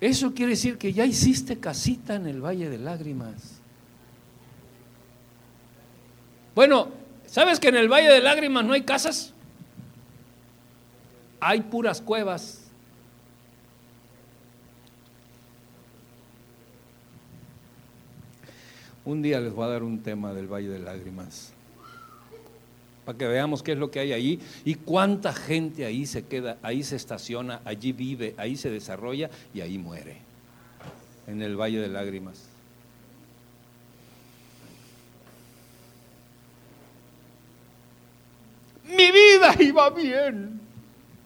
Eso 0.00 0.32
quiere 0.32 0.52
decir 0.52 0.78
que 0.78 0.94
ya 0.94 1.04
hiciste 1.04 1.60
casita 1.60 2.14
en 2.14 2.26
el 2.26 2.40
Valle 2.40 2.70
de 2.70 2.78
Lágrimas. 2.78 3.60
Bueno, 6.54 6.88
¿sabes 7.26 7.60
que 7.60 7.68
en 7.68 7.76
el 7.76 7.88
Valle 7.88 8.10
de 8.10 8.20
Lágrimas 8.20 8.64
no 8.64 8.72
hay 8.72 8.82
casas? 8.82 9.34
Hay 11.40 11.60
puras 11.60 12.00
cuevas. 12.00 12.61
Un 19.04 19.22
día 19.22 19.40
les 19.40 19.52
voy 19.52 19.64
a 19.64 19.68
dar 19.68 19.82
un 19.82 20.02
tema 20.02 20.32
del 20.32 20.46
Valle 20.46 20.68
de 20.68 20.78
Lágrimas 20.78 21.52
para 23.04 23.18
que 23.18 23.26
veamos 23.26 23.62
qué 23.62 23.72
es 23.72 23.78
lo 23.78 23.90
que 23.90 24.00
hay 24.00 24.12
ahí 24.12 24.40
y 24.64 24.76
cuánta 24.76 25.32
gente 25.32 25.84
ahí 25.84 26.06
se 26.06 26.24
queda, 26.24 26.58
ahí 26.62 26.84
se 26.84 26.96
estaciona, 26.96 27.60
allí 27.64 27.92
vive, 27.92 28.34
ahí 28.36 28.56
se 28.56 28.70
desarrolla 28.70 29.28
y 29.52 29.60
ahí 29.60 29.76
muere, 29.78 30.18
en 31.26 31.42
el 31.42 31.56
Valle 31.56 31.80
de 31.80 31.88
Lágrimas. 31.88 32.44
Mi 38.84 39.10
vida 39.10 39.56
iba 39.58 39.90
bien, 39.90 40.60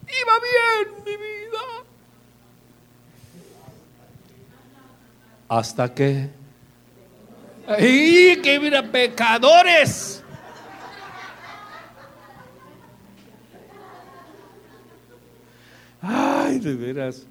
iba 0.03 0.35
bien 0.41 1.05
mi 1.05 1.13
vida. 1.13 1.85
Hasta 5.49 5.93
que... 5.95 6.46
¡Ay, 7.67 8.41
que 8.43 8.61
mira, 8.61 8.83
pecadores! 8.83 10.23
Ay, 16.01 16.59
de 16.61 16.75
veras, 16.75 17.27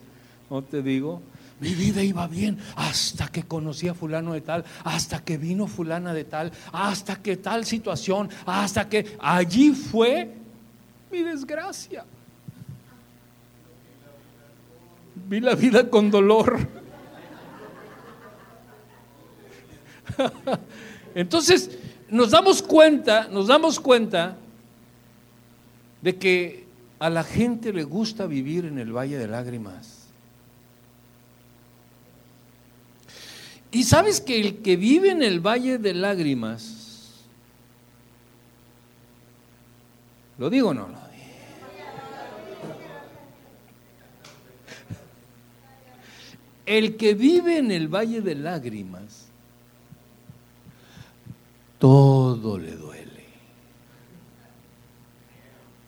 no 0.49 0.61
te 0.61 0.81
digo. 0.81 1.21
Mi 1.59 1.73
vida 1.73 2.03
iba 2.03 2.27
bien 2.27 2.57
hasta 2.75 3.27
que 3.29 3.43
conocí 3.43 3.87
a 3.87 3.93
fulano 3.93 4.33
de 4.33 4.41
tal, 4.41 4.65
hasta 4.83 5.23
que 5.23 5.37
vino 5.37 5.67
fulana 5.67 6.13
de 6.13 6.25
tal, 6.25 6.51
hasta 6.73 7.15
que 7.21 7.37
tal 7.37 7.63
situación, 7.63 8.29
hasta 8.45 8.89
que 8.89 9.15
allí 9.21 9.71
fue 9.71 10.33
mi 11.09 11.23
desgracia. 11.23 12.03
Vi 15.29 15.39
la 15.39 15.55
vida 15.55 15.89
con 15.89 16.11
dolor. 16.11 16.84
Entonces, 21.15 21.77
nos 22.09 22.31
damos 22.31 22.61
cuenta, 22.61 23.27
nos 23.29 23.47
damos 23.47 23.79
cuenta 23.79 24.37
de 26.01 26.17
que 26.17 26.65
a 26.99 27.09
la 27.09 27.23
gente 27.23 27.73
le 27.73 27.83
gusta 27.83 28.25
vivir 28.27 28.65
en 28.65 28.77
el 28.77 28.91
Valle 28.95 29.17
de 29.17 29.27
Lágrimas. 29.27 30.05
Y 33.71 33.83
sabes 33.83 34.21
que 34.21 34.39
el 34.39 34.61
que 34.61 34.77
vive 34.77 35.11
en 35.11 35.21
el 35.21 35.39
Valle 35.41 35.77
de 35.77 35.93
Lágrimas, 35.93 37.25
¿lo 40.37 40.49
digo 40.49 40.69
o 40.69 40.73
no? 40.73 40.87
Lo 40.87 40.95
El 46.65 46.95
que 46.95 47.13
vive 47.15 47.57
en 47.57 47.69
el 47.71 47.89
Valle 47.89 48.21
de 48.21 48.35
Lágrimas, 48.35 49.24
todo 51.79 52.57
le 52.57 52.71
duele 52.71 53.05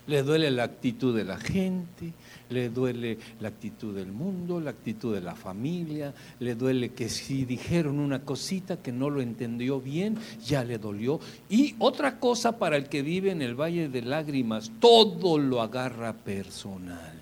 le 0.07 0.23
duele 0.23 0.49
la 0.51 0.63
actitud 0.63 1.15
de 1.15 1.25
la 1.25 1.37
gente, 1.37 2.13
le 2.49 2.69
duele 2.69 3.17
la 3.41 3.49
actitud 3.49 3.93
del 3.93 4.11
mundo, 4.11 4.59
la 4.59 4.69
actitud 4.71 5.13
de 5.13 5.21
la 5.21 5.35
familia, 5.35 6.13
le 6.39 6.55
duele 6.55 6.93
que 6.93 7.09
si 7.09 7.43
dijeron 7.43 7.99
una 7.99 8.23
cosita 8.23 8.77
que 8.77 8.93
no 8.93 9.09
lo 9.09 9.21
entendió 9.21 9.81
bien, 9.81 10.17
ya 10.43 10.63
le 10.63 10.77
dolió. 10.77 11.19
Y 11.49 11.75
otra 11.79 12.19
cosa 12.19 12.57
para 12.57 12.77
el 12.77 12.87
que 12.87 13.01
vive 13.01 13.31
en 13.31 13.41
el 13.41 13.55
Valle 13.55 13.89
de 13.89 14.01
Lágrimas, 14.01 14.71
todo 14.79 15.37
lo 15.37 15.61
agarra 15.61 16.13
personal. 16.13 17.13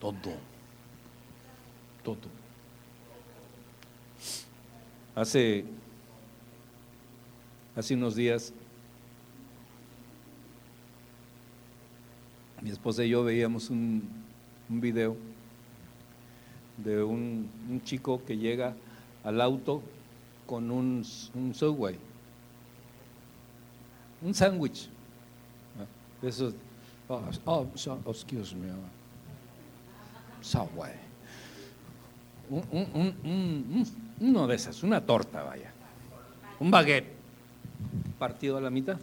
Todo. 0.00 0.14
Todo. 2.02 2.44
Hace, 5.14 5.64
hace 7.76 7.94
unos 7.94 8.14
días 8.14 8.52
mi 12.62 12.70
esposa 12.70 13.04
y 13.04 13.10
yo 13.10 13.22
veíamos 13.24 13.68
un, 13.68 14.08
video 14.70 15.16
de 16.78 17.02
un, 17.02 17.50
chico 17.84 18.24
que 18.24 18.38
llega 18.38 18.74
al 19.22 19.40
auto 19.40 19.82
con 20.46 20.70
un, 20.70 21.04
un 21.34 21.54
subway, 21.54 21.98
un 24.22 24.32
sándwich. 24.32 24.88
Eso, 26.22 26.54
oh, 27.06 27.20
oh, 27.44 27.66
oh, 28.06 28.10
excuse 28.10 28.54
me, 28.56 28.68
subway. 30.40 30.94
uno 34.20 34.46
de 34.46 34.54
esas, 34.54 34.82
una 34.82 35.04
torta, 35.04 35.42
vaya. 35.42 35.70
Un 36.60 36.70
baguette 36.70 37.13
partido 38.18 38.56
a 38.56 38.60
la 38.60 38.70
mitad. 38.70 38.98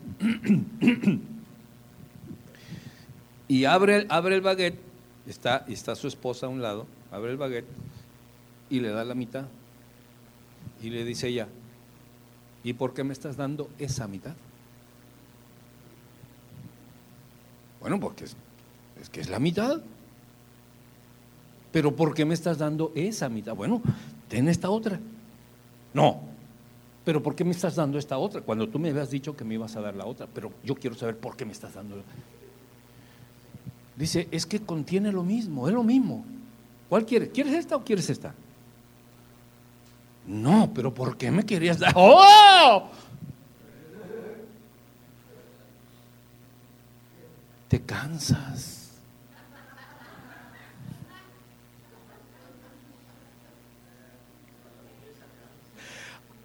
Y 3.48 3.66
abre, 3.66 4.06
abre 4.08 4.36
el 4.36 4.42
baguette, 4.42 4.80
está, 5.28 5.66
está 5.68 5.94
su 5.96 6.08
esposa 6.08 6.46
a 6.46 6.50
un 6.50 6.62
lado, 6.62 6.88
abre 7.12 7.32
el 7.32 7.38
baguette 7.38 7.68
y 8.70 8.80
le 8.80 8.92
da 8.92 9.04
la 9.04 9.14
mitad. 9.14 9.46
Y 10.82 10.90
le 10.90 11.04
dice 11.04 11.28
ella, 11.28 11.50
¿y 12.64 12.72
por 12.72 12.94
qué 12.94 13.04
me 13.04 13.12
estás 13.12 13.36
dando 13.36 13.70
esa 13.78 14.08
mitad? 14.08 14.36
Bueno, 17.82 18.00
porque 18.00 18.24
es, 18.24 18.38
es 19.02 19.10
que 19.10 19.20
es 19.20 19.30
la 19.30 19.40
mitad. 19.40 19.82
Pero 21.74 21.96
¿por 21.96 22.14
qué 22.14 22.24
me 22.24 22.34
estás 22.34 22.58
dando 22.58 22.94
esa 22.96 23.28
mitad? 23.28 23.54
Bueno, 23.54 23.82
ten 24.30 24.48
esta 24.48 24.70
otra. 24.70 24.98
No. 25.94 26.31
Pero 27.04 27.24
¿por 27.24 27.36
qué 27.36 27.44
me 27.44 27.52
estás 27.52 27.76
dando 27.76 27.98
esta 27.98 28.18
otra? 28.18 28.42
Cuando 28.42 28.70
tú 28.70 28.78
me 28.78 28.90
habías 28.90 29.10
dicho 29.10 29.36
que 29.36 29.44
me 29.44 29.56
ibas 29.56 29.76
a 29.76 29.82
dar 29.82 29.96
la 29.96 30.06
otra, 30.06 30.28
pero 30.32 30.52
yo 30.64 30.76
quiero 30.76 30.96
saber 30.96 31.18
por 31.18 31.36
qué 31.36 31.46
me 31.46 31.52
estás 31.52 31.74
dando. 31.74 32.04
Dice, 33.96 34.28
es 34.32 34.46
que 34.46 34.60
contiene 34.60 35.12
lo 35.12 35.24
mismo, 35.24 35.68
es 35.68 35.74
lo 35.74 35.84
mismo. 35.84 36.24
¿Cuál 36.90 37.06
quieres? 37.06 37.30
¿Quieres 37.34 37.54
esta 37.54 37.76
o 37.76 37.84
quieres 37.84 38.10
esta? 38.10 38.34
No, 40.28 40.72
pero 40.74 40.94
¿por 40.94 41.18
qué 41.18 41.32
me 41.32 41.46
querías 41.46 41.80
dar? 41.80 41.94
¡Oh! 41.96 42.90
Te 47.68 47.82
cansas. 47.82 48.81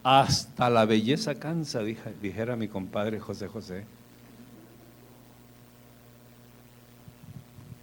Hasta 0.08 0.70
la 0.70 0.84
belleza 0.84 1.34
cansa, 1.34 1.80
dijera 1.82 2.54
mi 2.54 2.68
compadre 2.68 3.18
José 3.18 3.48
José. 3.48 3.82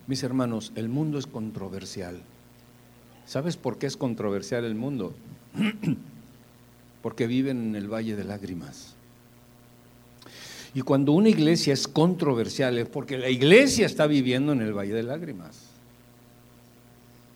Mis 0.07 0.23
hermanos, 0.23 0.71
el 0.75 0.87
mundo 0.87 1.19
es 1.19 1.27
controversial. 1.27 2.21
¿Sabes 3.25 3.57
por 3.57 3.77
qué 3.77 3.87
es 3.87 3.97
controversial 3.97 4.63
el 4.63 4.73
mundo? 4.73 5.13
Porque 7.01 7.27
viven 7.27 7.61
en 7.61 7.75
el 7.75 7.89
valle 7.89 8.15
de 8.15 8.23
lágrimas. 8.23 8.95
Y 10.73 10.79
cuando 10.79 11.11
una 11.11 11.27
iglesia 11.27 11.73
es 11.73 11.89
controversial 11.89 12.77
es 12.77 12.87
porque 12.87 13.17
la 13.17 13.29
iglesia 13.29 13.85
está 13.85 14.07
viviendo 14.07 14.53
en 14.53 14.61
el 14.61 14.71
Valle 14.71 14.93
de 14.93 15.03
Lágrimas. 15.03 15.59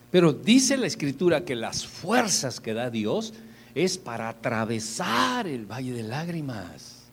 Pero 0.10 0.34
dice 0.34 0.76
la 0.78 0.88
escritura 0.88 1.46
que 1.46 1.56
las 1.56 1.86
fuerzas 1.86 2.60
que 2.60 2.74
da 2.74 2.90
Dios 2.90 3.34
es 3.78 3.98
para 3.98 4.30
atravesar 4.30 5.46
el 5.46 5.68
Valle 5.68 5.94
de 5.94 6.02
Lágrimas. 6.02 7.04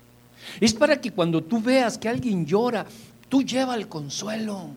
Es 0.60 0.72
para 0.72 0.98
que 0.98 1.10
cuando 1.10 1.42
tú 1.42 1.60
veas 1.60 1.98
que 1.98 2.08
alguien 2.08 2.46
llora, 2.46 2.86
tú 3.28 3.42
lleva 3.42 3.74
el 3.74 3.86
consuelo. 3.86 4.70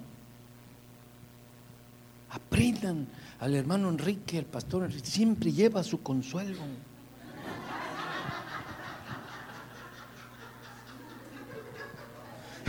Aprendan 2.29 3.07
al 3.39 3.55
hermano 3.55 3.89
Enrique, 3.89 4.37
el 4.37 4.45
pastor 4.45 4.83
Enrique, 4.83 5.07
siempre 5.07 5.53
lleva 5.53 5.81
su 5.81 6.01
consuelo. 6.01 6.57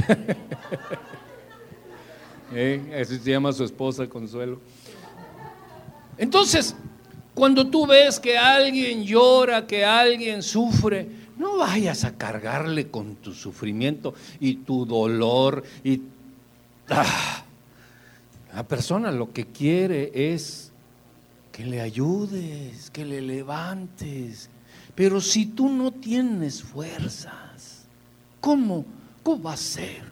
eh, 2.52 2.88
eso 2.92 3.14
se 3.14 3.30
llama 3.30 3.52
su 3.52 3.64
esposa 3.64 4.06
Consuelo. 4.06 4.60
Entonces, 6.16 6.76
cuando 7.38 7.68
tú 7.68 7.86
ves 7.86 8.18
que 8.18 8.36
alguien 8.36 9.04
llora, 9.04 9.64
que 9.64 9.84
alguien 9.84 10.42
sufre, 10.42 11.08
no 11.36 11.58
vayas 11.58 12.02
a 12.02 12.16
cargarle 12.16 12.90
con 12.90 13.14
tu 13.14 13.32
sufrimiento 13.32 14.12
y 14.40 14.56
tu 14.56 14.84
dolor 14.84 15.62
y 15.84 16.02
ah, 16.90 17.44
la 18.52 18.66
persona 18.66 19.12
lo 19.12 19.32
que 19.32 19.46
quiere 19.46 20.10
es 20.34 20.72
que 21.52 21.64
le 21.64 21.80
ayudes, 21.80 22.90
que 22.90 23.04
le 23.04 23.20
levantes. 23.20 24.50
Pero 24.96 25.20
si 25.20 25.46
tú 25.46 25.68
no 25.68 25.92
tienes 25.92 26.64
fuerzas, 26.64 27.84
¿cómo, 28.40 28.84
cómo 29.22 29.44
va 29.44 29.52
a 29.52 29.56
ser? 29.56 30.02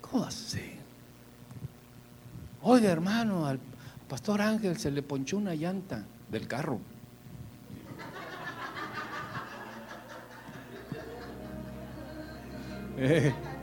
¿Cómo 0.00 0.22
va 0.22 0.28
a 0.28 0.30
ser? 0.30 0.74
Oiga, 2.62 2.92
hermano, 2.92 3.46
al 3.46 3.58
pastor 4.08 4.40
Ángel 4.40 4.78
se 4.78 4.90
le 4.90 5.02
ponchó 5.02 5.36
una 5.36 5.54
llanta 5.54 6.04
del 6.30 6.46
carro. 6.46 6.80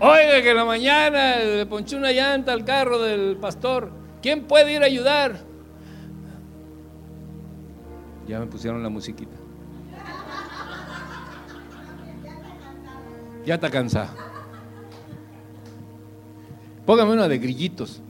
Oiga, 0.00 0.42
que 0.42 0.50
en 0.50 0.56
la 0.56 0.64
mañana 0.64 1.36
le 1.36 1.66
ponché 1.66 1.96
una 1.96 2.12
llanta 2.12 2.52
al 2.52 2.64
carro 2.64 2.98
del 3.00 3.36
pastor. 3.36 3.92
¿Quién 4.22 4.44
puede 4.44 4.72
ir 4.72 4.82
a 4.82 4.86
ayudar? 4.86 5.36
Ya 8.26 8.38
me 8.38 8.46
pusieron 8.46 8.82
la 8.82 8.88
musiquita. 8.88 9.36
Ya 13.44 13.54
está 13.54 13.70
cansado. 13.70 14.10
Póngame 16.90 17.12
una 17.12 17.28
de 17.28 17.38
grillitos. 17.38 18.00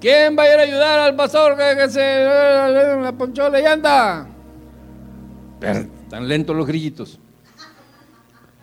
¿Quién 0.00 0.36
va 0.36 0.42
a 0.42 0.52
ir 0.52 0.58
a 0.58 0.62
ayudar 0.62 0.98
al 0.98 1.14
pastor 1.14 1.56
que, 1.56 1.88
se 1.88 2.00
le 3.00 3.12
ponchó 3.12 3.48
la 3.48 3.60
llanta? 3.60 4.26
Tan 6.10 6.26
lentos 6.26 6.56
los 6.56 6.66
grillitos. 6.66 7.20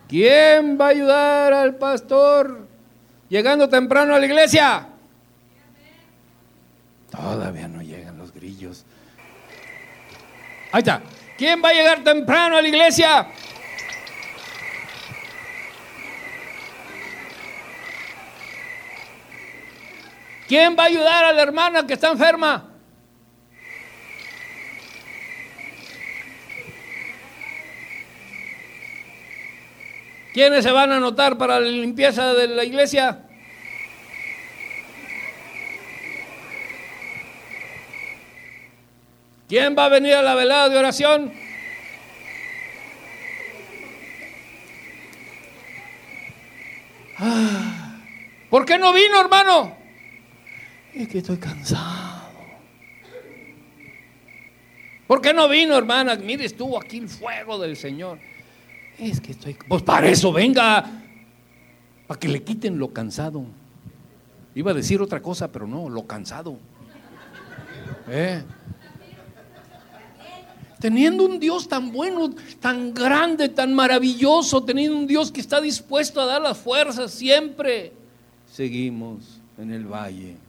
¿Quién 0.06 0.78
va 0.78 0.88
a 0.88 0.88
ayudar 0.88 1.54
al 1.54 1.76
pastor 1.76 2.68
llegando 3.30 3.66
temprano 3.66 4.14
a 4.14 4.18
la 4.18 4.26
iglesia? 4.26 4.88
Todavía 7.10 7.66
no 7.66 7.80
llegan 7.80 8.18
los 8.18 8.30
grillos. 8.30 8.84
Ahí 10.70 10.80
está. 10.80 11.00
¿Quién 11.38 11.62
va 11.64 11.70
a 11.70 11.72
llegar 11.72 12.04
temprano 12.04 12.58
a 12.58 12.60
la 12.60 12.68
iglesia? 12.68 13.26
¿Quién 20.54 20.76
va 20.78 20.84
a 20.84 20.86
ayudar 20.86 21.24
a 21.24 21.32
la 21.32 21.42
hermana 21.42 21.84
que 21.84 21.94
está 21.94 22.12
enferma? 22.12 22.70
¿Quiénes 30.32 30.62
se 30.62 30.70
van 30.70 30.92
a 30.92 30.98
anotar 30.98 31.36
para 31.36 31.58
la 31.58 31.66
limpieza 31.66 32.34
de 32.34 32.46
la 32.46 32.62
iglesia? 32.62 33.24
¿Quién 39.48 39.74
va 39.76 39.86
a 39.86 39.88
venir 39.88 40.14
a 40.14 40.22
la 40.22 40.36
velada 40.36 40.68
de 40.68 40.78
oración? 40.78 41.34
Ah, 47.18 47.98
¿Por 48.48 48.64
qué 48.64 48.78
no 48.78 48.92
vino, 48.92 49.20
hermano? 49.20 49.83
Es 50.94 51.08
que 51.08 51.18
estoy 51.18 51.38
cansado. 51.38 52.22
¿Por 55.08 55.20
qué 55.20 55.34
no 55.34 55.48
vino, 55.48 55.76
hermana? 55.76 56.14
Mire, 56.14 56.44
estuvo 56.44 56.80
aquí 56.80 56.98
el 56.98 57.08
fuego 57.08 57.58
del 57.58 57.76
Señor. 57.76 58.18
Es 58.98 59.20
que 59.20 59.32
estoy... 59.32 59.54
Pues 59.68 59.82
para 59.82 60.08
eso 60.08 60.32
venga, 60.32 60.84
para 62.06 62.20
que 62.20 62.28
le 62.28 62.42
quiten 62.42 62.78
lo 62.78 62.92
cansado. 62.92 63.44
Iba 64.54 64.70
a 64.70 64.74
decir 64.74 65.02
otra 65.02 65.20
cosa, 65.20 65.50
pero 65.50 65.66
no, 65.66 65.88
lo 65.88 66.06
cansado. 66.06 66.58
¿Eh? 68.08 68.42
Teniendo 70.78 71.24
un 71.24 71.40
Dios 71.40 71.68
tan 71.68 71.90
bueno, 71.92 72.30
tan 72.60 72.94
grande, 72.94 73.48
tan 73.48 73.74
maravilloso, 73.74 74.62
teniendo 74.62 74.96
un 74.96 75.06
Dios 75.06 75.32
que 75.32 75.40
está 75.40 75.60
dispuesto 75.60 76.20
a 76.20 76.26
dar 76.26 76.40
las 76.40 76.56
fuerzas 76.56 77.10
siempre, 77.10 77.92
seguimos 78.46 79.40
en 79.58 79.72
el 79.72 79.86
valle 79.86 80.43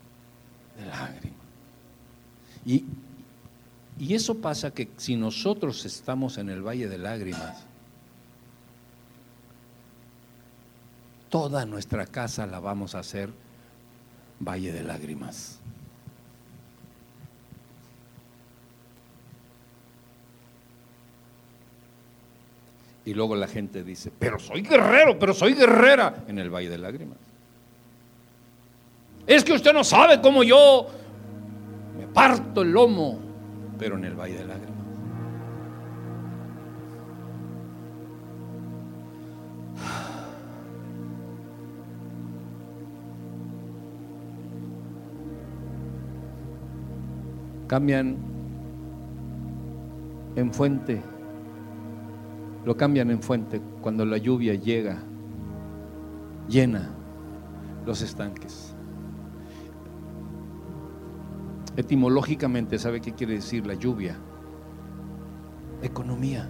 de 0.78 0.86
lágrimas. 0.86 1.40
Y, 2.66 2.86
y 4.00 4.14
eso 4.14 4.36
pasa 4.40 4.72
que 4.72 4.90
si 4.98 5.16
nosotros 5.16 5.86
estamos 5.86 6.38
en 6.38 6.50
el 6.50 6.62
valle 6.62 6.88
de 6.88 6.98
lágrimas, 6.98 7.64
toda 11.30 11.66
nuestra 11.66 12.06
casa 12.06 12.46
la 12.46 12.60
vamos 12.60 12.96
a 12.96 13.00
hacer 13.00 13.30
valle 14.40 14.72
de 14.72 14.84
lágrimas. 14.84 15.60
Y 23.06 23.14
luego 23.14 23.36
la 23.36 23.48
gente 23.48 23.84
dice, 23.84 24.12
pero 24.18 24.40
soy 24.40 24.62
guerrero, 24.62 25.20
pero 25.20 25.34
soy 25.34 25.54
guerrera 25.54 26.24
en 26.28 26.40
el 26.40 26.50
valle 26.50 26.70
de 26.70 26.78
lágrimas. 26.80 27.18
Es 29.28 29.44
que 29.44 29.54
usted 29.54 29.74
no 29.74 29.84
sabe 29.84 30.22
cómo 30.22 30.44
yo 30.44 30.88
me 31.98 32.08
parto 32.08 32.62
el 32.62 32.72
lomo, 32.72 33.20
pero 33.78 33.98
en 33.98 34.06
el 34.06 34.16
valle 34.16 34.38
de 34.38 34.46
lágrimas. 34.46 34.76
cambian 47.68 48.16
en 50.36 50.54
fuente, 50.54 51.02
lo 52.64 52.78
cambian 52.78 53.10
en 53.10 53.22
fuente 53.22 53.62
cuando 53.82 54.06
la 54.06 54.18
lluvia 54.18 54.54
llega, 54.54 55.00
llena 56.48 56.92
los 57.86 58.02
estanques. 58.02 58.75
Etimológicamente, 61.78 62.80
¿sabe 62.80 63.02
qué 63.02 63.14
quiere 63.14 63.36
decir 63.36 63.66
la 63.66 63.74
lluvia? 63.74 64.18
Economía, 65.82 66.50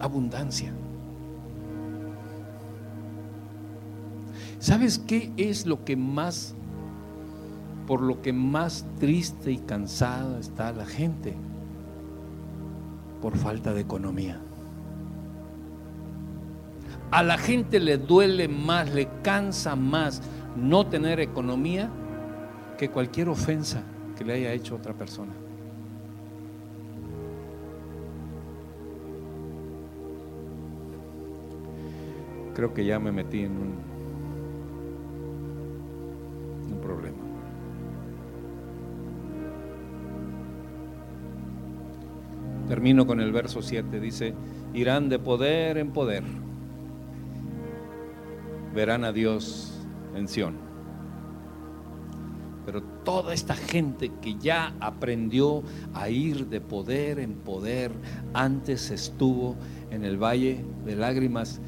abundancia. 0.00 0.72
¿Sabes 4.58 4.98
qué 4.98 5.32
es 5.36 5.66
lo 5.66 5.84
que 5.84 5.96
más 5.96 6.54
por 7.86 8.00
lo 8.00 8.22
que 8.22 8.32
más 8.32 8.86
triste 8.98 9.52
y 9.52 9.58
cansada 9.58 10.38
está 10.38 10.72
la 10.72 10.86
gente, 10.86 11.34
por 13.20 13.36
falta 13.36 13.72
de 13.72 13.80
economía. 13.80 14.40
A 17.10 17.22
la 17.22 17.36
gente 17.36 17.80
le 17.80 17.98
duele 17.98 18.48
más, 18.48 18.92
le 18.94 19.08
cansa 19.22 19.76
más 19.76 20.22
no 20.56 20.86
tener 20.86 21.20
economía 21.20 21.90
que 22.82 22.88
cualquier 22.88 23.28
ofensa 23.28 23.80
que 24.18 24.24
le 24.24 24.32
haya 24.32 24.52
hecho 24.52 24.74
otra 24.74 24.92
persona. 24.92 25.30
Creo 32.56 32.74
que 32.74 32.84
ya 32.84 32.98
me 32.98 33.12
metí 33.12 33.42
en 33.42 33.52
un, 33.52 33.74
un 36.72 36.80
problema. 36.80 37.18
Termino 42.66 43.06
con 43.06 43.20
el 43.20 43.30
verso 43.30 43.62
7, 43.62 44.00
dice, 44.00 44.34
irán 44.74 45.08
de 45.08 45.20
poder 45.20 45.78
en 45.78 45.92
poder, 45.92 46.24
verán 48.74 49.04
a 49.04 49.12
Dios 49.12 49.86
en 50.16 50.26
Sión. 50.26 50.71
Toda 53.04 53.34
esta 53.34 53.54
gente 53.54 54.12
que 54.20 54.36
ya 54.36 54.74
aprendió 54.80 55.62
a 55.92 56.08
ir 56.08 56.46
de 56.46 56.60
poder 56.60 57.18
en 57.18 57.34
poder, 57.34 57.92
antes 58.32 58.90
estuvo 58.90 59.56
en 59.90 60.04
el 60.04 60.16
valle 60.16 60.64
de 60.84 60.94
lágrimas 60.96 61.60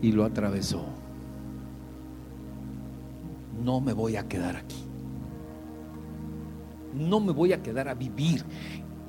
y 0.00 0.12
lo 0.12 0.24
atravesó. 0.24 0.84
No 3.62 3.80
me 3.80 3.92
voy 3.92 4.16
a 4.16 4.26
quedar 4.28 4.56
aquí. 4.56 4.84
No 6.94 7.20
me 7.20 7.32
voy 7.32 7.52
a 7.52 7.62
quedar 7.62 7.88
a 7.88 7.94
vivir 7.94 8.44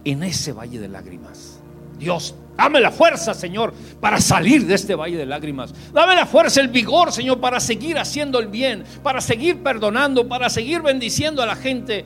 en 0.03 0.23
ese 0.23 0.53
valle 0.53 0.79
de 0.79 0.87
lágrimas. 0.87 1.59
Dios, 1.99 2.35
dame 2.55 2.79
la 2.79 2.91
fuerza, 2.91 3.33
Señor, 3.33 3.73
para 3.99 4.19
salir 4.19 4.65
de 4.65 4.75
este 4.75 4.95
valle 4.95 5.17
de 5.17 5.25
lágrimas. 5.25 5.73
Dame 5.93 6.15
la 6.15 6.25
fuerza, 6.25 6.61
el 6.61 6.69
vigor, 6.69 7.11
Señor, 7.11 7.39
para 7.39 7.59
seguir 7.59 7.97
haciendo 7.97 8.39
el 8.39 8.47
bien, 8.47 8.83
para 9.03 9.21
seguir 9.21 9.61
perdonando, 9.61 10.27
para 10.27 10.49
seguir 10.49 10.81
bendiciendo 10.81 11.41
a 11.41 11.45
la 11.45 11.55
gente. 11.55 12.05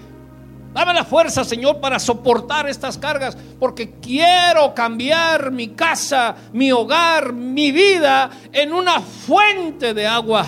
Dame 0.74 0.94
la 0.94 1.04
fuerza, 1.04 1.44
Señor, 1.44 1.80
para 1.80 1.98
soportar 1.98 2.70
estas 2.70 2.98
cargas, 2.98 3.36
porque 3.60 3.96
quiero 4.00 4.74
cambiar 4.76 5.52
mi 5.52 5.70
casa, 5.70 6.36
mi 6.54 6.72
hogar, 6.72 7.34
mi 7.34 7.72
vida 7.72 8.30
en 8.52 8.72
una 8.74 9.02
fuente 9.02 9.96
de 9.96 10.06
agua, 10.06 10.46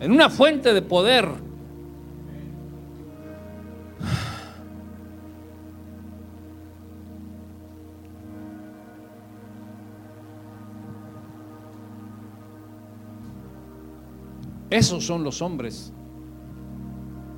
en 0.00 0.12
una 0.12 0.28
fuente 0.28 0.74
de 0.74 0.82
poder 0.82 1.45
Esos 14.76 15.06
son 15.06 15.24
los 15.24 15.40
hombres 15.40 15.90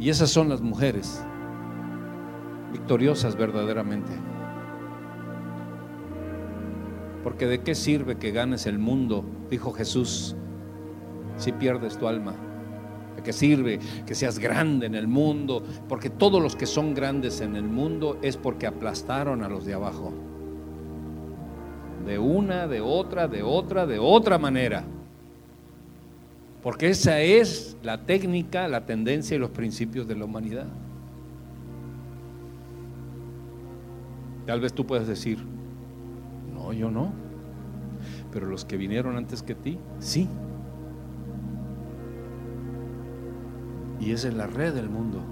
y 0.01 0.11
esas 0.11 0.29
son 0.29 0.49
las 0.49 0.61
mujeres 0.61 1.25
victoriosas 2.73 3.37
verdaderamente. 3.37 4.11
Porque 7.23 7.47
de 7.47 7.63
qué 7.63 7.77
sirve 7.77 8.17
que 8.17 8.33
ganes 8.33 8.67
el 8.67 8.81
mundo, 8.81 9.25
dijo 9.49 9.73
Jesús, 9.73 10.35
si 11.37 11.53
pierdes 11.53 11.97
tu 11.97 12.09
alma. 12.09 12.35
¿De 13.15 13.23
qué 13.23 13.33
sirve 13.33 13.79
que 14.05 14.17
seas 14.17 14.41
grande 14.41 14.87
en 14.87 14.97
el 14.97 15.07
mundo? 15.07 15.63
Porque 15.89 16.11
todos 16.11 16.43
los 16.43 16.57
que 16.57 16.67
son 16.67 16.93
grandes 16.93 17.41
en 17.41 17.55
el 17.55 17.69
mundo 17.69 18.19
es 18.21 18.37
porque 18.37 18.67
aplastaron 18.67 19.45
a 19.45 19.49
los 19.49 19.65
de 19.65 19.75
abajo. 19.75 20.13
De 22.05 22.19
una, 22.19 22.67
de 22.67 22.81
otra, 22.81 23.29
de 23.29 23.45
otra, 23.45 23.87
de 23.87 24.01
otra 24.01 24.39
manera. 24.39 24.85
Porque 26.63 26.89
esa 26.89 27.21
es 27.21 27.77
la 27.83 28.05
técnica, 28.05 28.67
la 28.69 28.85
tendencia 28.85 29.37
y 29.37 29.39
los 29.39 29.51
principios 29.51 30.09
de 30.09 30.17
la 30.17 30.25
humanidad. 30.25 30.67
Tal 34.47 34.61
vez 34.61 34.73
tú 34.73 34.87
puedas 34.87 35.07
decir, 35.07 35.39
no, 36.53 36.73
yo 36.73 36.91
no. 36.91 37.13
Pero 38.33 38.47
los 38.47 38.65
que 38.65 38.77
vinieron 38.77 39.17
antes 39.17 39.43
que 39.43 39.55
ti, 39.55 39.79
sí. 39.99 40.29
Y 44.01 44.13
esa 44.13 44.29
es 44.29 44.35
la 44.35 44.47
red 44.47 44.75
del 44.75 44.89
mundo. 44.89 45.23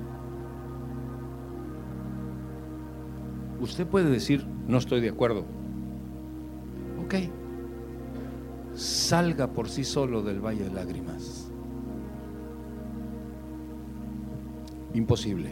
Usted 3.60 3.86
puede 3.86 4.10
decir, 4.10 4.46
no 4.68 4.78
estoy 4.78 5.00
de 5.00 5.08
acuerdo. 5.08 5.44
Ok, 7.04 7.14
salga 8.76 9.48
por 9.48 9.68
sí 9.68 9.84
solo 9.84 10.22
del 10.22 10.40
valle 10.40 10.64
de 10.64 10.70
lágrimas. 10.70 11.50
Imposible. 14.94 15.50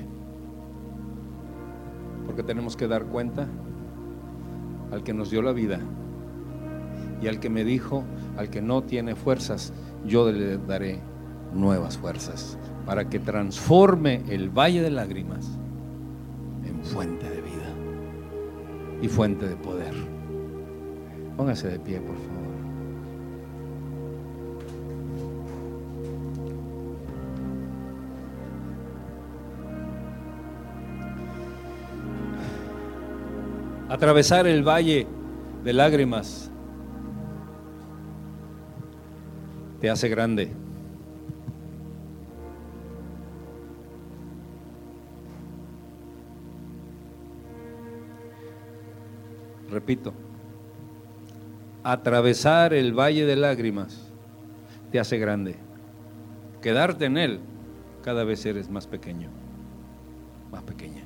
Porque 2.27 2.43
tenemos 2.43 2.77
que 2.77 2.87
dar 2.87 3.07
cuenta 3.07 3.49
al 4.93 5.03
que 5.03 5.13
nos 5.13 5.31
dio 5.31 5.43
la 5.43 5.53
vida 5.53 5.81
y 7.21 7.29
al 7.29 7.41
que 7.41 7.51
me 7.51 7.65
dijo, 7.65 8.05
al 8.37 8.51
que 8.51 8.63
no 8.63 8.83
tiene 8.83 9.15
fuerzas, 9.15 9.73
yo 10.05 10.31
le 10.31 10.59
daré 10.59 11.01
nuevas 11.53 11.97
fuerzas 11.97 12.59
para 12.85 13.09
que 13.09 13.19
transforme 13.19 14.23
el 14.29 14.51
valle 14.51 14.83
de 14.83 14.91
lágrimas 14.91 15.59
en 16.67 16.85
fuente 16.85 17.29
de 17.29 17.41
vida 17.41 17.75
y 19.01 19.09
fuente 19.09 19.49
de 19.49 19.57
poder. 19.57 19.95
Póngase 21.37 21.69
de 21.69 21.79
pie, 21.79 22.01
por 22.01 22.17
favor. 22.17 22.44
Atravesar 33.95 34.49
el 34.49 34.65
valle 34.67 35.07
de 35.63 35.73
lágrimas 35.73 36.51
te 39.81 39.89
hace 39.89 40.09
grande. 40.09 40.51
Repito, 49.71 50.13
atravesar 51.85 52.75
el 52.75 52.99
valle 52.99 53.25
de 53.27 53.37
lágrimas 53.37 54.11
te 54.91 54.99
hace 54.99 55.19
grande. 55.19 55.55
Quedarte 56.61 57.05
en 57.05 57.17
él, 57.17 57.41
cada 58.03 58.25
vez 58.25 58.45
eres 58.45 58.69
más 58.69 58.89
pequeño, 58.89 59.31
más 60.51 60.65
pequeña. 60.65 61.04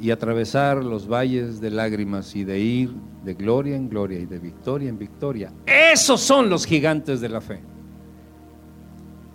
Y 0.00 0.10
atravesar 0.10 0.82
los 0.82 1.06
valles 1.06 1.60
de 1.60 1.70
lágrimas 1.70 2.34
y 2.34 2.44
de 2.44 2.58
ir 2.58 2.94
de 3.22 3.34
gloria 3.34 3.76
en 3.76 3.88
gloria 3.88 4.18
y 4.18 4.26
de 4.26 4.38
victoria 4.38 4.88
en 4.88 4.98
victoria. 4.98 5.52
Esos 5.66 6.20
son 6.20 6.48
los 6.48 6.64
gigantes 6.64 7.20
de 7.20 7.28
la 7.28 7.40
fe. 7.40 7.60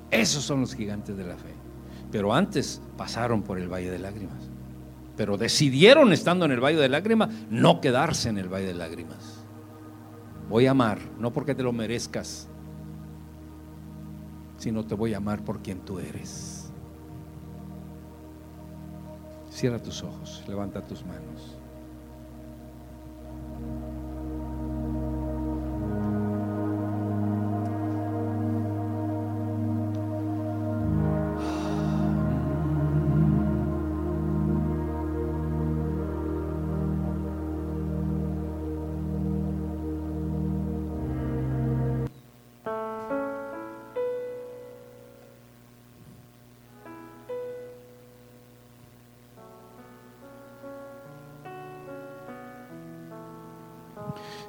Esos 0.09 0.43
son 0.43 0.61
los 0.61 0.74
gigantes 0.74 1.16
de 1.16 1.24
la 1.24 1.36
fe. 1.36 1.53
Pero 2.11 2.34
antes 2.34 2.82
pasaron 2.97 3.43
por 3.43 3.59
el 3.59 3.72
valle 3.72 3.91
de 3.91 3.99
lágrimas. 3.99 4.49
Pero 5.16 5.38
decidieron, 5.38 6.11
estando 6.13 6.45
en 6.45 6.51
el 6.51 6.63
valle 6.63 6.80
de 6.80 6.89
lágrimas, 6.89 7.30
no 7.49 7.80
quedarse 7.80 8.30
en 8.30 8.38
el 8.38 8.49
valle 8.49 8.68
de 8.68 8.74
lágrimas. 8.74 9.43
Voy 10.49 10.68
a 10.68 10.72
amar, 10.72 10.99
no 11.20 11.32
porque 11.32 11.55
te 11.55 11.63
lo 11.63 11.74
merezcas, 11.74 12.47
sino 14.57 14.86
te 14.86 14.95
voy 14.95 15.13
a 15.13 15.18
amar 15.18 15.43
por 15.43 15.61
quien 15.61 15.80
tú 15.80 15.99
eres. 15.99 16.55
Cierra 19.56 19.80
tus 19.80 20.03
ojos, 20.03 20.43
levanta 20.49 20.86
tus 20.86 21.06
manos. 21.06 21.56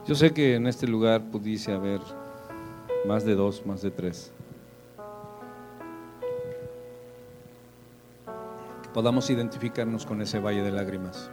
Yo 0.07 0.15
sé 0.15 0.33
que 0.33 0.55
en 0.55 0.69
este 0.69 0.87
lugar 0.87 1.21
pudiese 1.33 1.73
haber 1.73 2.01
más 3.09 3.25
de 3.25 3.35
dos, 3.35 3.67
más 3.67 3.83
de 3.83 3.91
tres. 3.91 4.31
Que 8.85 8.89
podamos 8.91 9.29
identificarnos 9.31 10.07
con 10.07 10.23
ese 10.23 10.39
valle 10.39 10.63
de 10.63 10.71
lágrimas. 10.71 11.29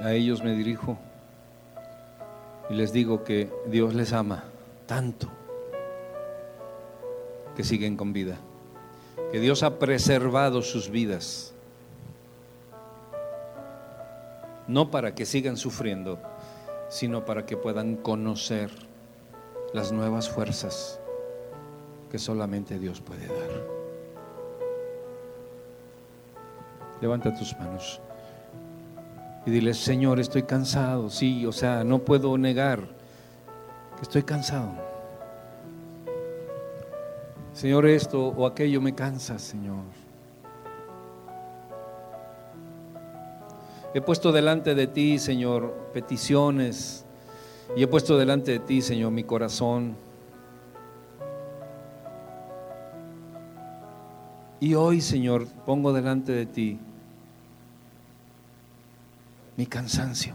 A 0.00 0.14
ellos 0.14 0.42
me 0.42 0.54
dirijo 0.54 0.96
y 2.70 2.74
les 2.74 2.90
digo 2.90 3.22
que 3.22 3.52
Dios 3.66 3.92
les 3.92 4.14
ama 4.14 4.44
tanto 4.86 5.28
que 7.54 7.64
siguen 7.64 7.98
con 7.98 8.14
vida, 8.14 8.38
que 9.30 9.40
Dios 9.40 9.62
ha 9.62 9.78
preservado 9.78 10.62
sus 10.62 10.88
vidas 10.88 11.52
no 14.68 14.90
para 14.90 15.14
que 15.14 15.26
sigan 15.26 15.56
sufriendo, 15.56 16.20
sino 16.88 17.24
para 17.24 17.44
que 17.44 17.56
puedan 17.56 17.96
conocer 17.96 18.70
las 19.72 19.92
nuevas 19.92 20.28
fuerzas 20.28 21.00
que 22.10 22.18
solamente 22.18 22.78
Dios 22.78 23.00
puede 23.00 23.26
dar. 23.26 23.78
Levanta 27.00 27.34
tus 27.34 27.56
manos 27.58 28.00
y 29.46 29.50
dile, 29.50 29.72
Señor, 29.72 30.20
estoy 30.20 30.42
cansado. 30.42 31.10
Sí, 31.10 31.46
o 31.46 31.52
sea, 31.52 31.84
no 31.84 32.00
puedo 32.00 32.36
negar 32.36 32.80
que 33.96 34.02
estoy 34.02 34.22
cansado. 34.22 34.72
Señor, 37.52 37.86
esto 37.86 38.28
o 38.28 38.46
aquello 38.46 38.80
me 38.80 38.94
cansa, 38.94 39.38
Señor. 39.38 40.07
He 43.94 44.00
puesto 44.00 44.32
delante 44.32 44.74
de 44.74 44.86
ti, 44.86 45.18
Señor, 45.18 45.90
peticiones 45.92 47.04
y 47.76 47.82
he 47.82 47.86
puesto 47.86 48.18
delante 48.18 48.52
de 48.52 48.58
ti, 48.58 48.82
Señor, 48.82 49.12
mi 49.12 49.24
corazón. 49.24 49.96
Y 54.60 54.74
hoy, 54.74 55.00
Señor, 55.00 55.46
pongo 55.64 55.92
delante 55.92 56.32
de 56.32 56.46
ti 56.46 56.78
mi 59.58 59.66
cansancio. 59.66 60.34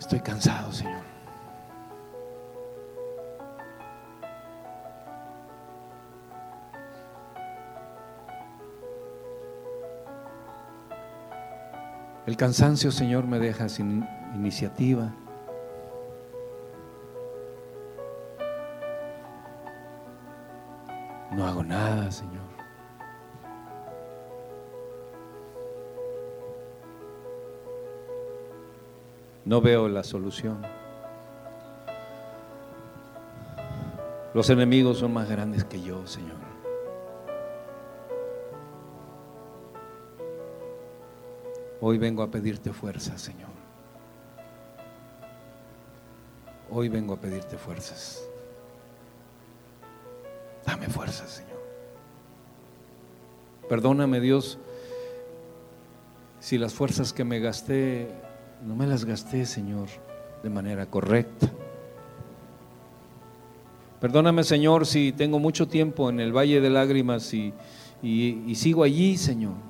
Estoy 0.00 0.20
cansado, 0.20 0.72
Señor. 0.72 1.07
El 12.28 12.36
cansancio, 12.36 12.92
Señor, 12.92 13.26
me 13.26 13.38
deja 13.38 13.70
sin 13.70 14.06
iniciativa. 14.34 15.14
No 21.32 21.46
hago 21.46 21.64
nada, 21.64 22.10
Señor. 22.10 22.44
No 29.46 29.62
veo 29.62 29.88
la 29.88 30.04
solución. 30.04 30.60
Los 34.34 34.50
enemigos 34.50 34.98
son 34.98 35.14
más 35.14 35.30
grandes 35.30 35.64
que 35.64 35.80
yo, 35.80 36.06
Señor. 36.06 36.57
Hoy 41.80 41.98
vengo 41.98 42.22
a 42.22 42.30
pedirte 42.30 42.72
fuerza, 42.72 43.16
Señor. 43.18 43.50
Hoy 46.70 46.88
vengo 46.88 47.14
a 47.14 47.20
pedirte 47.20 47.56
fuerzas. 47.56 48.22
Dame 50.66 50.88
fuerzas, 50.88 51.30
Señor. 51.30 51.58
Perdóname, 53.68 54.20
Dios, 54.20 54.58
si 56.40 56.56
las 56.56 56.74
fuerzas 56.74 57.12
que 57.12 57.24
me 57.24 57.40
gasté 57.40 58.08
no 58.66 58.74
me 58.74 58.86
las 58.86 59.04
gasté, 59.04 59.46
Señor, 59.46 59.88
de 60.42 60.50
manera 60.50 60.86
correcta. 60.86 61.48
Perdóname, 64.00 64.44
Señor, 64.44 64.86
si 64.86 65.12
tengo 65.12 65.38
mucho 65.38 65.68
tiempo 65.68 66.08
en 66.08 66.20
el 66.20 66.36
Valle 66.36 66.60
de 66.60 66.70
Lágrimas 66.70 67.34
y, 67.34 67.52
y, 68.02 68.54
sigo 68.54 68.84
allí, 68.84 69.16
Señor. 69.16 69.67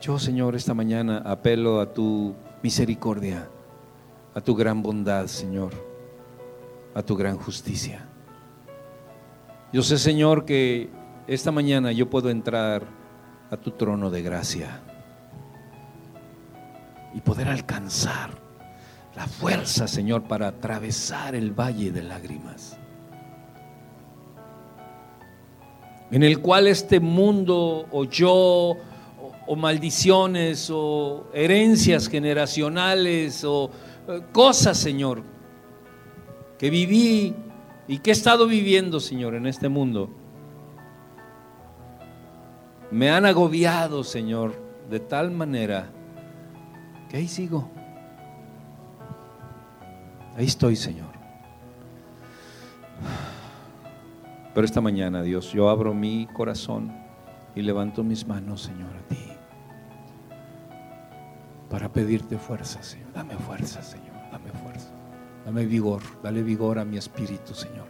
Yo, 0.00 0.18
Señor, 0.18 0.56
esta 0.56 0.72
mañana 0.72 1.18
apelo 1.26 1.78
a 1.78 1.92
tu 1.92 2.34
misericordia, 2.62 3.50
a 4.34 4.40
tu 4.40 4.56
gran 4.56 4.82
bondad, 4.82 5.26
Señor, 5.26 5.74
a 6.94 7.02
tu 7.02 7.14
gran 7.16 7.36
justicia. 7.36 8.08
Yo 9.74 9.82
sé, 9.82 9.98
Señor, 9.98 10.46
que 10.46 10.88
esta 11.26 11.52
mañana 11.52 11.92
yo 11.92 12.08
puedo 12.08 12.30
entrar 12.30 12.86
a 13.50 13.58
tu 13.58 13.72
trono 13.72 14.10
de 14.10 14.22
gracia 14.22 14.80
y 17.12 17.20
poder 17.20 17.48
alcanzar 17.48 18.30
la 19.14 19.26
fuerza, 19.26 19.86
Señor, 19.86 20.22
para 20.22 20.48
atravesar 20.48 21.34
el 21.34 21.52
valle 21.52 21.92
de 21.92 22.02
lágrimas. 22.02 22.78
En 26.10 26.22
el 26.22 26.40
cual 26.40 26.68
este 26.68 27.00
mundo 27.00 27.86
o 27.90 28.04
yo 28.04 28.78
o, 29.50 29.56
maldiciones 29.56 30.70
o 30.72 31.26
herencias 31.34 32.08
generacionales 32.08 33.42
o 33.42 33.68
eh, 34.06 34.22
cosas, 34.32 34.78
Señor, 34.78 35.24
que 36.56 36.70
viví 36.70 37.34
y 37.88 37.98
que 37.98 38.10
he 38.10 38.12
estado 38.12 38.46
viviendo, 38.46 39.00
Señor, 39.00 39.34
en 39.34 39.46
este 39.46 39.68
mundo, 39.68 40.08
me 42.92 43.10
han 43.10 43.26
agobiado, 43.26 44.04
Señor, 44.04 44.54
de 44.88 45.00
tal 45.00 45.32
manera 45.32 45.90
que 47.08 47.16
ahí 47.16 47.26
sigo. 47.26 47.68
Ahí 50.36 50.46
estoy, 50.46 50.76
Señor. 50.76 51.10
Pero 54.54 54.64
esta 54.64 54.80
mañana, 54.80 55.22
Dios, 55.22 55.52
yo 55.52 55.68
abro 55.68 55.92
mi 55.92 56.28
corazón 56.32 56.92
y 57.56 57.62
levanto 57.62 58.04
mis 58.04 58.26
manos, 58.26 58.62
Señor, 58.62 58.90
a 58.96 59.08
ti. 59.08 59.39
Para 61.70 61.88
pedirte 61.90 62.36
fuerza, 62.36 62.82
Señor. 62.82 63.12
Dame 63.14 63.36
fuerza, 63.36 63.80
Señor. 63.80 64.16
Dame 64.32 64.50
fuerza. 64.50 64.90
Dame 65.44 65.64
vigor. 65.64 66.02
Dale 66.22 66.42
vigor 66.42 66.80
a 66.80 66.84
mi 66.84 66.98
espíritu, 66.98 67.54
Señor. 67.54 67.86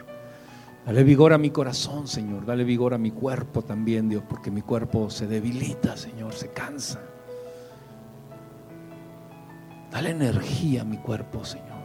Dale 0.85 1.03
vigor 1.03 1.33
a 1.33 1.39
mi 1.39 1.51
corazón, 1.51 2.07
Señor. 2.07 2.45
Dale 2.45 2.64
vigor 2.64 2.95
a 2.95 2.99
mi 2.99 3.11
cuerpo 3.11 3.62
también, 3.62 4.09
Dios, 4.09 4.22
porque 4.28 4.51
mi 4.51 4.62
cuerpo 4.62 5.09
se 5.09 5.26
debilita, 5.26 5.97
Señor, 5.97 6.35
se 6.35 6.51
cansa. 6.51 7.01
Dale 9.91 10.11
energía 10.11 10.83
a 10.83 10.85
mi 10.85 10.99
cuerpo, 10.99 11.45
Señor. 11.45 11.81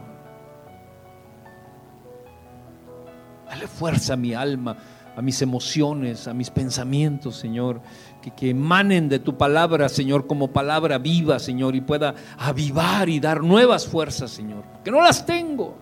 Dale 3.48 3.68
fuerza 3.68 4.14
a 4.14 4.18
mi 4.18 4.34
alma, 4.34 4.78
a 5.16 5.22
mis 5.22 5.42
emociones, 5.42 6.28
a 6.28 6.34
mis 6.34 6.50
pensamientos, 6.50 7.38
Señor. 7.38 7.82
Que, 8.26 8.32
que, 8.32 8.50
emanen 8.50 9.08
de 9.08 9.20
tu 9.20 9.38
palabra, 9.38 9.88
Señor, 9.88 10.26
como 10.26 10.52
palabra 10.52 10.98
viva, 10.98 11.38
Señor, 11.38 11.76
y 11.76 11.82
pueda 11.82 12.16
avivar 12.40 13.08
y 13.08 13.20
dar 13.20 13.44
nuevas 13.44 13.86
fuerzas, 13.86 14.32
Señor. 14.32 14.64
Que 14.84 14.90
no 14.90 15.00
las 15.00 15.28
tengo. 15.28 15.78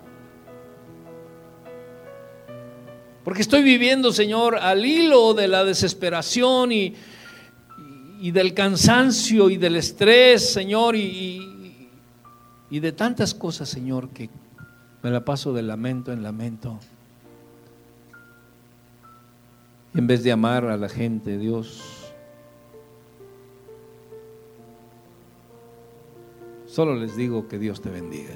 Porque 3.23 3.41
estoy 3.41 3.63
viviendo, 3.63 4.11
Señor, 4.11 4.57
al 4.57 4.85
hilo 4.85 5.33
de 5.33 5.47
la 5.47 5.63
desesperación 5.63 6.73
y, 6.73 6.93
del 8.19 8.53
cansancio 8.53 9.49
y 9.49 9.55
del 9.55 9.77
estrés, 9.77 10.51
Señor, 10.51 10.97
y, 10.97 11.89
y 12.69 12.79
de 12.81 12.91
tantas 12.91 13.33
cosas, 13.33 13.69
Señor, 13.69 14.09
que 14.09 14.29
me 15.01 15.11
la 15.11 15.23
paso 15.23 15.53
de 15.53 15.61
lamento 15.61 16.11
en 16.11 16.23
lamento. 16.23 16.77
En 19.95 20.07
vez 20.07 20.23
de 20.23 20.33
amar 20.33 20.65
a 20.65 20.75
la 20.75 20.89
gente, 20.89 21.37
Dios, 21.37 22.02
solo 26.73 26.95
les 26.95 27.15
digo 27.15 27.47
que 27.47 27.59
Dios 27.59 27.81
te 27.81 27.91
bendiga. 27.91 28.33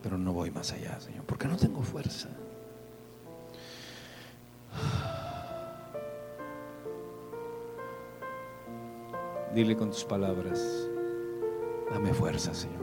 Pero 0.00 0.16
no 0.16 0.32
voy 0.32 0.52
más 0.52 0.70
allá, 0.72 1.00
Señor, 1.00 1.24
porque 1.24 1.48
no 1.48 1.56
tengo 1.56 1.82
fuerza. 1.82 2.28
Dile 9.52 9.76
con 9.76 9.90
tus 9.90 10.04
palabras. 10.04 10.88
Dame 11.90 12.14
fuerza, 12.14 12.54
Señor. 12.54 12.78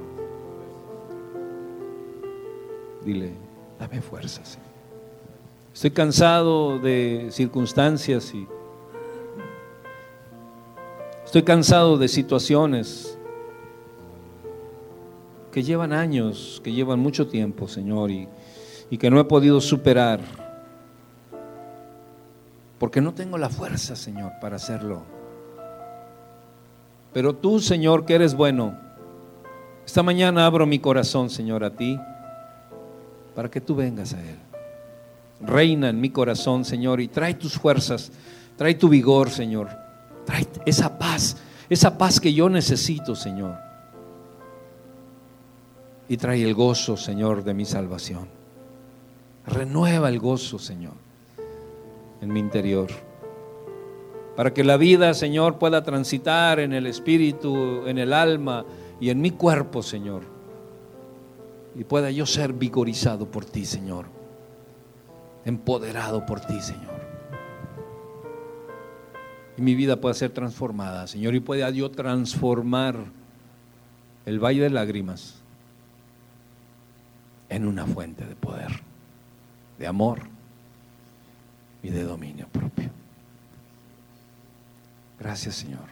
Dile, 3.06 3.32
dame 3.80 4.02
fuerza, 4.02 4.44
Señor. 4.44 4.68
Estoy 5.74 5.92
cansado 5.92 6.80
de 6.80 7.30
circunstancias 7.32 8.34
y 8.34 8.46
estoy 11.24 11.44
cansado 11.44 11.98
de 11.98 12.10
situaciones 12.10 13.17
que 15.58 15.64
llevan 15.64 15.92
años, 15.92 16.62
que 16.64 16.72
llevan 16.72 17.00
mucho 17.00 17.26
tiempo, 17.26 17.68
Señor, 17.68 18.12
y, 18.12 18.28
y 18.92 18.98
que 19.00 19.10
no 19.10 19.20
he 19.20 19.24
podido 19.24 19.60
superar. 19.60 20.20
Porque 22.78 23.02
no 23.02 23.16
tengo 23.16 23.40
la 23.40 23.50
fuerza, 23.50 23.96
Señor, 23.96 24.34
para 24.40 24.58
hacerlo. 24.58 25.02
Pero 27.12 27.34
tú, 27.34 27.60
Señor, 27.60 28.06
que 28.06 28.14
eres 28.14 28.36
bueno, 28.36 28.78
esta 29.84 30.04
mañana 30.04 30.46
abro 30.46 30.68
mi 30.68 30.78
corazón, 30.78 31.28
Señor, 31.32 31.64
a 31.64 31.72
ti, 31.72 32.00
para 33.34 33.50
que 33.50 33.60
tú 33.60 33.74
vengas 33.74 34.14
a 34.14 34.20
Él. 34.20 34.38
Reina 35.42 35.90
en 35.90 36.00
mi 36.00 36.12
corazón, 36.12 36.66
Señor, 36.66 37.02
y 37.02 37.08
trae 37.08 37.34
tus 37.34 37.54
fuerzas, 37.54 38.12
trae 38.58 38.76
tu 38.76 38.90
vigor, 38.90 39.32
Señor. 39.32 39.70
Trae 40.24 40.46
esa 40.68 41.00
paz, 41.00 41.36
esa 41.68 41.98
paz 41.98 42.20
que 42.20 42.32
yo 42.32 42.48
necesito, 42.48 43.16
Señor. 43.16 43.67
Y 46.10 46.18
trae 46.18 46.44
el 46.44 46.54
gozo, 46.54 46.96
Señor, 46.96 47.44
de 47.44 47.54
mi 47.54 47.66
salvación. 47.66 48.28
Renueva 49.46 50.10
el 50.10 50.20
gozo, 50.20 50.60
Señor, 50.60 50.94
en 52.22 52.32
mi 52.32 52.40
interior. 52.40 52.90
Para 54.36 54.54
que 54.54 54.64
la 54.64 54.78
vida, 54.78 55.14
Señor, 55.14 55.58
pueda 55.58 55.84
transitar 55.84 56.60
en 56.60 56.74
el 56.74 56.86
espíritu, 56.86 57.88
en 57.88 57.98
el 57.98 58.14
alma 58.14 58.66
y 59.00 59.10
en 59.10 59.20
mi 59.20 59.32
cuerpo, 59.32 59.82
Señor. 59.82 60.24
Y 61.76 61.84
pueda 61.84 62.12
yo 62.12 62.26
ser 62.26 62.54
vigorizado 62.54 63.30
por 63.30 63.46
ti, 63.46 63.66
Señor. 63.66 64.06
Empoderado 65.44 66.26
por 66.26 66.40
ti, 66.40 66.62
Señor. 66.62 66.98
Y 69.58 69.62
mi 69.62 69.76
vida 69.76 70.00
pueda 70.00 70.14
ser 70.14 70.32
transformada, 70.32 71.08
Señor. 71.08 71.34
Y 71.34 71.40
pueda 71.40 71.70
yo 71.72 71.90
transformar 71.90 73.06
el 74.26 74.40
valle 74.40 74.62
de 74.62 74.70
lágrimas 74.70 75.37
en 77.50 77.68
una 77.68 77.86
fuente 77.86 78.26
de 78.26 78.36
poder, 78.36 78.82
de 79.78 79.88
amor 79.88 80.22
y 81.84 81.90
de 81.90 82.04
dominio 82.04 82.48
propio. 82.48 82.90
Gracias, 85.20 85.56
Señor, 85.56 85.86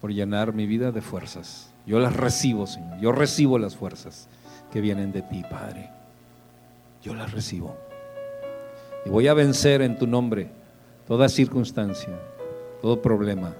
por 0.00 0.12
llenar 0.12 0.52
mi 0.52 0.66
vida 0.66 0.92
de 0.92 1.00
fuerzas. 1.00 1.72
Yo 1.86 1.98
las 2.00 2.14
recibo, 2.14 2.66
Señor. 2.66 2.98
Yo 3.00 3.12
recibo 3.12 3.58
las 3.58 3.76
fuerzas 3.76 4.28
que 4.72 4.80
vienen 4.80 5.12
de 5.12 5.22
ti, 5.22 5.42
Padre. 5.48 5.90
Yo 7.02 7.14
las 7.14 7.32
recibo. 7.32 7.76
Y 9.06 9.10
voy 9.10 9.28
a 9.28 9.34
vencer 9.34 9.80
en 9.80 9.96
tu 9.98 10.06
nombre 10.06 10.50
toda 11.06 11.28
circunstancia, 11.28 12.12
todo 12.82 13.00
problema, 13.00 13.54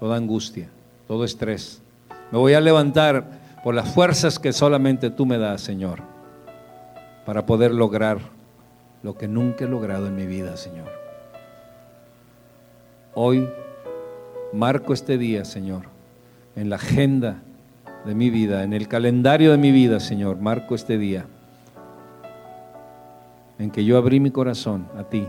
toda 0.00 0.16
angustia, 0.16 0.68
todo 1.06 1.24
estrés. 1.24 1.82
Me 2.30 2.38
voy 2.38 2.54
a 2.54 2.60
levantar 2.60 3.37
por 3.62 3.74
las 3.74 3.92
fuerzas 3.92 4.38
que 4.38 4.52
solamente 4.52 5.10
tú 5.10 5.26
me 5.26 5.38
das, 5.38 5.60
Señor, 5.60 6.02
para 7.26 7.46
poder 7.46 7.72
lograr 7.72 8.18
lo 9.02 9.16
que 9.16 9.28
nunca 9.28 9.64
he 9.64 9.68
logrado 9.68 10.06
en 10.06 10.16
mi 10.16 10.26
vida, 10.26 10.56
Señor. 10.56 10.88
Hoy 13.14 13.48
marco 14.52 14.92
este 14.92 15.18
día, 15.18 15.44
Señor, 15.44 15.82
en 16.56 16.70
la 16.70 16.76
agenda 16.76 17.42
de 18.04 18.14
mi 18.14 18.30
vida, 18.30 18.62
en 18.62 18.72
el 18.72 18.88
calendario 18.88 19.50
de 19.50 19.58
mi 19.58 19.72
vida, 19.72 20.00
Señor, 20.00 20.40
marco 20.40 20.74
este 20.74 20.98
día 20.98 21.26
en 23.58 23.70
que 23.70 23.84
yo 23.84 23.98
abrí 23.98 24.20
mi 24.20 24.30
corazón 24.30 24.86
a 24.96 25.04
ti 25.04 25.26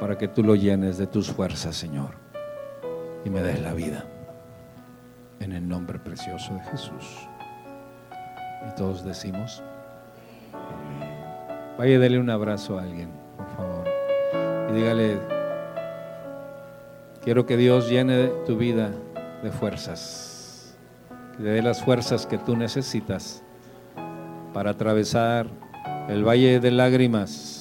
para 0.00 0.16
que 0.16 0.28
tú 0.28 0.42
lo 0.42 0.54
llenes 0.54 0.98
de 0.98 1.06
tus 1.06 1.30
fuerzas, 1.30 1.76
Señor, 1.76 2.10
y 3.24 3.30
me 3.30 3.42
des 3.42 3.60
la 3.60 3.74
vida. 3.74 4.04
En 5.40 5.52
el 5.52 5.68
nombre 5.68 5.98
precioso 5.98 6.54
de 6.54 6.60
Jesús. 6.64 7.28
Y 8.68 8.74
todos 8.74 9.04
decimos, 9.04 9.62
vaya, 11.78 11.98
dele 11.98 12.18
un 12.18 12.30
abrazo 12.30 12.78
a 12.78 12.82
alguien, 12.82 13.10
por 13.36 13.48
favor, 13.56 13.84
y 14.70 14.72
dígale, 14.72 15.20
quiero 17.22 17.46
que 17.46 17.56
Dios 17.56 17.88
llene 17.88 18.28
tu 18.46 18.56
vida 18.56 18.90
de 19.42 19.50
fuerzas, 19.52 20.76
que 21.36 21.42
dé 21.44 21.62
las 21.62 21.82
fuerzas 21.84 22.26
que 22.26 22.38
tú 22.38 22.56
necesitas 22.56 23.42
para 24.52 24.70
atravesar 24.70 25.46
el 26.08 26.26
valle 26.26 26.60
de 26.60 26.70
lágrimas 26.70 27.55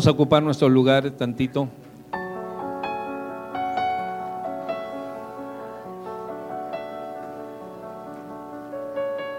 Vamos 0.00 0.08
a 0.08 0.12
ocupar 0.12 0.42
nuestro 0.42 0.66
lugar 0.66 1.10
tantito. 1.10 1.68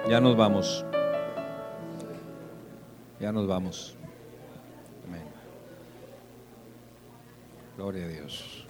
Ya 0.07 0.21
nos 0.21 0.37
vamos. 0.37 0.85
Ya 3.19 3.31
nos 3.31 3.47
vamos. 3.47 3.97
Amén. 5.07 5.23
Gloria 7.75 8.05
a 8.05 8.07
Dios. 8.07 8.67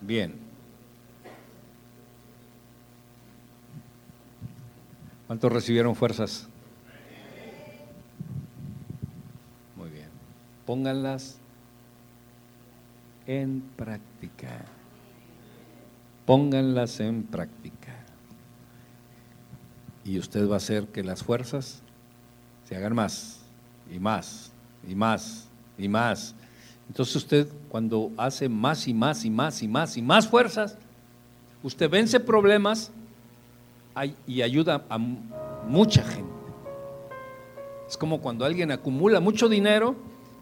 Bien. 0.00 0.45
¿Cuántos 5.26 5.52
recibieron 5.52 5.94
fuerzas? 5.94 6.48
Muy 9.76 9.90
bien. 9.90 10.08
Pónganlas 10.64 11.38
en 13.26 13.62
práctica. 13.76 14.64
Pónganlas 16.24 17.00
en 17.00 17.24
práctica. 17.24 17.94
Y 20.04 20.18
usted 20.18 20.48
va 20.48 20.54
a 20.54 20.58
hacer 20.58 20.86
que 20.88 21.02
las 21.02 21.22
fuerzas 21.22 21.82
se 22.64 22.76
hagan 22.76 22.94
más 22.94 23.40
y 23.92 23.98
más 23.98 24.52
y 24.86 24.94
más 24.94 25.48
y 25.78 25.88
más 25.88 26.34
entonces 26.88 27.16
usted 27.16 27.48
cuando 27.68 28.12
hace 28.16 28.48
más 28.48 28.86
y 28.86 28.94
más 28.94 29.24
y 29.24 29.30
más 29.30 29.62
y 29.62 29.68
más 29.68 29.96
y 29.96 30.02
más 30.02 30.28
fuerzas, 30.28 30.76
usted 31.62 31.90
vence 31.90 32.20
problemas 32.20 32.92
y 34.26 34.42
ayuda 34.42 34.84
a 34.88 34.98
mucha 34.98 36.02
gente. 36.02 36.30
Es 37.88 37.96
como 37.96 38.20
cuando 38.20 38.44
alguien 38.44 38.72
acumula 38.72 39.20
mucho 39.20 39.48
dinero, 39.48 39.94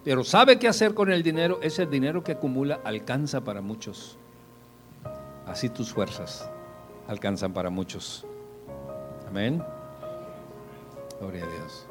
pero 0.03 0.25
sabe 0.25 0.59
qué 0.59 0.69
hacer 0.69 0.95
con 0.95 1.13
el 1.13 1.23
dinero, 1.23 1.59
ese 1.63 1.87
dinero 1.87 2.23
que 2.25 2.33
acumula 2.33 2.81
alcanza 2.85 3.43
para 3.43 3.61
muchos. 3.61 4.19
Así 5.47 5.69
tus 5.69 5.93
fuerzas 5.93 6.51
alcanzan 7.07 7.53
para 7.53 7.71
muchos. 7.71 8.27
Amén. 9.29 9.63
Gloria 11.21 11.45
a 11.45 11.49
Dios. 11.49 11.87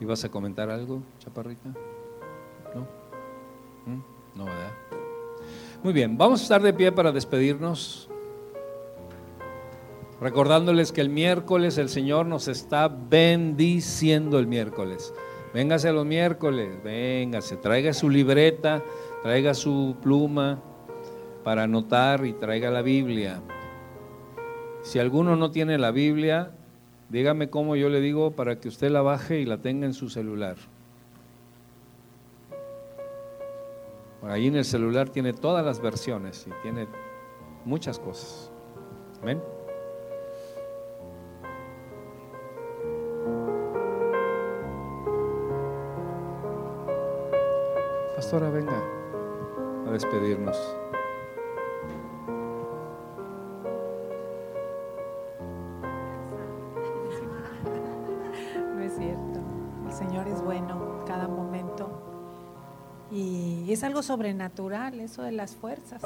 ¿Ibas 0.00 0.24
a 0.24 0.28
comentar 0.28 0.70
algo, 0.70 1.02
chaparrita? 1.18 1.70
¿No? 2.74 2.82
¿Mm? 3.86 4.02
No, 4.36 4.44
¿verdad? 4.44 4.72
Muy 5.82 5.92
bien, 5.92 6.16
vamos 6.16 6.40
a 6.40 6.42
estar 6.44 6.62
de 6.62 6.72
pie 6.72 6.92
para 6.92 7.10
despedirnos. 7.10 8.08
Recordándoles 10.20 10.90
que 10.90 11.00
el 11.00 11.10
miércoles 11.10 11.78
el 11.78 11.88
Señor 11.88 12.26
nos 12.26 12.48
está 12.48 12.88
bendiciendo 12.88 14.38
el 14.38 14.46
miércoles. 14.46 15.14
Véngase 15.54 15.92
los 15.92 16.04
miércoles, 16.04 16.82
véngase, 16.82 17.56
traiga 17.56 17.92
su 17.92 18.10
libreta, 18.10 18.82
traiga 19.22 19.54
su 19.54 19.96
pluma 20.02 20.60
para 21.44 21.62
anotar 21.62 22.26
y 22.26 22.32
traiga 22.32 22.70
la 22.70 22.82
Biblia. 22.82 23.40
Si 24.82 24.98
alguno 24.98 25.36
no 25.36 25.50
tiene 25.50 25.78
la 25.78 25.92
Biblia, 25.92 26.50
dígame 27.08 27.48
cómo 27.48 27.76
yo 27.76 27.88
le 27.88 28.00
digo 28.00 28.32
para 28.32 28.58
que 28.58 28.68
usted 28.68 28.90
la 28.90 29.02
baje 29.02 29.40
y 29.40 29.46
la 29.46 29.58
tenga 29.58 29.86
en 29.86 29.94
su 29.94 30.10
celular. 30.10 30.56
ahí 34.22 34.46
en 34.46 34.56
el 34.56 34.64
celular 34.64 35.08
tiene 35.08 35.32
todas 35.32 35.64
las 35.64 35.80
versiones 35.80 36.46
y 36.46 36.62
tiene 36.62 36.86
muchas 37.64 37.98
cosas. 37.98 38.50
Amén. 39.22 39.40
Pastora, 48.30 48.50
venga 48.50 48.78
a 49.86 49.90
despedirnos. 49.90 50.54
No 58.74 58.82
es 58.82 58.92
cierto. 58.98 59.40
El 59.86 59.92
Señor 59.94 60.28
es 60.28 60.42
bueno 60.42 61.04
cada 61.06 61.26
momento. 61.26 61.88
Y 63.10 63.72
es 63.72 63.82
algo 63.82 64.02
sobrenatural 64.02 65.00
eso 65.00 65.22
de 65.22 65.32
las 65.32 65.56
fuerzas, 65.56 66.02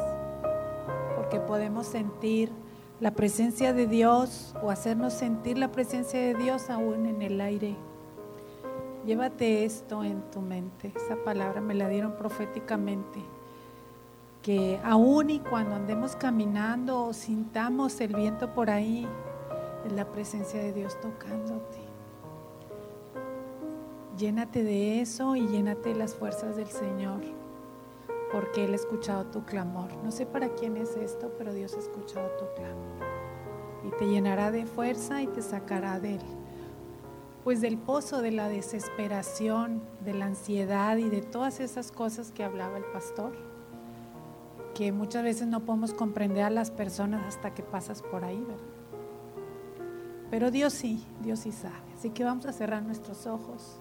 porque 1.16 1.40
podemos 1.40 1.88
sentir 1.88 2.52
la 3.00 3.10
presencia 3.14 3.72
de 3.72 3.88
Dios 3.88 4.54
o 4.62 4.70
hacernos 4.70 5.12
sentir 5.12 5.58
la 5.58 5.72
presencia 5.72 6.20
de 6.20 6.34
Dios 6.34 6.70
aún 6.70 7.06
en 7.06 7.20
el 7.20 7.40
aire. 7.40 7.76
Llévate 9.06 9.64
esto 9.64 10.04
en 10.04 10.22
tu 10.30 10.40
mente. 10.40 10.92
Esa 10.94 11.16
palabra 11.24 11.60
me 11.60 11.74
la 11.74 11.88
dieron 11.88 12.12
proféticamente. 12.16 13.20
que 14.42 14.80
aún 14.82 15.30
y 15.30 15.38
cuando 15.38 15.76
andemos 15.76 16.16
caminando 16.16 17.04
o 17.04 17.12
sintamos 17.12 18.00
el 18.00 18.12
viento 18.12 18.52
por 18.52 18.70
ahí, 18.70 19.06
es 19.86 19.92
la 19.92 20.04
presencia 20.04 20.60
de 20.60 20.72
Dios 20.72 21.00
tocándote. 21.00 21.78
Llénate 24.18 24.64
de 24.64 25.00
eso 25.00 25.36
y 25.36 25.46
llénate 25.46 25.90
de 25.90 25.94
las 25.94 26.16
fuerzas 26.16 26.56
del 26.56 26.66
Señor, 26.66 27.20
porque 28.32 28.64
Él 28.64 28.72
ha 28.72 28.76
escuchado 28.76 29.26
tu 29.26 29.44
clamor. 29.44 29.90
No 30.02 30.10
sé 30.10 30.26
para 30.26 30.48
quién 30.50 30.76
es 30.76 30.96
esto, 30.96 31.32
pero 31.38 31.54
Dios 31.54 31.74
ha 31.74 31.78
escuchado 31.78 32.28
tu 32.38 32.44
clamor. 32.56 33.06
Y 33.84 33.90
te 33.96 34.06
llenará 34.06 34.50
de 34.50 34.66
fuerza 34.66 35.22
y 35.22 35.28
te 35.28 35.40
sacará 35.40 36.00
de 36.00 36.16
él. 36.16 36.41
Pues 37.44 37.60
del 37.60 37.76
pozo 37.76 38.22
de 38.22 38.30
la 38.30 38.48
desesperación, 38.48 39.82
de 40.04 40.14
la 40.14 40.26
ansiedad 40.26 40.96
y 40.96 41.08
de 41.08 41.22
todas 41.22 41.58
esas 41.60 41.90
cosas 41.90 42.30
que 42.30 42.44
hablaba 42.44 42.78
el 42.78 42.84
pastor, 42.84 43.32
que 44.74 44.92
muchas 44.92 45.24
veces 45.24 45.48
no 45.48 45.60
podemos 45.60 45.92
comprender 45.92 46.44
a 46.44 46.50
las 46.50 46.70
personas 46.70 47.26
hasta 47.26 47.52
que 47.52 47.62
pasas 47.62 48.02
por 48.02 48.24
ahí, 48.24 48.40
¿verdad? 48.40 48.64
Pero 50.30 50.50
Dios 50.50 50.72
sí, 50.72 51.04
Dios 51.20 51.40
sí 51.40 51.52
sabe. 51.52 51.74
Así 51.94 52.10
que 52.10 52.24
vamos 52.24 52.46
a 52.46 52.52
cerrar 52.52 52.82
nuestros 52.82 53.26
ojos. 53.26 53.76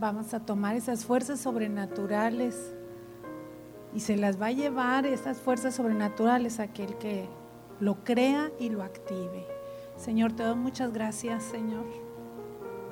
Vamos 0.00 0.32
a 0.32 0.40
tomar 0.40 0.74
esas 0.74 1.04
fuerzas 1.04 1.38
sobrenaturales 1.38 2.74
y 3.94 4.00
se 4.00 4.16
las 4.16 4.40
va 4.40 4.46
a 4.46 4.52
llevar 4.52 5.06
esas 5.06 5.38
fuerzas 5.38 5.74
sobrenaturales 5.74 6.60
a 6.60 6.64
aquel 6.64 6.96
que 6.96 7.28
lo 7.78 8.04
crea 8.04 8.50
y 8.58 8.70
lo 8.70 8.82
active. 8.82 9.46
Señor, 9.96 10.32
te 10.32 10.44
doy 10.44 10.56
muchas 10.56 10.92
gracias, 10.92 11.42
Señor, 11.44 11.84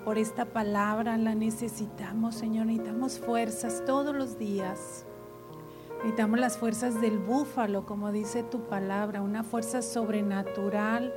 por 0.05 0.19
esta 0.19 0.45
palabra. 0.45 1.17
La 1.17 1.35
necesitamos, 1.35 2.35
Señor. 2.35 2.67
Necesitamos 2.67 3.19
fuerzas 3.19 3.83
todos 3.87 4.15
los 4.15 4.39
días. 4.39 5.05
Necesitamos 5.99 6.39
las 6.39 6.59
fuerzas 6.59 7.01
del 7.01 7.19
búfalo, 7.19 7.87
como 7.87 8.13
dice 8.13 8.43
tu 8.43 8.61
palabra, 8.61 9.23
una 9.23 9.43
fuerza 9.43 9.81
sobrenatural 9.81 11.15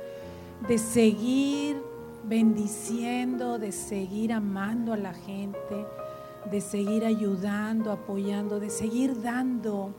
de 0.66 0.78
seguir 0.78 1.82
bendiciendo, 2.24 3.58
de 3.58 3.72
seguir 3.72 4.32
amando 4.32 4.94
a 4.94 4.96
la 4.96 5.12
gente, 5.12 5.86
de 6.50 6.60
seguir 6.62 7.04
ayudando, 7.04 7.92
apoyando, 7.92 8.60
de 8.60 8.70
seguir 8.70 9.20
dando, 9.20 9.94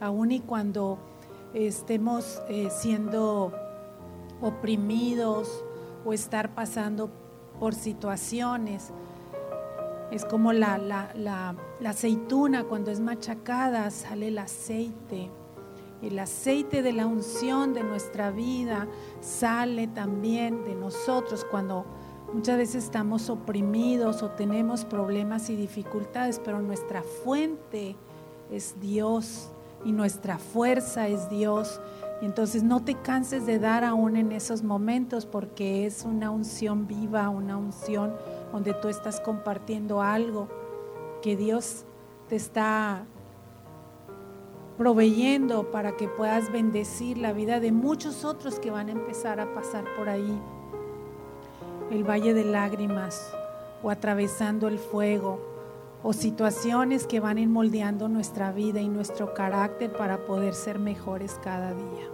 aun 0.00 0.32
y 0.32 0.40
cuando 0.40 0.98
estemos 1.52 2.42
eh, 2.48 2.68
siendo 2.70 3.52
oprimidos 4.40 5.62
o 6.04 6.12
estar 6.12 6.54
pasando 6.54 7.10
por 7.62 7.76
situaciones. 7.76 8.90
Es 10.10 10.24
como 10.24 10.52
la, 10.52 10.78
la, 10.78 11.54
aceituna 11.86 12.64
cuando 12.64 12.90
es 12.90 12.98
machacada, 12.98 13.88
sale 13.92 14.28
el 14.28 14.38
aceite 14.38 15.30
el 16.02 16.18
aceite 16.18 16.82
de 16.82 16.92
la 16.92 17.06
unción 17.06 17.72
de 17.72 17.84
nuestra 17.84 18.32
vida 18.32 18.88
sale 19.20 19.86
también 19.86 20.64
de 20.64 20.74
nosotros 20.74 21.46
cuando 21.48 21.86
muchas 22.32 22.56
veces 22.56 22.82
estamos 22.82 23.30
oprimidos 23.30 24.24
o 24.24 24.30
tenemos 24.30 24.84
problemas 24.84 25.48
y 25.48 25.54
dificultades, 25.54 26.40
pero 26.44 26.60
nuestra 26.60 27.04
fuente 27.04 27.94
es 28.50 28.80
Dios 28.80 29.52
y 29.84 29.92
nuestra 29.92 30.38
fuerza 30.38 31.06
es 31.06 31.30
Dios. 31.30 31.80
Entonces 32.22 32.62
no 32.62 32.84
te 32.84 32.94
canses 32.94 33.46
de 33.46 33.58
dar 33.58 33.82
aún 33.82 34.16
en 34.16 34.30
esos 34.30 34.62
momentos 34.62 35.26
porque 35.26 35.86
es 35.86 36.04
una 36.04 36.30
unción 36.30 36.86
viva, 36.86 37.28
una 37.28 37.56
unción 37.56 38.14
donde 38.52 38.74
tú 38.74 38.88
estás 38.88 39.20
compartiendo 39.20 40.00
algo 40.00 40.48
que 41.20 41.36
Dios 41.36 41.84
te 42.28 42.36
está 42.36 43.04
proveyendo 44.78 45.72
para 45.72 45.96
que 45.96 46.06
puedas 46.06 46.52
bendecir 46.52 47.18
la 47.18 47.32
vida 47.32 47.58
de 47.58 47.72
muchos 47.72 48.24
otros 48.24 48.60
que 48.60 48.70
van 48.70 48.88
a 48.88 48.92
empezar 48.92 49.40
a 49.40 49.52
pasar 49.52 49.84
por 49.96 50.08
ahí. 50.08 50.40
El 51.90 52.04
valle 52.08 52.34
de 52.34 52.44
lágrimas 52.44 53.34
o 53.82 53.90
atravesando 53.90 54.68
el 54.68 54.78
fuego 54.78 55.51
o 56.02 56.12
situaciones 56.12 57.06
que 57.06 57.20
van 57.20 57.50
moldeando 57.50 58.08
nuestra 58.08 58.52
vida 58.52 58.80
y 58.80 58.88
nuestro 58.88 59.34
carácter 59.34 59.92
para 59.92 60.26
poder 60.26 60.54
ser 60.54 60.78
mejores 60.78 61.38
cada 61.42 61.74
día 61.74 62.08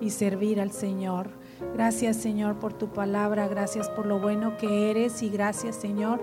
y 0.00 0.10
servir 0.10 0.60
al 0.60 0.72
Señor. 0.72 1.30
Gracias 1.74 2.16
Señor 2.16 2.58
por 2.58 2.72
tu 2.72 2.88
palabra, 2.88 3.48
gracias 3.48 3.88
por 3.90 4.06
lo 4.06 4.18
bueno 4.18 4.56
que 4.56 4.90
eres 4.90 5.22
y 5.22 5.28
gracias 5.28 5.76
Señor 5.76 6.20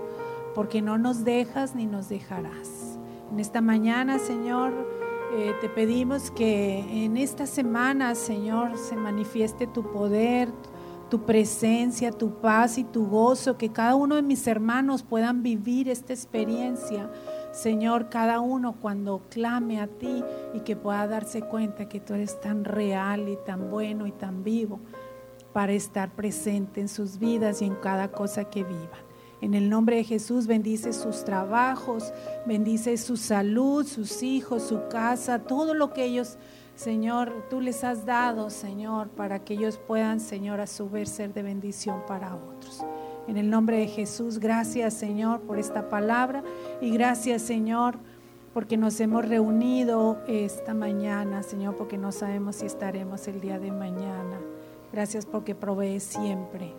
porque 0.54 0.82
no 0.82 0.98
nos 0.98 1.24
dejas 1.24 1.74
ni 1.74 1.86
nos 1.86 2.08
dejarás. 2.08 2.98
En 3.30 3.40
esta 3.40 3.60
mañana 3.60 4.18
Señor, 4.18 4.72
eh, 5.34 5.54
te 5.60 5.68
pedimos 5.68 6.30
que 6.30 7.04
en 7.04 7.18
esta 7.18 7.46
semana, 7.46 8.14
Señor, 8.14 8.78
se 8.78 8.96
manifieste 8.96 9.66
tu 9.66 9.82
poder, 9.82 10.48
tu 11.08 11.24
presencia, 11.24 12.12
tu 12.12 12.40
paz 12.40 12.78
y 12.78 12.84
tu 12.84 13.06
gozo, 13.06 13.56
que 13.56 13.70
cada 13.70 13.94
uno 13.94 14.16
de 14.16 14.22
mis 14.22 14.46
hermanos 14.46 15.02
puedan 15.02 15.42
vivir 15.42 15.88
esta 15.88 16.12
experiencia. 16.12 17.10
Señor, 17.52 18.08
cada 18.08 18.40
uno 18.40 18.76
cuando 18.80 19.22
clame 19.30 19.80
a 19.80 19.86
ti 19.86 20.22
y 20.54 20.60
que 20.60 20.76
pueda 20.76 21.06
darse 21.06 21.42
cuenta 21.42 21.88
que 21.88 22.00
tú 22.00 22.14
eres 22.14 22.40
tan 22.40 22.64
real 22.64 23.28
y 23.28 23.36
tan 23.44 23.70
bueno 23.70 24.06
y 24.06 24.12
tan 24.12 24.44
vivo 24.44 24.80
para 25.52 25.72
estar 25.72 26.14
presente 26.14 26.80
en 26.80 26.88
sus 26.88 27.18
vidas 27.18 27.62
y 27.62 27.64
en 27.64 27.74
cada 27.76 28.12
cosa 28.12 28.44
que 28.44 28.64
vivan. 28.64 29.08
En 29.40 29.54
el 29.54 29.70
nombre 29.70 29.96
de 29.96 30.04
Jesús 30.04 30.48
bendice 30.48 30.92
sus 30.92 31.24
trabajos, 31.24 32.12
bendice 32.44 32.96
su 32.96 33.16
salud, 33.16 33.86
sus 33.86 34.22
hijos, 34.22 34.64
su 34.64 34.88
casa, 34.88 35.40
todo 35.40 35.74
lo 35.74 35.92
que 35.92 36.04
ellos, 36.04 36.38
Señor, 36.78 37.32
tú 37.50 37.60
les 37.60 37.82
has 37.82 38.06
dado, 38.06 38.50
Señor, 38.50 39.08
para 39.08 39.40
que 39.40 39.54
ellos 39.54 39.80
puedan, 39.84 40.20
Señor, 40.20 40.60
a 40.60 40.68
su 40.68 40.88
vez 40.88 41.08
ser 41.08 41.34
de 41.34 41.42
bendición 41.42 42.02
para 42.06 42.36
otros. 42.36 42.84
En 43.26 43.36
el 43.36 43.50
nombre 43.50 43.78
de 43.78 43.88
Jesús, 43.88 44.38
gracias, 44.38 44.94
Señor, 44.94 45.40
por 45.40 45.58
esta 45.58 45.88
palabra 45.88 46.44
y 46.80 46.92
gracias, 46.92 47.42
Señor, 47.42 47.96
porque 48.54 48.76
nos 48.76 49.00
hemos 49.00 49.26
reunido 49.26 50.20
esta 50.28 50.72
mañana, 50.72 51.42
Señor, 51.42 51.74
porque 51.76 51.98
no 51.98 52.12
sabemos 52.12 52.54
si 52.54 52.66
estaremos 52.66 53.26
el 53.26 53.40
día 53.40 53.58
de 53.58 53.72
mañana. 53.72 54.38
Gracias 54.92 55.26
porque 55.26 55.56
provees 55.56 56.04
siempre. 56.04 56.74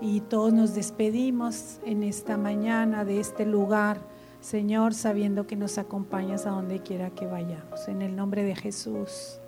Y 0.00 0.20
todos 0.20 0.52
nos 0.52 0.76
despedimos 0.76 1.80
en 1.84 2.04
esta 2.04 2.36
mañana 2.36 3.04
de 3.04 3.18
este 3.18 3.46
lugar, 3.46 3.98
Señor, 4.44 4.92
sabiendo 4.92 5.46
que 5.46 5.56
nos 5.56 5.78
acompañas 5.78 6.44
a 6.44 6.50
donde 6.50 6.82
quiera 6.82 7.08
que 7.08 7.26
vayamos. 7.26 7.88
En 7.88 8.02
el 8.02 8.14
nombre 8.14 8.42
de 8.42 8.54
Jesús. 8.54 9.38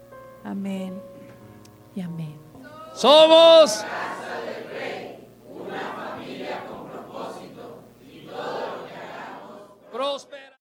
Amén 0.43 0.99
y 1.95 2.01
amén. 2.01 2.41
Somos 2.95 3.85
Casa 3.85 4.41
del 4.47 4.71
Rey, 4.71 5.29
una 5.51 5.81
familia 5.81 6.65
con 6.67 6.89
propósito 6.89 7.83
y 8.11 8.21
todo 8.21 8.41
lo 8.41 8.87
que 8.87 8.95
hagamos. 8.95 9.61
Próspero. 9.93 10.46